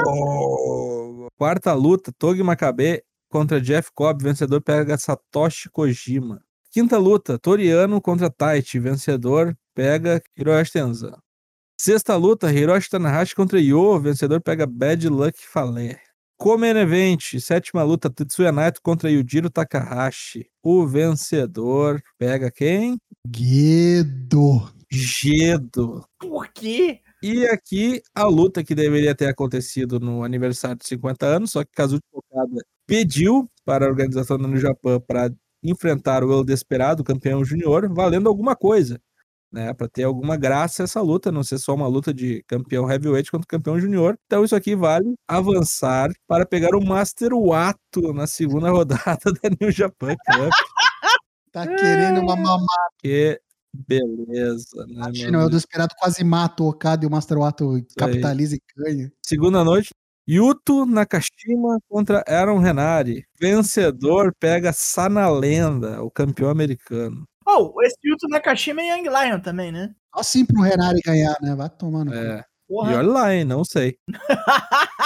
Togo. 0.04 1.28
Quarta 1.38 1.72
luta, 1.72 2.12
Togi 2.18 2.42
Makabe 2.42 3.02
contra 3.30 3.62
Jeff 3.62 3.88
Cobb. 3.94 4.22
Vencedor 4.22 4.60
pega 4.60 4.98
Satoshi 4.98 5.70
Kojima. 5.70 6.42
Quinta 6.70 6.98
luta, 6.98 7.38
Toriano 7.38 7.98
contra 7.98 8.28
Taichi. 8.28 8.78
Vencedor 8.78 9.56
pega 9.74 10.20
Hiroshi 10.36 10.72
Tenzan. 10.72 11.16
Sexta 11.78 12.16
luta, 12.16 12.50
Hiroshi 12.50 12.88
Tanahashi 12.88 13.34
contra 13.34 13.60
Yo. 13.60 14.00
Vencedor 14.00 14.40
pega 14.40 14.66
Bad 14.66 15.08
Luck 15.10 15.38
Fale. 15.46 15.98
Comen 16.38 16.76
Event, 16.76 17.38
sétima 17.38 17.82
luta, 17.82 18.10
Tetsuya 18.10 18.50
Naito 18.50 18.80
contra 18.82 19.10
Yujiro 19.10 19.50
Takahashi. 19.50 20.46
O 20.62 20.86
vencedor 20.86 22.02
pega 22.18 22.50
quem? 22.50 22.98
Guedo. 23.26 24.70
Gedo. 24.90 26.04
Por 26.18 26.48
quê? 26.48 27.00
E 27.22 27.46
aqui 27.46 28.02
a 28.14 28.24
luta 28.26 28.64
que 28.64 28.74
deveria 28.74 29.14
ter 29.14 29.26
acontecido 29.28 30.00
no 30.00 30.22
aniversário 30.24 30.76
de 30.76 30.86
50 30.86 31.26
anos, 31.26 31.50
só 31.50 31.64
que 31.64 31.72
Kazuchi 31.72 32.02
Okada 32.12 32.62
pediu 32.86 33.50
para 33.64 33.84
a 33.84 33.88
organização 33.88 34.38
do 34.38 34.56
Japão 34.56 35.00
para 35.00 35.30
enfrentar 35.62 36.22
o 36.22 36.32
El 36.32 36.44
Desperado, 36.44 37.02
campeão 37.02 37.44
júnior, 37.44 37.92
valendo 37.92 38.28
alguma 38.28 38.54
coisa, 38.54 39.00
né, 39.52 39.72
para 39.74 39.88
ter 39.88 40.04
alguma 40.04 40.36
graça 40.36 40.82
essa 40.82 41.00
luta, 41.00 41.32
não 41.32 41.42
ser 41.42 41.58
só 41.58 41.74
uma 41.74 41.86
luta 41.86 42.12
de 42.12 42.42
campeão 42.46 42.90
heavyweight 42.90 43.30
contra 43.30 43.46
campeão 43.46 43.78
júnior. 43.80 44.16
Então 44.26 44.44
isso 44.44 44.54
aqui 44.56 44.74
vale 44.76 45.14
avançar 45.28 46.10
para 46.26 46.46
pegar 46.46 46.74
o 46.76 46.84
Master 46.84 47.30
Wato 47.34 48.12
na 48.14 48.26
segunda 48.26 48.70
rodada 48.70 49.32
da 49.42 49.50
New 49.60 49.70
Japan 49.70 50.14
Cup, 50.14 50.52
Tá 51.52 51.66
querendo 51.66 52.20
uma 52.20 52.36
mamada. 52.36 52.66
que 52.98 53.40
beleza, 53.72 54.86
né, 54.86 54.86
meu 54.86 54.96
Imagina, 54.96 55.46
o. 55.46 55.50
Desperado 55.50 55.94
quase 55.98 56.22
mata 56.24 56.62
o 56.62 56.68
Okada 56.68 57.04
e 57.04 57.08
o 57.08 57.10
Master 57.10 57.38
Wato 57.38 57.78
capitaliza 57.96 58.56
e 58.56 58.60
ganha. 58.76 59.12
Segunda 59.24 59.64
noite, 59.64 59.90
Yuto 60.28 60.84
Nakashima 60.84 61.78
contra 61.88 62.22
Aaron 62.28 62.58
Renari. 62.58 63.24
Vencedor 63.40 64.34
pega 64.38 64.72
Sanalenda, 64.72 66.02
o 66.02 66.10
campeão 66.10 66.50
americano. 66.50 67.26
Oh, 67.46 67.72
esse 67.82 67.96
Yuto 68.04 68.28
Nakashima 68.28 68.82
é 68.82 68.96
Young 68.96 69.08
Lion 69.08 69.40
também, 69.40 69.70
né? 69.70 69.94
Só 70.12 70.20
assim 70.20 70.44
pro 70.44 70.62
Renari 70.62 71.00
ganhar, 71.00 71.36
né? 71.40 71.54
Vai 71.54 71.70
tomando. 71.70 72.12
É. 72.12 72.44
E 72.68 72.74
olha 72.74 73.02
lá, 73.02 73.34
hein? 73.34 73.44
Não 73.44 73.64
sei. 73.64 73.96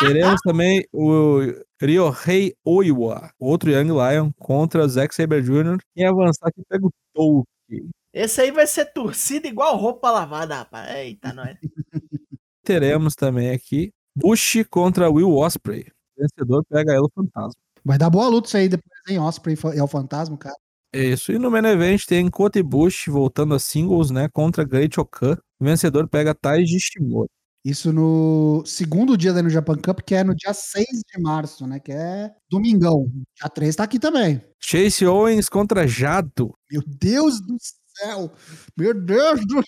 Teremos 0.01 0.41
também 0.43 0.83
o 0.93 1.41
Ryohei 1.79 2.55
Oiwa, 2.65 3.31
outro 3.39 3.71
Young 3.71 3.89
Lion, 3.89 4.33
contra 4.39 4.89
Zack 4.89 5.15
Saber 5.15 5.43
Jr. 5.43 5.77
E 5.95 6.03
avançar 6.03 6.51
que 6.53 6.63
pega 6.67 6.87
o 6.87 6.93
Tolkien. 7.13 7.91
Esse 8.15 8.41
aí 8.41 8.51
vai 8.51 8.67
ser 8.67 8.87
torcida 8.87 9.47
igual 9.47 9.77
roupa 9.77 10.11
lavada, 10.11 10.57
rapaz. 10.57 10.91
Eita, 10.97 11.35
nós. 11.35 11.57
Teremos 12.65 13.15
também 13.15 13.51
aqui 13.51 13.93
Bush 14.17 14.65
contra 14.71 15.11
Will 15.11 15.37
Osprey. 15.37 15.87
O 16.17 16.23
vencedor 16.23 16.65
pega 16.65 16.95
Elo 16.95 17.11
Fantasma. 17.15 17.61
Vai 17.85 17.99
dar 17.99 18.11
boa 18.11 18.29
luta 18.29 18.49
isso 18.49 18.57
aí 18.57 18.69
depois, 18.69 19.01
hein? 19.09 19.19
Osprey 19.19 19.57
é 19.75 19.83
o 19.83 19.87
fantasma, 19.87 20.37
cara. 20.37 20.57
Isso. 20.93 21.33
E 21.33 21.39
no 21.39 21.51
main 21.51 21.65
event 21.67 22.05
tem 22.05 22.29
Kota 22.29 22.59
e 22.59 22.63
Bush 22.63 23.07
voltando 23.07 23.55
a 23.55 23.59
singles, 23.59 24.11
né? 24.11 24.29
Contra 24.29 24.65
Great 24.65 24.99
Okan. 24.99 25.37
O 25.61 25.65
vencedor 25.65 26.09
pega 26.09 26.35
Taiji 26.35 26.79
Shimori. 26.81 27.29
Isso 27.65 27.93
no 27.93 28.63
segundo 28.65 29.17
dia 29.19 29.35
da 29.35 29.43
New 29.43 29.51
Japan 29.51 29.77
Cup, 29.77 30.01
que 30.01 30.15
é 30.15 30.25
no 30.25 30.35
dia 30.35 30.55
6 30.55 30.87
de 30.87 31.21
março, 31.21 31.67
né? 31.67 31.79
Que 31.79 31.93
é 31.93 32.31
domingão. 32.51 33.07
Dia 33.37 33.51
3 33.51 33.77
tá 33.77 33.85
aqui 33.85 33.99
também. 33.99 34.43
Chase 34.59 35.07
Owens 35.07 35.49
contra 35.49 35.87
Jado. 35.87 36.55
Meu 36.71 36.83
Deus 36.87 37.39
do 37.41 37.57
céu! 37.99 38.33
Meu 38.77 38.95
Deus 38.95 39.47
do 39.47 39.63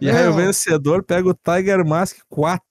E 0.00 0.10
aí 0.10 0.26
o 0.26 0.32
vencedor 0.32 1.04
pega 1.04 1.28
o 1.28 1.34
Tiger 1.34 1.84
Mask 1.86 2.16
4. 2.30 2.62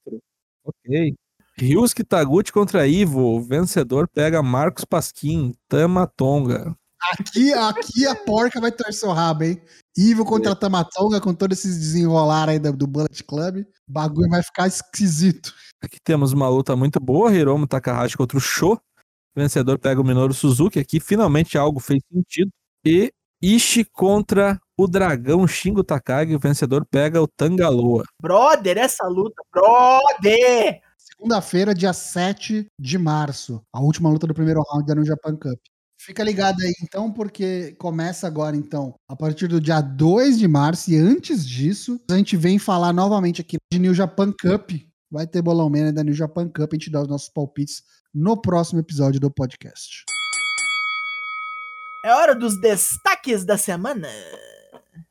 Ok. 0.64 1.16
Ryusuke 1.60 2.04
Taguchi 2.04 2.52
contra 2.52 2.88
Ivo. 2.88 3.38
O 3.38 3.42
vencedor 3.42 4.08
pega 4.08 4.42
Marcos 4.42 4.86
Pasquim, 4.86 5.54
Tama 5.68 6.08
Tonga. 6.08 6.76
Aqui, 7.12 7.54
aqui 7.54 8.06
a 8.08 8.16
porca 8.16 8.60
vai 8.60 8.72
torcer 8.72 9.08
o 9.08 9.14
rabo, 9.14 9.44
hein? 9.44 9.62
Ivo 9.98 10.26
contra 10.26 10.56
Tamatonga, 10.56 11.22
com 11.22 11.34
todos 11.34 11.60
esses 11.60 11.80
desenrolar 11.80 12.50
aí 12.50 12.60
do, 12.60 12.74
do 12.74 12.88
Bullet 12.88 13.24
Club. 13.24 13.66
O 13.88 13.92
bagulho 13.92 14.30
vai 14.30 14.44
ficar 14.44 14.68
esquisito. 14.68 15.54
Aqui 15.82 15.98
temos 16.04 16.34
uma 16.34 16.50
luta 16.50 16.76
muito 16.76 17.00
boa. 17.00 17.34
Hiromu 17.34 17.68
Takahashi 17.68 18.18
contra 18.18 18.38
o 18.38 18.42
Sho. 18.42 18.74
O 18.74 18.80
vencedor 19.40 19.80
pega 19.80 20.02
o 20.02 20.04
Minoru 20.04 20.34
Suzuki. 20.34 20.80
Aqui 20.80 21.00
finalmente 21.00 21.58
algo 21.58 21.80
fez 21.80 22.02
sentido. 22.12 22.52
E 22.86 23.12
Ishi 23.42 23.86
contra 23.86 24.60
o 24.78 24.88
Dragão 24.88 25.48
Shingo 25.48 25.84
Takagi. 25.84 26.36
O 26.36 26.40
vencedor 26.40 26.86
pega 26.90 27.22
o 27.22 27.28
Tangaloa. 27.28 28.04
Brother, 28.22 28.78
essa 28.78 29.08
luta. 29.08 29.42
Brother! 29.52 30.82
Segunda-feira, 30.98 31.74
dia 31.74 31.94
7 31.94 32.68
de 32.80 32.98
março. 32.98 33.62
A 33.74 33.80
última 33.80 34.10
luta 34.10 34.28
do 34.28 34.34
primeiro 34.34 34.62
round 34.70 34.86
da 34.86 34.96
New 34.96 35.06
Japan 35.06 35.36
Cup. 35.36 35.60
Fica 36.00 36.24
ligado 36.24 36.62
aí, 36.62 36.74
então, 36.84 37.12
porque 37.12 37.76
começa 37.80 38.28
agora, 38.28 38.56
então, 38.56 38.96
a 39.10 39.16
partir 39.16 39.48
do 39.48 39.60
dia 39.60 39.82
2 39.82 40.38
de 40.38 40.48
março. 40.48 40.92
E 40.92 40.96
antes 40.96 41.46
disso, 41.46 42.00
a 42.10 42.16
gente 42.16 42.38
vem 42.38 42.60
falar 42.60 42.94
novamente 42.94 43.42
aqui 43.42 43.58
de 43.74 43.80
New 43.80 43.94
Japan 43.94 44.32
Cup. 44.32 44.72
Vai 45.10 45.26
ter 45.26 45.42
bolão 45.42 45.70
mania 45.70 45.92
da 45.92 46.04
New 46.04 46.14
Japan 46.14 46.48
Cup. 46.50 46.72
A 46.72 46.76
gente 46.76 46.92
dá 46.92 47.02
os 47.02 47.08
nossos 47.08 47.30
palpites 47.30 47.82
no 48.14 48.40
próximo 48.40 48.80
episódio 48.80 49.20
do 49.20 49.32
podcast. 49.32 50.06
É 52.06 52.14
hora 52.14 52.36
dos 52.36 52.60
destaques 52.62 53.44
da 53.44 53.58
semana. 53.58 54.08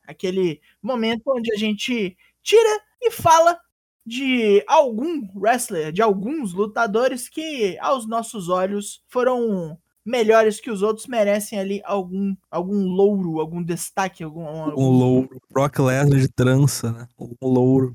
Aquele 0.06 0.60
momento 0.80 1.22
onde 1.26 1.52
a 1.52 1.58
gente 1.58 2.16
tira 2.42 2.80
e 3.02 3.10
fala 3.10 3.58
de 4.06 4.64
algum 4.68 5.28
wrestler, 5.34 5.90
de 5.90 6.00
alguns 6.00 6.52
lutadores 6.52 7.28
que, 7.28 7.76
aos 7.80 8.06
nossos 8.06 8.48
olhos, 8.48 9.02
foram 9.08 9.76
melhores 10.06 10.60
que 10.60 10.70
os 10.70 10.82
outros, 10.82 11.06
merecem 11.06 11.58
ali 11.58 11.82
algum, 11.84 12.34
algum 12.50 12.86
louro, 12.86 13.40
algum 13.40 13.62
destaque, 13.62 14.22
algum, 14.22 14.46
algum... 14.46 14.80
Um 14.80 14.90
louro. 14.90 15.42
Brock 15.50 15.78
Lesnar 15.80 16.20
de 16.20 16.28
trança, 16.28 16.92
né? 16.92 17.08
Um 17.18 17.48
louro. 17.48 17.92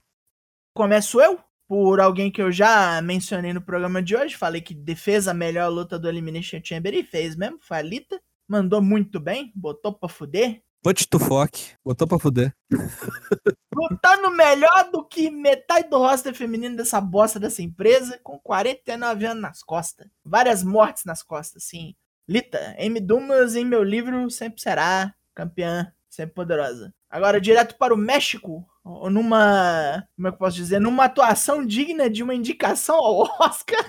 Começo 0.75 1.21
eu, 1.21 1.39
por 1.67 2.01
alguém 2.01 2.29
que 2.29 2.41
eu 2.41 2.51
já 2.51 3.01
mencionei 3.01 3.53
no 3.53 3.61
programa 3.61 4.03
de 4.03 4.15
hoje. 4.15 4.35
Falei 4.35 4.61
que 4.61 4.75
fez 4.95 5.27
a 5.27 5.33
melhor 5.33 5.69
luta 5.69 5.97
do 5.97 6.09
Elimination 6.09 6.59
Chamber 6.61 6.93
e 6.93 7.03
fez 7.03 7.35
mesmo. 7.35 7.59
Foi 7.61 7.77
a 7.77 7.81
Lita. 7.81 8.21
Mandou 8.47 8.81
muito 8.81 9.19
bem, 9.19 9.51
botou 9.55 9.93
pra 9.93 10.09
fuder. 10.09 10.61
Put 10.83 11.07
to 11.07 11.19
fuck. 11.19 11.75
Botou 11.85 12.07
pra 12.07 12.17
fuder. 12.19 12.55
Lutando 13.73 14.31
melhor 14.31 14.89
do 14.91 15.05
que 15.05 15.29
metade 15.29 15.89
do 15.89 15.97
roster 15.97 16.33
feminino 16.33 16.75
dessa 16.75 16.99
bosta 16.99 17.39
dessa 17.39 17.61
empresa, 17.61 18.19
com 18.23 18.39
49 18.39 19.25
anos 19.25 19.41
nas 19.41 19.63
costas. 19.63 20.07
Várias 20.25 20.63
mortes 20.63 21.05
nas 21.05 21.21
costas, 21.21 21.63
sim. 21.63 21.95
Lita, 22.31 22.77
M. 22.79 22.97
Dumas 23.01 23.57
em 23.57 23.65
meu 23.65 23.83
livro 23.83 24.29
sempre 24.29 24.61
será 24.61 25.13
campeã, 25.35 25.91
sempre 26.09 26.33
poderosa. 26.33 26.93
Agora, 27.09 27.41
direto 27.41 27.75
para 27.77 27.93
o 27.93 27.97
México, 27.97 28.65
numa. 28.85 30.07
Como 30.15 30.29
é 30.29 30.31
que 30.31 30.35
eu 30.35 30.39
posso 30.39 30.55
dizer? 30.55 30.79
Numa 30.79 31.03
atuação 31.03 31.65
digna 31.65 32.09
de 32.09 32.23
uma 32.23 32.33
indicação 32.33 32.95
ao 32.95 33.27
Oscar. 33.41 33.85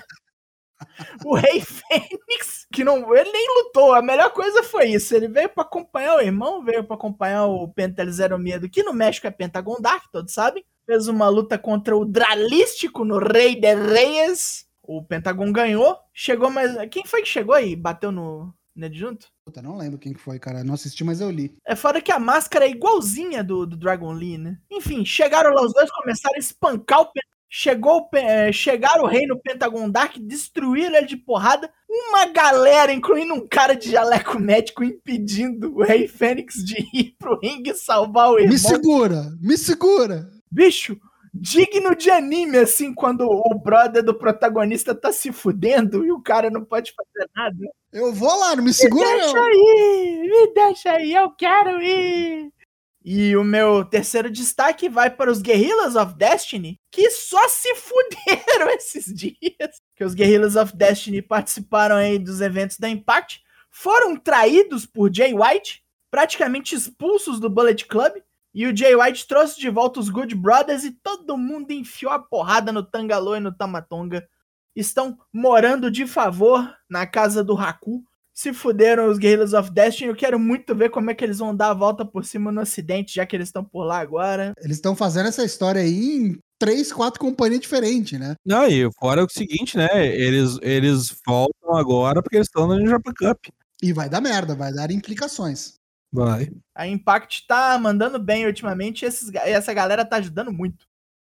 o 1.24 1.36
Rei 1.36 1.60
Fênix, 1.60 2.66
que 2.72 2.82
não. 2.82 3.14
Ele 3.14 3.30
nem 3.30 3.46
lutou. 3.62 3.94
A 3.94 4.02
melhor 4.02 4.30
coisa 4.30 4.64
foi 4.64 4.86
isso. 4.86 5.14
Ele 5.14 5.28
veio 5.28 5.48
para 5.48 5.62
acompanhar 5.62 6.16
o 6.16 6.20
irmão, 6.20 6.64
veio 6.64 6.82
para 6.82 6.96
acompanhar 6.96 7.46
o 7.46 7.68
Pentel 7.68 8.10
Zero 8.10 8.36
Medo, 8.40 8.68
que 8.68 8.82
no 8.82 8.92
México 8.92 9.28
é 9.28 9.30
Pentagon 9.30 9.80
Dark, 9.80 10.10
todos 10.10 10.34
sabem. 10.34 10.64
Fez 10.84 11.06
uma 11.06 11.28
luta 11.28 11.56
contra 11.56 11.96
o 11.96 12.04
Dralístico 12.04 13.04
no 13.04 13.18
Rei 13.18 13.54
de 13.54 13.72
Reyes. 13.72 14.66
O 14.98 15.02
Pentagon 15.02 15.50
ganhou. 15.50 15.98
Chegou 16.12 16.50
mais. 16.50 16.76
Quem 16.90 17.04
foi 17.06 17.22
que 17.22 17.28
chegou 17.28 17.54
aí? 17.54 17.74
Bateu 17.74 18.12
no. 18.12 18.52
Nele 18.74 18.94
junto? 18.94 19.26
Puta, 19.44 19.60
não 19.60 19.76
lembro 19.76 19.98
quem 19.98 20.14
que 20.14 20.20
foi, 20.20 20.38
cara. 20.38 20.64
Não 20.64 20.74
assisti, 20.74 21.04
mas 21.04 21.20
eu 21.20 21.30
li. 21.30 21.54
É 21.66 21.76
fora 21.76 22.00
que 22.00 22.10
a 22.10 22.18
máscara 22.18 22.64
é 22.64 22.70
igualzinha 22.70 23.44
do, 23.44 23.66
do 23.66 23.76
Dragon 23.76 24.12
Lee, 24.12 24.38
né? 24.38 24.58
Enfim, 24.70 25.04
chegaram 25.04 25.52
lá 25.52 25.62
os 25.62 25.74
dois, 25.74 25.90
começaram 25.90 26.36
a 26.36 26.38
espancar 26.38 27.00
o 27.00 27.06
Pentagon. 27.06 27.32
Chegou, 27.54 28.08
é, 28.14 28.50
chegaram 28.50 29.04
o 29.04 29.06
rei 29.06 29.26
no 29.26 29.38
Pentagon 29.38 29.90
Dark, 29.90 30.16
destruíram 30.18 30.96
ele 30.96 31.06
de 31.06 31.18
porrada. 31.18 31.70
Uma 31.86 32.24
galera, 32.24 32.94
incluindo 32.94 33.34
um 33.34 33.46
cara 33.46 33.74
de 33.74 33.90
jaleco 33.90 34.40
médico, 34.40 34.82
impedindo 34.82 35.74
o 35.74 35.82
Rei 35.82 36.08
Fênix 36.08 36.54
de 36.64 36.78
ir 36.94 37.14
pro 37.18 37.38
ringue 37.38 37.74
salvar 37.74 38.30
o 38.30 38.38
irmão. 38.38 38.54
Me 38.54 38.58
segura! 38.58 39.36
Me 39.38 39.58
segura! 39.58 40.30
Bicho, 40.50 40.98
digno 41.42 41.96
de 41.96 42.08
anime, 42.08 42.58
assim, 42.58 42.94
quando 42.94 43.22
o 43.22 43.58
brother 43.58 44.00
do 44.00 44.14
protagonista 44.14 44.94
tá 44.94 45.10
se 45.10 45.32
fudendo 45.32 46.06
e 46.06 46.12
o 46.12 46.22
cara 46.22 46.48
não 46.48 46.64
pode 46.64 46.94
fazer 46.94 47.28
nada. 47.34 47.56
Eu 47.92 48.14
vou 48.14 48.38
lá, 48.38 48.54
não 48.54 48.62
me 48.62 48.72
segura 48.72 49.04
me 49.04 49.16
deixa 49.16 49.34
não! 49.34 49.42
aí, 49.42 50.20
me 50.22 50.54
deixa 50.54 50.92
aí, 50.92 51.12
eu 51.12 51.30
quero 51.32 51.82
ir. 51.82 52.48
E 53.04 53.36
o 53.36 53.42
meu 53.42 53.84
terceiro 53.84 54.30
destaque 54.30 54.88
vai 54.88 55.10
para 55.10 55.32
os 55.32 55.42
Guerrillas 55.42 55.96
of 55.96 56.14
Destiny, 56.14 56.78
que 56.92 57.10
só 57.10 57.48
se 57.48 57.74
fuderam 57.74 58.70
esses 58.78 59.12
dias. 59.12 59.82
Que 59.96 60.04
os 60.04 60.14
Guerrillas 60.14 60.54
of 60.54 60.76
Destiny 60.76 61.20
participaram 61.20 61.96
aí 61.96 62.20
dos 62.20 62.40
eventos 62.40 62.78
da 62.78 62.88
Impact, 62.88 63.42
foram 63.68 64.14
traídos 64.14 64.86
por 64.86 65.12
Jay 65.12 65.34
White, 65.34 65.82
praticamente 66.08 66.76
expulsos 66.76 67.40
do 67.40 67.50
Bullet 67.50 67.84
Club, 67.86 68.12
e 68.54 68.66
o 68.66 68.76
Jay 68.76 68.94
White 68.94 69.26
trouxe 69.26 69.58
de 69.58 69.70
volta 69.70 69.98
os 69.98 70.10
Good 70.10 70.34
Brothers 70.34 70.84
e 70.84 70.90
todo 70.90 71.38
mundo 71.38 71.70
enfiou 71.70 72.12
a 72.12 72.18
porrada 72.18 72.70
no 72.70 72.82
Tangalô 72.82 73.34
e 73.34 73.40
no 73.40 73.52
Tamatonga. 73.52 74.26
Estão 74.76 75.18
morando 75.32 75.90
de 75.90 76.06
favor 76.06 76.70
na 76.88 77.06
casa 77.06 77.42
do 77.42 77.56
Haku. 77.56 78.02
Se 78.34 78.52
fuderam 78.52 79.10
os 79.10 79.18
Guerrillas 79.18 79.52
of 79.52 79.70
Destiny. 79.70 80.08
Eu 80.08 80.16
quero 80.16 80.38
muito 80.38 80.74
ver 80.74 80.90
como 80.90 81.10
é 81.10 81.14
que 81.14 81.22
eles 81.22 81.38
vão 81.38 81.54
dar 81.54 81.70
a 81.70 81.74
volta 81.74 82.04
por 82.04 82.24
cima 82.24 82.50
no 82.50 82.62
Ocidente, 82.62 83.14
já 83.14 83.26
que 83.26 83.36
eles 83.36 83.48
estão 83.48 83.62
por 83.62 83.84
lá 83.84 83.98
agora. 83.98 84.54
Eles 84.58 84.76
estão 84.76 84.96
fazendo 84.96 85.28
essa 85.28 85.44
história 85.44 85.82
aí 85.82 86.16
em 86.16 86.38
três, 86.58 86.92
quatro 86.92 87.20
companhias 87.20 87.60
diferentes, 87.60 88.18
né? 88.18 88.34
Não, 88.44 88.66
e 88.66 88.88
fora 88.98 89.24
o 89.24 89.28
seguinte, 89.28 89.76
né? 89.76 90.06
Eles, 90.06 90.58
eles 90.62 91.14
voltam 91.26 91.74
agora 91.74 92.22
porque 92.22 92.36
eles 92.36 92.48
estão 92.48 92.66
no 92.66 92.86
Japan 92.86 93.12
Cup. 93.18 93.46
E 93.82 93.92
vai 93.92 94.08
dar 94.08 94.20
merda, 94.20 94.54
vai 94.54 94.72
dar 94.72 94.90
implicações. 94.90 95.74
Vai. 96.12 96.50
A 96.74 96.86
Impact 96.86 97.46
tá 97.46 97.78
mandando 97.78 98.18
bem 98.18 98.46
ultimamente 98.46 99.02
e 99.02 99.06
esses, 99.06 99.32
essa 99.34 99.72
galera 99.72 100.04
tá 100.04 100.16
ajudando 100.16 100.52
muito. 100.52 100.86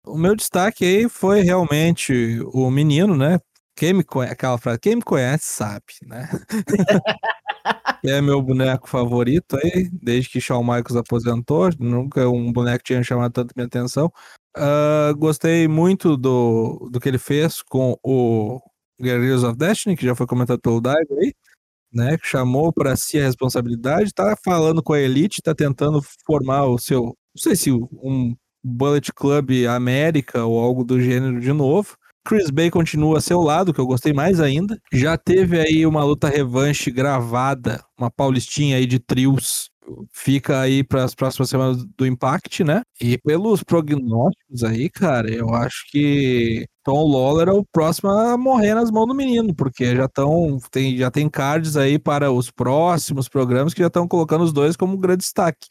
O 0.06 0.18
meu 0.18 0.36
destaque 0.36 0.86
aí 0.86 1.10
foi 1.10 1.42
realmente 1.42 2.40
o 2.54 2.70
menino, 2.70 3.18
né? 3.18 3.40
Quem 3.76 3.94
me 3.94 4.04
conhece, 4.04 4.34
aquela 4.34 4.58
frase, 4.58 4.80
quem 4.80 4.96
me 4.96 5.02
conhece 5.02 5.46
sabe, 5.46 5.86
né? 6.04 6.30
é 8.06 8.22
meu 8.22 8.42
boneco 8.42 8.88
favorito 8.88 9.58
aí, 9.58 9.90
desde 9.92 10.30
que 10.30 10.42
Shawn 10.42 10.64
Michaels 10.64 10.96
aposentou, 10.96 11.70
nunca 11.80 12.28
um 12.30 12.52
boneco 12.52 12.84
tinha 12.84 13.04
chamado 13.04 13.34
tanto 13.34 13.54
minha 13.56 13.68
atenção. 13.68 14.12
Uh, 14.56 15.16
gostei 15.18 15.68
muito 15.68 16.18
do, 16.18 16.90
do 16.92 17.00
que 17.00 17.08
ele 17.10 17.20
fez 17.20 17.62
com 17.62 17.98
o 18.02 18.60
Guerrillas 19.00 19.44
of 19.44 19.58
Destiny, 19.58 19.96
que 19.96 20.06
já 20.06 20.16
foi 20.16 20.26
comentado 20.26 20.60
pelo 20.60 20.82
Daigo 20.82 21.16
aí, 21.20 21.34
né? 21.94 22.18
Chamou 22.24 22.72
para 22.74 22.96
si 22.96 23.20
a 23.20 23.24
responsabilidade, 23.26 24.14
tá 24.14 24.36
falando 24.44 24.84
com 24.84 24.94
a 24.94 25.00
Elite, 25.00 25.42
tá 25.42 25.54
tentando 25.56 26.02
formar 26.26 26.66
o 26.66 26.78
seu, 26.78 27.04
não 27.04 27.42
sei 27.42 27.56
se 27.56 27.72
um 27.72 28.36
Bullet 28.64 29.14
Club 29.14 29.52
América 29.70 30.46
ou 30.46 30.60
algo 30.60 30.84
do 30.84 31.00
gênero 31.02 31.40
de 31.40 31.54
novo. 31.54 31.96
Chris 32.26 32.50
Bay 32.50 32.70
continua 32.70 33.20
a 33.20 33.22
seu 33.22 33.40
lado, 33.42 33.74
que 33.74 33.80
eu 33.80 33.88
gostei 33.88 34.12
mais 34.12 34.42
ainda. 34.42 34.78
Já 34.92 35.18
teve 35.18 35.58
aí 35.60 35.86
uma 35.86 36.04
luta 36.04 36.28
revanche 36.28 36.92
gravada, 36.92 37.82
uma 37.98 38.12
paulistinha 38.12 38.76
aí 38.76 38.86
de 38.86 39.00
trios. 39.00 39.70
Fica 40.12 40.60
aí 40.60 40.84
para 40.84 41.04
as 41.04 41.16
próximas 41.16 41.50
semanas 41.50 41.86
do 41.98 42.06
Impact, 42.06 42.64
né? 42.64 42.82
E 43.02 43.18
pelos 43.18 43.64
prognósticos 43.64 44.64
aí, 44.64 44.90
cara, 44.90 45.30
eu 45.32 45.54
acho 45.54 45.86
que 45.92 46.66
Tom 46.84 47.08
Lawler 47.08 47.50
é 47.50 47.52
o 47.52 47.66
próximo 47.72 48.10
a 48.10 48.38
morrer 48.38 48.74
nas 48.74 48.92
mãos 48.92 49.08
do 49.08 49.16
menino, 49.16 49.54
porque 49.56 49.96
já 49.96 50.06
estão 50.06 50.58
tem 50.72 50.98
já 50.98 51.12
tem 51.12 51.30
cards 51.30 51.78
aí 51.78 52.00
para 52.00 52.32
os 52.32 52.52
próximos 52.52 53.28
programas 53.28 53.74
que 53.74 53.82
já 53.82 53.88
estão 53.88 54.08
colocando 54.08 54.44
os 54.44 54.54
dois 54.54 54.76
como 54.76 54.98
grande 54.98 55.24
destaque. 55.24 55.68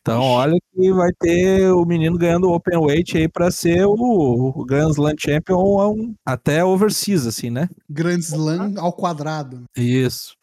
Então, 0.00 0.22
olha 0.22 0.56
que 0.74 0.92
vai 0.92 1.10
ter 1.20 1.70
o 1.70 1.84
menino 1.84 2.16
ganhando 2.16 2.48
o 2.48 2.54
Open 2.54 2.78
Weight 2.78 3.18
aí 3.18 3.28
para 3.28 3.50
ser 3.50 3.84
o, 3.84 3.94
o 3.94 4.64
Grand 4.64 4.88
Slam 4.90 5.14
Champion 5.18 5.92
um, 5.92 6.14
até 6.24 6.64
overseas, 6.64 7.26
assim, 7.26 7.50
né? 7.50 7.68
Grand 7.90 8.18
Slam 8.18 8.74
ao 8.78 8.90
quadrado. 8.90 9.64
Isso. 9.76 10.37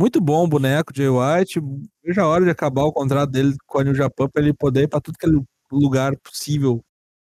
Muito 0.00 0.20
bom 0.20 0.44
o 0.44 0.48
boneco 0.48 0.92
Jay 0.94 1.08
White. 1.08 1.60
Veja 2.04 2.22
a 2.22 2.28
hora 2.28 2.44
de 2.44 2.50
acabar 2.50 2.84
o 2.84 2.92
contrato 2.92 3.30
dele 3.30 3.56
com 3.66 3.78
a 3.78 3.84
New 3.84 3.94
Japan 3.94 4.28
para 4.28 4.42
ele 4.42 4.54
poder 4.54 4.82
ir 4.84 4.88
para 4.88 5.00
tudo 5.00 5.18
que 5.18 5.26
é 5.26 5.30
lugar 5.72 6.16
possível. 6.18 6.80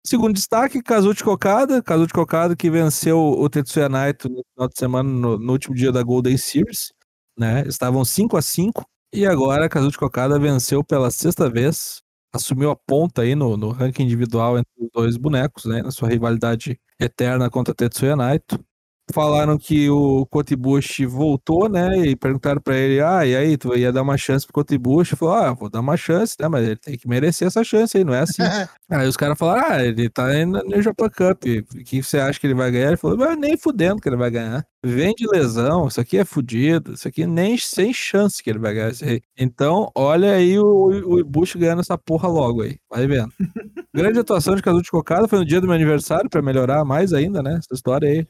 Segundo 0.07 0.35
destaque, 0.35 0.81
Kazuchi 0.83 1.25
Kokada. 1.25 1.83
Kazuchi 1.83 2.13
Kokada 2.13 2.55
que 2.57 2.71
venceu 2.71 3.19
o 3.19 3.49
Tetsuya 3.51 3.89
Naito 3.89 4.29
no 4.29 4.43
final 4.55 4.69
de 4.69 4.79
semana, 4.79 5.09
no, 5.11 5.39
no 5.39 5.53
último 5.53 5.75
dia 5.75 5.91
da 5.91 6.03
Golden 6.03 6.37
Series. 6.39 6.93
Né? 7.37 7.63
Estavam 7.67 8.05
5 8.05 8.37
a 8.37 8.43
5 8.43 8.85
e 9.13 9.27
agora 9.27 9.69
Kazuchi 9.69 9.99
Kokada 9.99 10.39
venceu 10.39 10.85
pela 10.85 11.11
sexta 11.11 11.51
vez, 11.51 12.01
assumiu 12.33 12.71
a 12.71 12.77
ponta 12.77 13.23
aí 13.23 13.35
no, 13.35 13.57
no 13.57 13.71
ranking 13.71 14.05
individual 14.05 14.57
entre 14.59 14.71
os 14.79 14.89
dois 14.93 15.17
bonecos, 15.17 15.65
né, 15.65 15.83
na 15.83 15.91
sua 15.91 16.09
rivalidade 16.09 16.79
eterna 17.01 17.51
contra 17.51 17.75
Tetsuya 17.75 18.15
Naito. 18.15 18.65
Falaram 19.13 19.59
que 19.59 19.89
o 19.91 20.27
Kotibushi 20.27 21.07
voltou, 21.07 21.69
né? 21.69 21.99
E 21.99 22.17
perguntaram 22.17 22.61
para 22.61 22.77
ele: 22.77 23.01
ah, 23.01 23.27
e 23.27 23.37
aí, 23.37 23.57
tu 23.57 23.77
ia 23.77 23.93
dar 23.93 24.03
uma 24.03 24.17
chance 24.17 24.47
pro 24.47 24.55
Kotibushi? 24.55 25.17
Falou: 25.17 25.35
ah, 25.35 25.53
vou 25.53 25.69
dar 25.69 25.81
uma 25.81 25.97
chance, 25.97 26.37
né? 26.41 26.49
Mas 26.49 26.67
ele 26.67 26.77
tem 26.77 26.97
que 26.99 27.09
merecer 27.09 27.49
essa 27.49 27.65
chance 27.65 27.97
aí, 27.97 28.05
não 28.05 28.15
é 28.15 28.21
assim. 28.21 28.43
aí 28.91 29.09
os 29.09 29.17
caras 29.17 29.39
falaram: 29.39 29.65
ah, 29.71 29.85
ele 29.85 30.09
tá 30.09 30.29
no 30.47 30.83
Japan 30.83 31.09
Cup. 31.09 31.45
O 31.75 31.85
que 31.85 32.03
você 32.03 32.19
acha 32.19 32.39
que 32.39 32.47
ele 32.47 32.55
vai 32.55 32.71
ganhar? 32.71 32.89
Ele 32.89 32.97
falou: 32.97 33.17
mas 33.17 33.39
nem 33.39 33.57
fudendo 33.57 34.01
que 34.01 34.09
ele 34.09 34.17
vai 34.17 34.31
ganhar. 34.31 34.67
Vem 34.83 35.15
de 35.15 35.27
lesão, 35.27 35.89
isso 35.89 36.01
aqui 36.01 36.17
é 36.17 36.25
fudido, 36.25 36.95
isso 36.95 37.07
aqui 37.07 37.27
nem 37.27 37.59
sem 37.59 37.93
chance 37.93 38.43
que 38.43 38.49
ele 38.49 38.59
vai 38.59 38.73
ganhar. 38.73 38.93
Então, 39.39 39.91
olha 39.95 40.33
aí 40.33 40.59
o, 40.59 40.65
o 40.65 41.21
Ibushi 41.21 41.59
ganhando 41.59 41.81
essa 41.81 41.99
porra 41.99 42.29
logo 42.29 42.63
aí. 42.63 42.79
Vai 42.89 43.07
vendo. 43.07 43.31
Grande 43.95 44.19
atuação 44.21 44.55
de 44.55 44.63
Kazuchi 44.63 44.91
Kokada 44.91 45.29
foi 45.29 45.41
no 45.41 45.45
dia 45.45 45.61
do 45.61 45.67
meu 45.67 45.77
aniversário, 45.77 46.31
para 46.31 46.41
melhorar 46.41 46.83
mais 46.85 47.13
ainda, 47.13 47.43
né? 47.43 47.59
Essa 47.59 47.75
história 47.75 48.09
aí. 48.09 48.27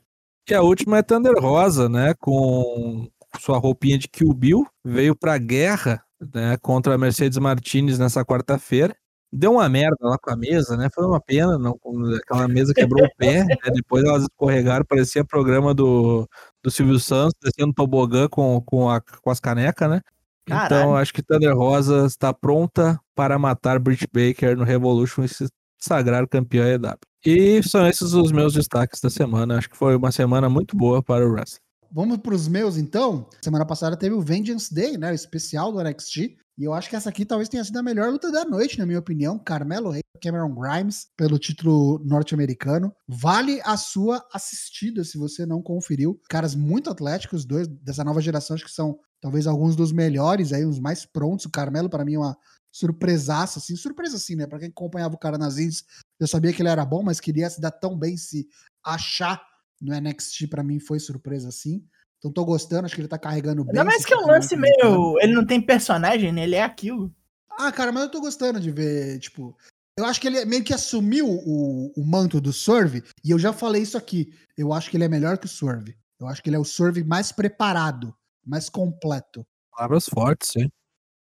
E 0.51 0.55
a 0.55 0.63
última 0.63 0.99
é 0.99 1.03
Thunder 1.03 1.35
Rosa, 1.39 1.89
né? 1.89 2.13
Com 2.19 3.09
sua 3.39 3.57
roupinha 3.57 3.97
de 3.97 4.09
Kill 4.09 4.35
Bill, 4.35 4.67
veio 4.85 5.15
pra 5.15 5.39
guerra 5.39 6.03
né, 6.35 6.57
contra 6.61 6.93
a 6.93 6.99
Mercedes 6.99 7.39
Martinez 7.39 8.01
nessa 8.01 8.25
quarta-feira. 8.25 8.93
Deu 9.33 9.53
uma 9.53 9.69
merda 9.69 9.97
lá 10.01 10.19
com 10.19 10.29
a 10.29 10.37
mesa, 10.37 10.77
né? 10.77 10.89
Foi 10.93 11.07
uma 11.07 11.21
pena, 11.21 11.57
não, 11.57 11.79
aquela 12.17 12.49
mesa 12.49 12.75
quebrou 12.75 13.05
o 13.05 13.17
pé, 13.17 13.45
né? 13.45 13.57
depois 13.73 14.03
elas 14.03 14.25
escorregaram, 14.25 14.85
parecia 14.85 15.25
programa 15.25 15.73
do, 15.73 16.29
do 16.65 16.69
Silvio 16.69 16.99
Santos, 16.99 17.35
descendo 17.41 17.73
tobogã 17.73 18.27
com, 18.29 18.61
com, 18.63 18.91
a, 18.91 19.01
com 19.01 19.31
as 19.31 19.39
canecas, 19.39 19.89
né? 19.89 20.01
Caralho. 20.47 20.67
Então, 20.67 20.97
acho 20.97 21.15
que 21.15 21.23
Thunder 21.23 21.57
Rosa 21.57 22.07
está 22.07 22.35
pronta 22.35 22.99
para 23.15 23.39
matar 23.39 23.79
Britt 23.79 24.09
Baker 24.13 24.57
no 24.57 24.65
Revolution 24.65 25.23
e 25.23 25.29
se 25.29 25.47
sagrar 25.81 26.27
campeão 26.29 26.67
EW. 26.67 26.99
E 27.25 27.63
são 27.63 27.87
esses 27.87 28.13
os 28.15 28.33
meus 28.33 28.55
destaques 28.55 29.01
da 29.01 29.11
semana. 29.11 29.59
Acho 29.59 29.69
que 29.69 29.77
foi 29.77 29.97
uma 29.97 30.11
semana 30.11 30.49
muito 30.49 30.77
boa 30.77 31.03
para 31.03 31.27
o 31.27 31.33
wrestling. 31.33 31.61
Vamos 31.93 32.19
para 32.19 32.35
os 32.35 32.47
meus, 32.47 32.77
então. 32.77 33.29
Semana 33.43 33.67
passada 33.67 33.97
teve 33.97 34.15
o 34.15 34.21
Vengeance 34.21 34.73
Day, 34.73 34.97
né? 34.97 35.11
O 35.11 35.15
especial 35.15 35.73
do 35.73 35.83
NXT. 35.83 36.37
E 36.57 36.65
eu 36.65 36.73
acho 36.73 36.89
que 36.89 36.95
essa 36.95 37.09
aqui 37.09 37.25
talvez 37.25 37.49
tenha 37.49 37.65
sido 37.65 37.79
a 37.79 37.83
melhor 37.83 38.11
luta 38.13 38.31
da 38.31 38.45
noite, 38.45 38.79
na 38.79 38.87
minha 38.87 38.99
opinião. 38.99 39.39
Carmelo 39.39 39.91
Rey, 39.91 40.03
Cameron 40.23 40.55
Grimes, 40.55 41.09
pelo 41.17 41.39
título 41.39 41.99
norte-americano. 42.05 42.93
Vale 43.09 43.61
a 43.65 43.77
sua 43.77 44.25
assistida 44.33 45.03
se 45.03 45.19
você 45.19 45.45
não 45.45 45.63
conferiu. 45.63 46.21
Caras 46.29 46.55
muito 46.55 46.91
atléticos, 46.91 47.45
dois 47.45 47.67
dessa 47.67 48.05
nova 48.05 48.21
geração, 48.21 48.55
acho 48.55 48.65
que 48.65 48.71
são 48.71 48.99
talvez 49.21 49.47
alguns 49.47 49.75
dos 49.75 49.91
melhores 49.91 50.53
aí, 50.53 50.65
os 50.65 50.79
mais 50.79 51.05
prontos. 51.05 51.47
O 51.47 51.51
Carmelo, 51.51 51.91
para 51.91 52.05
mim, 52.05 52.15
é 52.15 52.19
uma 52.19 52.37
surpresaça, 52.73 53.59
assim, 53.59 53.77
surpresa 53.77 54.17
assim, 54.17 54.37
né? 54.37 54.47
Pra 54.47 54.59
quem 54.59 54.69
acompanhava 54.69 55.15
o 55.15 55.19
cara 55.19 55.37
nas 55.37 55.59
indies, 55.59 55.85
eu 56.19 56.27
sabia 56.27 56.53
que 56.53 56.63
ele 56.63 56.69
era 56.69 56.85
bom, 56.85 57.03
mas 57.03 57.21
queria 57.21 57.51
se 57.51 57.61
dar 57.61 57.71
tão 57.71 57.99
bem, 57.99 58.17
se 58.17 58.49
achar 58.85 59.43
no 59.81 59.99
NXT 59.99 60.49
para 60.49 60.63
mim 60.63 60.79
foi 60.79 61.01
surpresa 61.01 61.49
assim. 61.49 61.85
Então 62.19 62.31
tô 62.31 62.45
gostando, 62.45 62.85
acho 62.85 62.95
que 62.95 63.01
ele 63.01 63.09
tá 63.09 63.19
carregando 63.19 63.65
bem. 63.65 63.75
Não, 63.75 63.85
mas 63.85 64.05
que 64.05 64.13
é 64.13 64.17
um 64.17 64.27
lance 64.27 64.55
meio. 64.55 65.19
Ele 65.21 65.33
não 65.33 65.47
tem 65.47 65.61
personagem, 65.61 66.31
né? 66.33 66.45
Ele 66.45 66.55
é 66.55 66.63
aquilo. 66.63 67.13
Ah, 67.59 67.73
cara, 67.73 67.91
mas 67.91 68.05
eu 68.05 68.11
tô 68.11 68.21
gostando 68.21 68.61
de 68.61 68.71
ver, 68.71 69.19
tipo. 69.19 69.57
Eu 69.97 70.05
acho 70.05 70.21
que 70.21 70.29
ele 70.29 70.45
meio 70.45 70.63
que 70.63 70.73
assumiu 70.73 71.27
o, 71.29 71.93
o 71.97 72.05
manto 72.05 72.41
do 72.41 72.53
Swerve, 72.53 73.03
e 73.25 73.31
eu 73.31 73.39
já 73.39 73.53
falei 73.53 73.83
isso 73.83 73.99
aqui. 73.99 74.33
Eu 74.57 74.73
acho 74.73 74.91
que 74.91 74.97
ele 74.97 75.05
é 75.05 75.09
melhor 75.09 75.37
que 75.39 75.47
o 75.47 75.49
Swerve. 75.49 75.97
Eu 76.19 76.27
acho 76.27 76.43
que 76.43 76.49
ele 76.49 76.57
é 76.57 76.59
o 76.59 76.65
Swerve 76.65 77.03
mais 77.03 77.33
preparado, 77.33 78.15
mais 78.45 78.69
completo. 78.69 79.47
Palavras 79.73 80.07
fortes, 80.07 80.51
sim. 80.53 80.71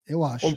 Eu 0.07 0.23
acho. 0.23 0.47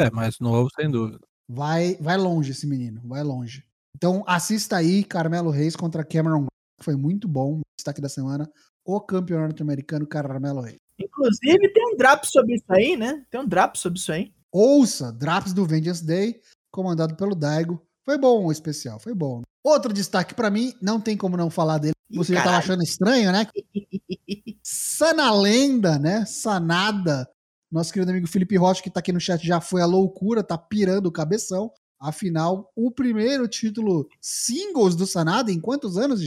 É, 0.00 0.10
mais 0.10 0.38
novo, 0.38 0.68
sem 0.74 0.90
dúvida. 0.90 1.20
Vai, 1.48 1.96
vai 2.00 2.16
longe 2.16 2.52
esse 2.52 2.66
menino, 2.66 3.02
vai 3.04 3.22
longe. 3.22 3.64
Então 3.94 4.24
assista 4.26 4.76
aí 4.76 5.04
Carmelo 5.04 5.50
Reis 5.50 5.76
contra 5.76 6.04
Cameron, 6.04 6.46
foi 6.80 6.96
muito 6.96 7.28
bom, 7.28 7.60
destaque 7.76 8.00
da 8.00 8.08
semana, 8.08 8.50
o 8.84 8.98
campeão 9.00 9.40
norte-americano 9.40 10.06
Carmelo 10.06 10.62
Reis. 10.62 10.78
Inclusive 10.98 11.72
tem 11.72 11.92
um 11.92 11.96
drop 11.96 12.26
sobre 12.26 12.54
isso 12.54 12.64
aí, 12.68 12.96
né? 12.96 13.24
Tem 13.30 13.40
um 13.40 13.46
drop 13.46 13.78
sobre 13.78 13.98
isso 13.98 14.10
aí. 14.10 14.32
Ouça, 14.52 15.12
Drops 15.12 15.52
do 15.52 15.66
Vengeance 15.66 16.04
Day, 16.04 16.40
comandado 16.72 17.14
pelo 17.14 17.34
Daigo. 17.34 17.80
Foi 18.04 18.18
bom 18.18 18.46
o 18.46 18.52
especial, 18.52 18.98
foi 18.98 19.14
bom. 19.14 19.42
Outro 19.62 19.92
destaque 19.92 20.34
para 20.34 20.50
mim, 20.50 20.74
não 20.80 21.00
tem 21.00 21.16
como 21.16 21.36
não 21.36 21.50
falar 21.50 21.78
dele. 21.78 21.94
Você 22.12 22.32
Ih, 22.32 22.36
já 22.36 22.42
tava 22.42 22.56
achando 22.56 22.82
estranho, 22.82 23.30
né? 23.30 23.46
Sana 24.64 25.32
Lenda, 25.32 25.98
né? 25.98 26.24
Sanada 26.24 27.28
nosso 27.70 27.92
querido 27.92 28.10
amigo 28.10 28.26
Felipe 28.26 28.56
Rocha, 28.56 28.82
que 28.82 28.90
tá 28.90 29.00
aqui 29.00 29.12
no 29.12 29.20
chat, 29.20 29.46
já 29.46 29.60
foi 29.60 29.80
a 29.80 29.86
loucura, 29.86 30.42
tá 30.42 30.58
pirando 30.58 31.06
o 31.06 31.12
cabeção. 31.12 31.70
Afinal, 32.00 32.72
o 32.74 32.90
primeiro 32.90 33.46
título 33.46 34.08
singles 34.20 34.96
do 34.96 35.06
Sanada 35.06 35.52
em 35.52 35.60
quantos 35.60 35.98
anos? 35.98 36.20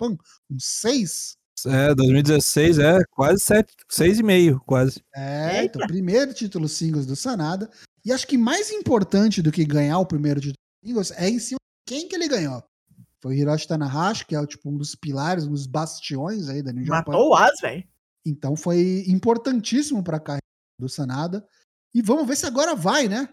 Uns 0.00 0.64
seis? 0.64 1.36
É, 1.66 1.94
2016, 1.94 2.78
é, 2.78 2.98
quase 3.10 3.40
sete, 3.42 3.74
seis 3.88 4.20
e 4.20 4.22
meio, 4.22 4.60
quase. 4.66 5.02
É, 5.14 5.64
então, 5.64 5.84
primeiro 5.86 6.32
título 6.32 6.68
singles 6.68 7.06
do 7.06 7.16
Sanada. 7.16 7.70
E 8.04 8.12
acho 8.12 8.26
que 8.26 8.38
mais 8.38 8.70
importante 8.70 9.42
do 9.42 9.50
que 9.50 9.64
ganhar 9.64 9.98
o 9.98 10.06
primeiro 10.06 10.40
título 10.40 10.58
singles 10.84 11.10
é 11.12 11.28
em 11.28 11.38
cima 11.38 11.58
de 11.58 11.94
quem 11.94 12.08
que 12.08 12.14
ele 12.14 12.28
ganhou. 12.28 12.62
Foi 13.20 13.34
o 13.34 13.38
Hiroshi 13.38 13.66
Tanahashi, 13.66 14.26
que 14.26 14.36
é 14.36 14.46
tipo 14.46 14.70
um 14.70 14.76
dos 14.76 14.94
pilares, 14.94 15.46
um 15.46 15.50
dos 15.50 15.66
bastiões 15.66 16.48
aí 16.48 16.62
da 16.62 16.72
New 16.72 16.84
Japan. 16.84 17.12
Matou 17.12 17.30
o 17.30 17.34
As, 17.34 17.60
velho. 17.60 17.82
Então 18.24 18.54
foi 18.54 19.04
importantíssimo 19.08 20.04
pra 20.04 20.20
carreira 20.20 20.45
do 20.78 20.88
Sanada. 20.88 21.44
E 21.94 22.02
vamos 22.02 22.26
ver 22.26 22.36
se 22.36 22.46
agora 22.46 22.74
vai, 22.74 23.08
né? 23.08 23.28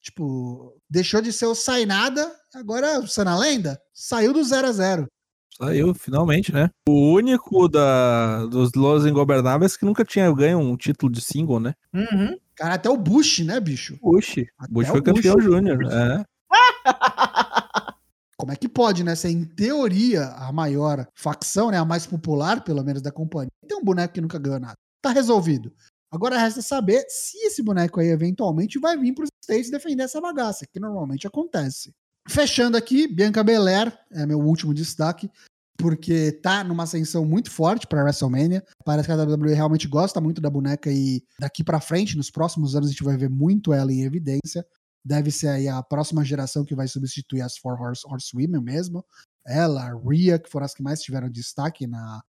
Tipo, 0.00 0.76
deixou 0.88 1.20
de 1.20 1.32
ser 1.32 1.46
o 1.46 1.54
Sai 1.54 1.84
Nada, 1.84 2.34
agora 2.54 2.86
é 2.86 2.98
o 2.98 3.06
Sanalenda 3.06 3.78
saiu 3.92 4.32
do 4.32 4.42
0 4.42 4.66
a 4.66 4.72
0 4.72 5.06
Saiu, 5.58 5.92
finalmente, 5.92 6.52
né? 6.52 6.70
O 6.88 7.12
único 7.12 7.68
da, 7.68 8.46
dos 8.46 8.72
Los 8.74 9.04
Ingobernáveis 9.04 9.76
que 9.76 9.84
nunca 9.84 10.02
tinha 10.06 10.32
ganho 10.32 10.58
um 10.58 10.74
título 10.74 11.12
de 11.12 11.20
single, 11.20 11.60
né? 11.60 11.74
Uhum. 11.92 12.38
Cara, 12.54 12.74
até 12.74 12.88
o 12.88 12.96
Bush, 12.96 13.40
né, 13.40 13.60
bicho? 13.60 13.98
Bush. 14.00 14.38
Até 14.58 14.72
Bush 14.72 14.88
foi 14.88 15.02
campeão 15.02 15.38
júnior, 15.38 15.82
é. 15.92 16.24
Como 18.38 18.52
é 18.52 18.56
que 18.56 18.70
pode, 18.70 19.04
né? 19.04 19.14
Ser 19.14 19.28
em 19.28 19.44
teoria 19.44 20.28
a 20.28 20.50
maior 20.50 21.06
facção, 21.14 21.70
né? 21.70 21.76
A 21.76 21.84
mais 21.84 22.06
popular, 22.06 22.64
pelo 22.64 22.82
menos, 22.82 23.02
da 23.02 23.12
companhia. 23.12 23.50
Tem 23.68 23.76
um 23.76 23.84
boneco 23.84 24.14
que 24.14 24.20
nunca 24.22 24.38
ganhou 24.38 24.58
nada. 24.58 24.76
Tá 25.02 25.10
resolvido. 25.10 25.74
Agora 26.10 26.38
resta 26.38 26.60
saber 26.60 27.04
se 27.08 27.38
esse 27.46 27.62
boneco 27.62 28.00
aí 28.00 28.08
eventualmente 28.08 28.78
vai 28.78 28.96
vir 28.96 29.14
para 29.14 29.24
os 29.24 29.30
States 29.42 29.70
defender 29.70 30.02
essa 30.02 30.20
bagaça, 30.20 30.66
que 30.66 30.80
normalmente 30.80 31.26
acontece. 31.26 31.94
Fechando 32.28 32.76
aqui, 32.76 33.06
Bianca 33.06 33.42
Belair 33.42 33.96
é 34.10 34.26
meu 34.26 34.40
último 34.40 34.74
destaque, 34.74 35.30
porque 35.78 36.32
tá 36.32 36.62
numa 36.62 36.82
ascensão 36.82 37.24
muito 37.24 37.50
forte 37.50 37.86
para 37.86 38.02
WrestleMania. 38.02 38.64
Parece 38.84 39.06
que 39.06 39.12
a 39.12 39.16
WWE 39.16 39.54
realmente 39.54 39.88
gosta 39.88 40.20
muito 40.20 40.40
da 40.40 40.50
boneca 40.50 40.90
e 40.92 41.22
daqui 41.38 41.64
para 41.64 41.80
frente, 41.80 42.16
nos 42.16 42.30
próximos 42.30 42.76
anos, 42.76 42.88
a 42.88 42.92
gente 42.92 43.04
vai 43.04 43.16
ver 43.16 43.30
muito 43.30 43.72
ela 43.72 43.92
em 43.92 44.02
evidência. 44.02 44.64
Deve 45.04 45.30
ser 45.30 45.48
aí 45.48 45.68
a 45.68 45.82
próxima 45.82 46.24
geração 46.24 46.64
que 46.64 46.74
vai 46.74 46.86
substituir 46.86 47.40
as 47.40 47.56
Four 47.56 47.80
Horse, 47.80 48.02
Horsewomen 48.06 48.62
mesmo. 48.62 49.04
Ela, 49.46 49.84
a 49.84 49.94
Rhea, 49.94 50.38
que 50.38 50.50
foram 50.50 50.66
as 50.66 50.74
que 50.74 50.82
mais 50.82 51.00
tiveram 51.00 51.30
destaque 51.30 51.86
na, 51.86 52.20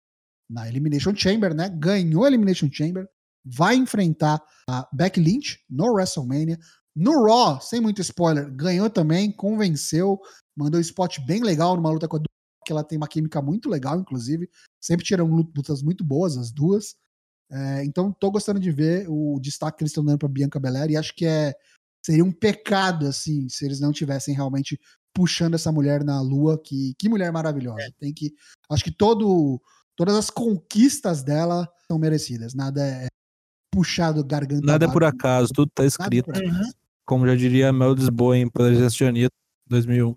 na 0.49 0.68
Elimination 0.68 1.14
Chamber, 1.14 1.53
né? 1.53 1.68
Ganhou 1.68 2.24
a 2.24 2.28
Elimination 2.28 2.68
Chamber, 2.70 3.09
vai 3.45 3.76
enfrentar 3.76 4.43
a 4.68 4.88
Becky 4.93 5.20
Lynch 5.20 5.59
no 5.68 5.93
WrestleMania. 5.93 6.59
No 6.95 7.24
Raw, 7.24 7.61
sem 7.61 7.80
muito 7.80 8.01
spoiler, 8.01 8.51
ganhou 8.55 8.91
também, 8.91 9.30
convenceu, 9.30 10.20
mandou 10.57 10.78
um 10.78 10.82
spot 10.82 11.18
bem 11.20 11.43
legal 11.43 11.76
numa 11.76 11.91
luta 11.91 12.09
com 12.09 12.16
a 12.16 12.20
que 12.64 12.72
ela 12.72 12.84
tem 12.84 12.99
uma 12.99 13.09
química 13.09 13.41
muito 13.41 13.68
legal, 13.68 13.99
inclusive. 13.99 14.49
Sempre 14.80 15.05
tiram 15.05 15.26
lutas 15.26 15.82
muito 15.82 16.05
boas, 16.05 16.36
as 16.36 16.53
duas. 16.53 16.95
É, 17.51 17.84
então, 17.84 18.12
tô 18.12 18.30
gostando 18.30 18.61
de 18.61 18.70
ver 18.70 19.07
o 19.09 19.41
destaque 19.41 19.78
que 19.78 19.82
eles 19.82 19.91
estão 19.91 20.05
dando 20.05 20.18
pra 20.18 20.28
Bianca 20.28 20.61
Belair 20.61 20.91
e 20.91 20.97
acho 20.97 21.14
que 21.14 21.26
é 21.26 21.55
seria 22.05 22.24
um 22.24 22.32
pecado, 22.32 23.07
assim, 23.07 23.49
se 23.49 23.64
eles 23.64 23.80
não 23.80 23.93
tivessem 23.93 24.34
realmente 24.34 24.78
puxando 25.14 25.55
essa 25.55 25.72
mulher 25.72 26.05
na 26.05 26.20
lua. 26.20 26.61
Que, 26.62 26.95
que 26.99 27.09
mulher 27.09 27.32
maravilhosa. 27.32 27.93
Tem 27.99 28.12
que. 28.12 28.32
Acho 28.70 28.84
que 28.84 28.93
todo, 28.93 29.61
todas 29.97 30.14
as 30.14 30.30
conquistas 30.30 31.22
dela 31.22 31.68
são 31.86 31.99
merecidas. 31.99 32.55
Nada 32.55 32.86
é 32.86 33.07
puxado 33.71 34.25
garganta. 34.25 34.66
Nada 34.66 34.87
é 34.87 34.89
por 34.91 35.05
acaso, 35.05 35.53
tudo 35.53 35.71
tá 35.75 35.85
escrito. 35.85 36.31
Uhum. 36.31 36.71
Como 37.07 37.27
já 37.27 37.35
diria 37.35 37.73
Mel 37.73 37.95
Lisboa 37.95 38.37
em 38.37 38.51
Anitta, 39.07 39.35
2001. 39.66 40.14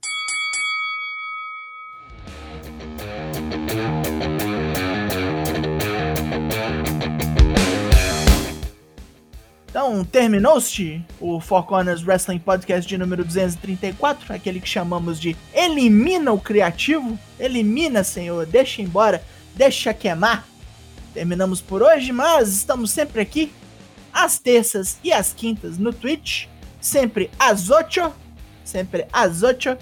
Então, 9.69 10.05
terminou-se 10.05 11.03
o 11.19 11.39
Four 11.39 11.63
Corners 11.65 12.05
Wrestling 12.05 12.37
Podcast 12.37 12.87
de 12.87 12.95
número 12.95 13.25
234, 13.25 14.31
aquele 14.31 14.61
que 14.61 14.69
chamamos 14.69 15.19
de 15.19 15.35
Elimina 15.51 16.31
o 16.31 16.39
Criativo. 16.39 17.17
Elimina, 17.39 18.03
senhor, 18.03 18.45
deixa 18.45 18.83
embora, 18.83 19.23
deixa 19.55 19.91
queimar. 19.91 20.47
Terminamos 21.13 21.61
por 21.61 21.83
hoje, 21.83 22.11
mas 22.11 22.49
estamos 22.49 22.91
sempre 22.91 23.21
aqui, 23.21 23.51
às 24.11 24.39
terças 24.39 24.97
e 25.03 25.13
às 25.13 25.31
quintas 25.31 25.77
no 25.77 25.93
Twitch, 25.93 26.47
sempre 26.81 27.29
às 27.37 27.69
8, 27.69 28.11
sempre 28.63 29.05
às 29.13 29.43
8. 29.43 29.77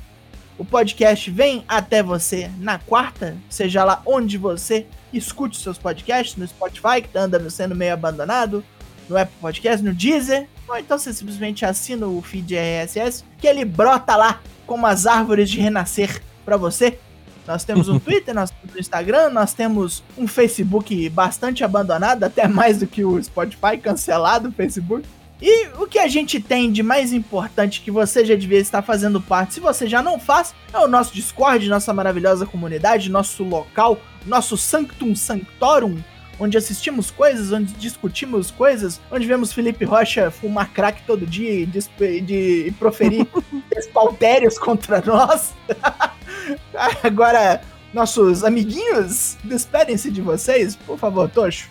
O 0.58 0.66
podcast 0.66 1.32
vem 1.32 1.64
até 1.68 2.04
você 2.04 2.52
na 2.58 2.78
quarta, 2.78 3.36
seja 3.50 3.84
lá 3.84 4.02
onde 4.06 4.38
você 4.38 4.86
escute 5.14 5.58
seus 5.58 5.78
podcasts, 5.78 6.36
no 6.36 6.48
Spotify, 6.48 7.02
que 7.02 7.08
tá 7.08 7.22
andando 7.22 7.50
sendo 7.50 7.76
meio 7.76 7.94
abandonado, 7.94 8.64
no 9.08 9.18
Apple 9.18 9.38
Podcast, 9.40 9.84
no 9.84 9.94
Deezer, 9.94 10.48
ou 10.68 10.78
então 10.78 10.98
você 10.98 11.14
simplesmente 11.14 11.66
assina 11.66 12.08
o 12.08 12.22
feed 12.22 12.56
RSS, 12.56 13.24
que 13.38 13.48
ele 13.48 13.66
brota 13.66 14.16
lá 14.16 14.42
como 14.68 14.86
as 14.86 15.06
árvores 15.06 15.50
de 15.50 15.60
renascer 15.60 16.22
pra 16.46 16.58
você. 16.58 17.00
Nós 17.48 17.64
temos 17.64 17.90
um 17.90 17.98
Twitter, 18.00 18.34
nós 18.34 18.52
temos 18.52 18.76
um 18.76 18.80
Instagram, 18.80 19.30
nós 19.30 19.54
temos 19.54 20.04
um 20.18 20.28
Facebook 20.28 21.10
bastante 21.10 21.64
abandonado, 21.64 22.24
até 22.24 22.48
mais 22.48 22.80
do 22.80 22.88
que 22.88 23.04
o 23.04 23.22
Spotify, 23.22 23.78
cancelado 23.82 24.50
o 24.50 24.52
Facebook. 24.52 25.08
E 25.42 25.70
o 25.80 25.88
que 25.88 25.98
a 25.98 26.08
gente 26.08 26.40
tem 26.40 26.72
de 26.72 26.84
mais 26.84 27.12
importante 27.12 27.82
que 27.82 27.90
você 27.90 28.24
já 28.24 28.36
devia 28.36 28.60
estar 28.60 28.84
fazendo 28.84 29.20
parte, 29.20 29.56
se 29.56 29.60
você 29.60 29.88
já 29.88 30.02
não 30.04 30.20
faz, 30.20 30.54
é 30.72 30.78
o 30.78 30.88
nosso 30.88 31.16
Discord, 31.16 31.68
nossa 31.68 31.92
maravilhosa 31.92 32.46
comunidade, 32.46 33.10
nosso 33.10 33.44
local, 33.44 33.98
nosso 34.26 34.56
Sanctum 34.56 35.16
Sanctorum, 35.16 35.98
onde 36.42 36.58
assistimos 36.58 37.12
coisas, 37.12 37.52
onde 37.52 37.72
discutimos 37.74 38.50
coisas, 38.50 39.00
onde 39.12 39.28
vemos 39.28 39.54
Felipe 39.54 39.86
Rocha 39.86 40.32
fumar 40.32 40.72
crack 40.74 41.04
todo 41.06 41.24
dia 41.28 41.52
e, 41.52 41.66
de- 41.68 42.66
e 42.68 42.72
proferir 42.80 43.28
espaltérios 43.78 44.58
contra 44.58 45.00
nós. 45.06 45.54
Agora, 47.04 47.62
nossos 47.94 48.44
amiguinhos, 48.44 49.38
despedem-se 49.44 50.10
de 50.10 50.20
vocês, 50.20 50.76
por 50.76 50.98
favor, 50.98 51.30
Tocho. 51.30 51.70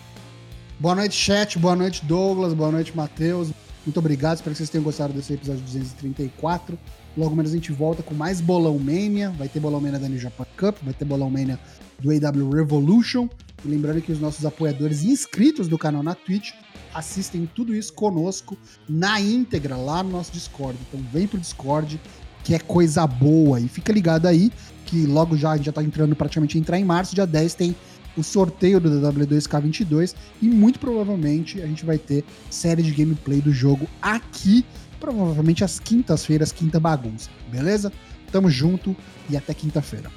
Boa 0.79 0.95
noite, 0.95 1.15
chat. 1.15 1.59
Boa 1.59 1.75
noite, 1.75 2.05
Douglas. 2.05 2.53
Boa 2.53 2.71
noite, 2.71 2.95
Matheus. 2.95 3.49
Muito 3.85 3.99
obrigado. 3.99 4.35
Espero 4.37 4.51
que 4.53 4.57
vocês 4.57 4.69
tenham 4.69 4.83
gostado 4.83 5.11
desse 5.11 5.33
episódio 5.33 5.61
234. 5.63 6.77
Logo 7.17 7.35
menos 7.35 7.51
a 7.51 7.55
gente 7.55 7.71
volta 7.71 8.01
com 8.01 8.13
mais 8.13 8.39
Bolão 8.39 8.79
Mania. 8.79 9.29
Vai 9.31 9.47
ter 9.47 9.59
Bolão 9.59 9.81
Mania 9.81 9.99
da 9.99 10.07
New 10.07 10.19
Japan 10.19 10.45
Cup, 10.57 10.77
vai 10.81 10.93
ter 10.93 11.05
Bolão 11.05 11.29
Mania 11.29 11.59
do 11.99 12.09
AW 12.09 12.49
Revolution. 12.51 13.27
E 13.63 13.67
lembrando 13.67 14.01
que 14.01 14.11
os 14.11 14.19
nossos 14.19 14.45
apoiadores 14.45 15.03
inscritos 15.03 15.67
do 15.67 15.77
canal 15.77 16.01
na 16.01 16.15
Twitch 16.15 16.51
assistem 16.93 17.49
tudo 17.53 17.75
isso 17.75 17.93
conosco 17.93 18.57
na 18.87 19.19
íntegra 19.19 19.75
lá 19.75 20.01
no 20.01 20.09
nosso 20.09 20.31
Discord. 20.31 20.77
Então 20.87 20.99
vem 21.11 21.27
pro 21.27 21.39
Discord, 21.39 21.99
que 22.43 22.55
é 22.55 22.59
coisa 22.59 23.05
boa. 23.05 23.59
E 23.59 23.67
fica 23.67 23.91
ligado 23.93 24.25
aí, 24.25 24.51
que 24.85 25.05
logo 25.05 25.37
já 25.37 25.51
a 25.51 25.57
gente 25.57 25.65
já 25.65 25.71
tá 25.71 25.83
entrando 25.83 26.15
praticamente 26.15 26.57
entrar 26.57 26.79
em 26.79 26.85
março, 26.85 27.15
dia 27.15 27.27
10 27.27 27.53
tem 27.53 27.75
o 28.17 28.23
sorteio 28.23 28.79
do 28.79 28.89
W2K22 28.89 30.15
e 30.41 30.45
muito 30.47 30.79
provavelmente 30.79 31.61
a 31.61 31.67
gente 31.67 31.85
vai 31.85 31.97
ter 31.97 32.25
série 32.49 32.83
de 32.83 32.91
gameplay 32.91 33.39
do 33.41 33.53
jogo 33.53 33.87
aqui, 34.01 34.65
provavelmente 35.01 35.63
às 35.63 35.79
quintas-feiras, 35.79 36.51
quinta 36.51 36.79
bagunça, 36.79 37.29
beleza? 37.51 37.91
Tamo 38.31 38.49
junto 38.49 38.95
e 39.29 39.35
até 39.35 39.53
quinta-feira. 39.53 40.09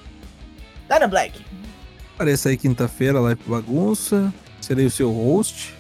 Dana 0.87 1.09
Black. 1.09 1.43
Apareça 2.15 2.51
aí 2.51 2.57
quinta-feira, 2.57 3.19
live 3.19 3.41
bagunça. 3.47 4.33
Serei 4.61 4.87
o 4.87 4.91
seu 4.91 5.11
host. 5.11 5.75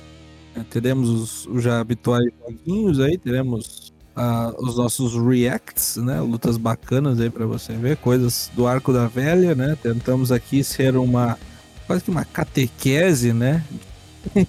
É, 0.56 0.60
teremos 0.68 1.08
os, 1.08 1.46
os 1.46 1.62
já 1.62 1.80
habituais 1.80 2.26
joguinhos 2.40 2.98
aí, 3.00 3.18
teremos 3.18 3.92
ah, 4.16 4.52
os 4.58 4.76
nossos 4.76 5.14
reacts, 5.14 5.96
né? 5.96 6.20
Lutas 6.20 6.56
bacanas 6.56 7.20
aí 7.20 7.30
pra 7.30 7.46
você 7.46 7.72
ver, 7.74 7.96
coisas 7.98 8.50
do 8.54 8.66
arco 8.66 8.92
da 8.92 9.06
velha, 9.06 9.54
né? 9.54 9.76
Tentamos 9.80 10.32
aqui 10.32 10.64
ser 10.64 10.96
uma 10.96 11.38
quase 11.86 12.02
que 12.02 12.10
uma 12.10 12.24
catequese, 12.24 13.32
né? 13.32 13.62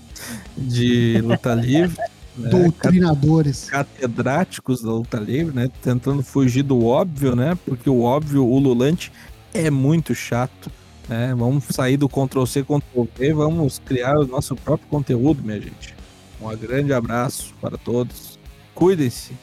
De 0.58 1.20
luta 1.22 1.54
livre. 1.54 1.98
Né? 2.38 2.50
Doutrinadores. 2.50 3.70
catedráticos 3.70 4.82
da 4.82 4.92
luta 4.92 5.18
livre, 5.18 5.56
né? 5.56 5.70
Tentando 5.82 6.24
fugir 6.24 6.64
do 6.64 6.86
óbvio, 6.86 7.36
né? 7.36 7.58
Porque 7.66 7.90
o 7.90 8.02
óbvio, 8.02 8.46
o 8.46 8.60
lulante, 8.60 9.12
é 9.54 9.70
muito 9.70 10.14
chato. 10.14 10.72
Né? 11.08 11.34
Vamos 11.36 11.66
sair 11.70 11.98
do 11.98 12.10
Ctrl-C, 12.10 12.64
Ctrl-V, 12.64 13.34
vamos 13.34 13.80
criar 13.80 14.18
o 14.18 14.26
nosso 14.26 14.56
próprio 14.56 14.88
conteúdo, 14.90 15.44
minha 15.44 15.62
gente. 15.62 15.96
Um 16.42 16.56
grande 16.56 16.94
abraço 16.94 17.54
para 17.62 17.78
todos. 17.78 18.38
Cuidem-se. 18.74 19.34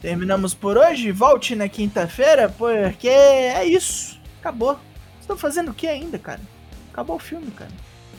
Terminamos 0.00 0.54
por 0.54 0.76
hoje. 0.76 1.12
Volte 1.12 1.54
na 1.54 1.68
quinta-feira, 1.68 2.48
porque 2.48 3.08
é 3.08 3.64
isso. 3.64 4.18
Acabou. 4.40 4.74
Vocês 4.74 5.20
estão 5.20 5.36
fazendo 5.36 5.70
o 5.70 5.74
que 5.74 5.86
ainda, 5.86 6.18
cara? 6.18 6.40
Acabou 6.92 7.16
o 7.16 7.20
filme, 7.20 7.50
cara. 7.52 7.70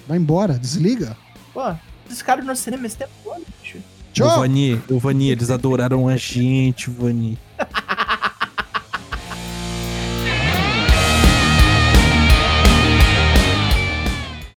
Vai 0.07 0.17
embora, 0.17 0.53
desliga. 0.53 1.17
Pô, 1.53 1.73
esses 2.07 2.21
caras 2.21 2.45
no 2.45 2.55
cinema 2.55 2.85
esse 2.85 2.97
tempo 2.97 3.11
todo, 3.23 3.43
bicho. 3.61 3.79
Tchau. 4.13 4.27
O 4.27 4.39
Vani, 4.39 4.81
o 4.89 4.99
Vani, 4.99 5.31
eles 5.31 5.49
adoraram 5.49 6.07
a 6.07 6.17
gente, 6.17 6.89
Vani. 6.89 7.37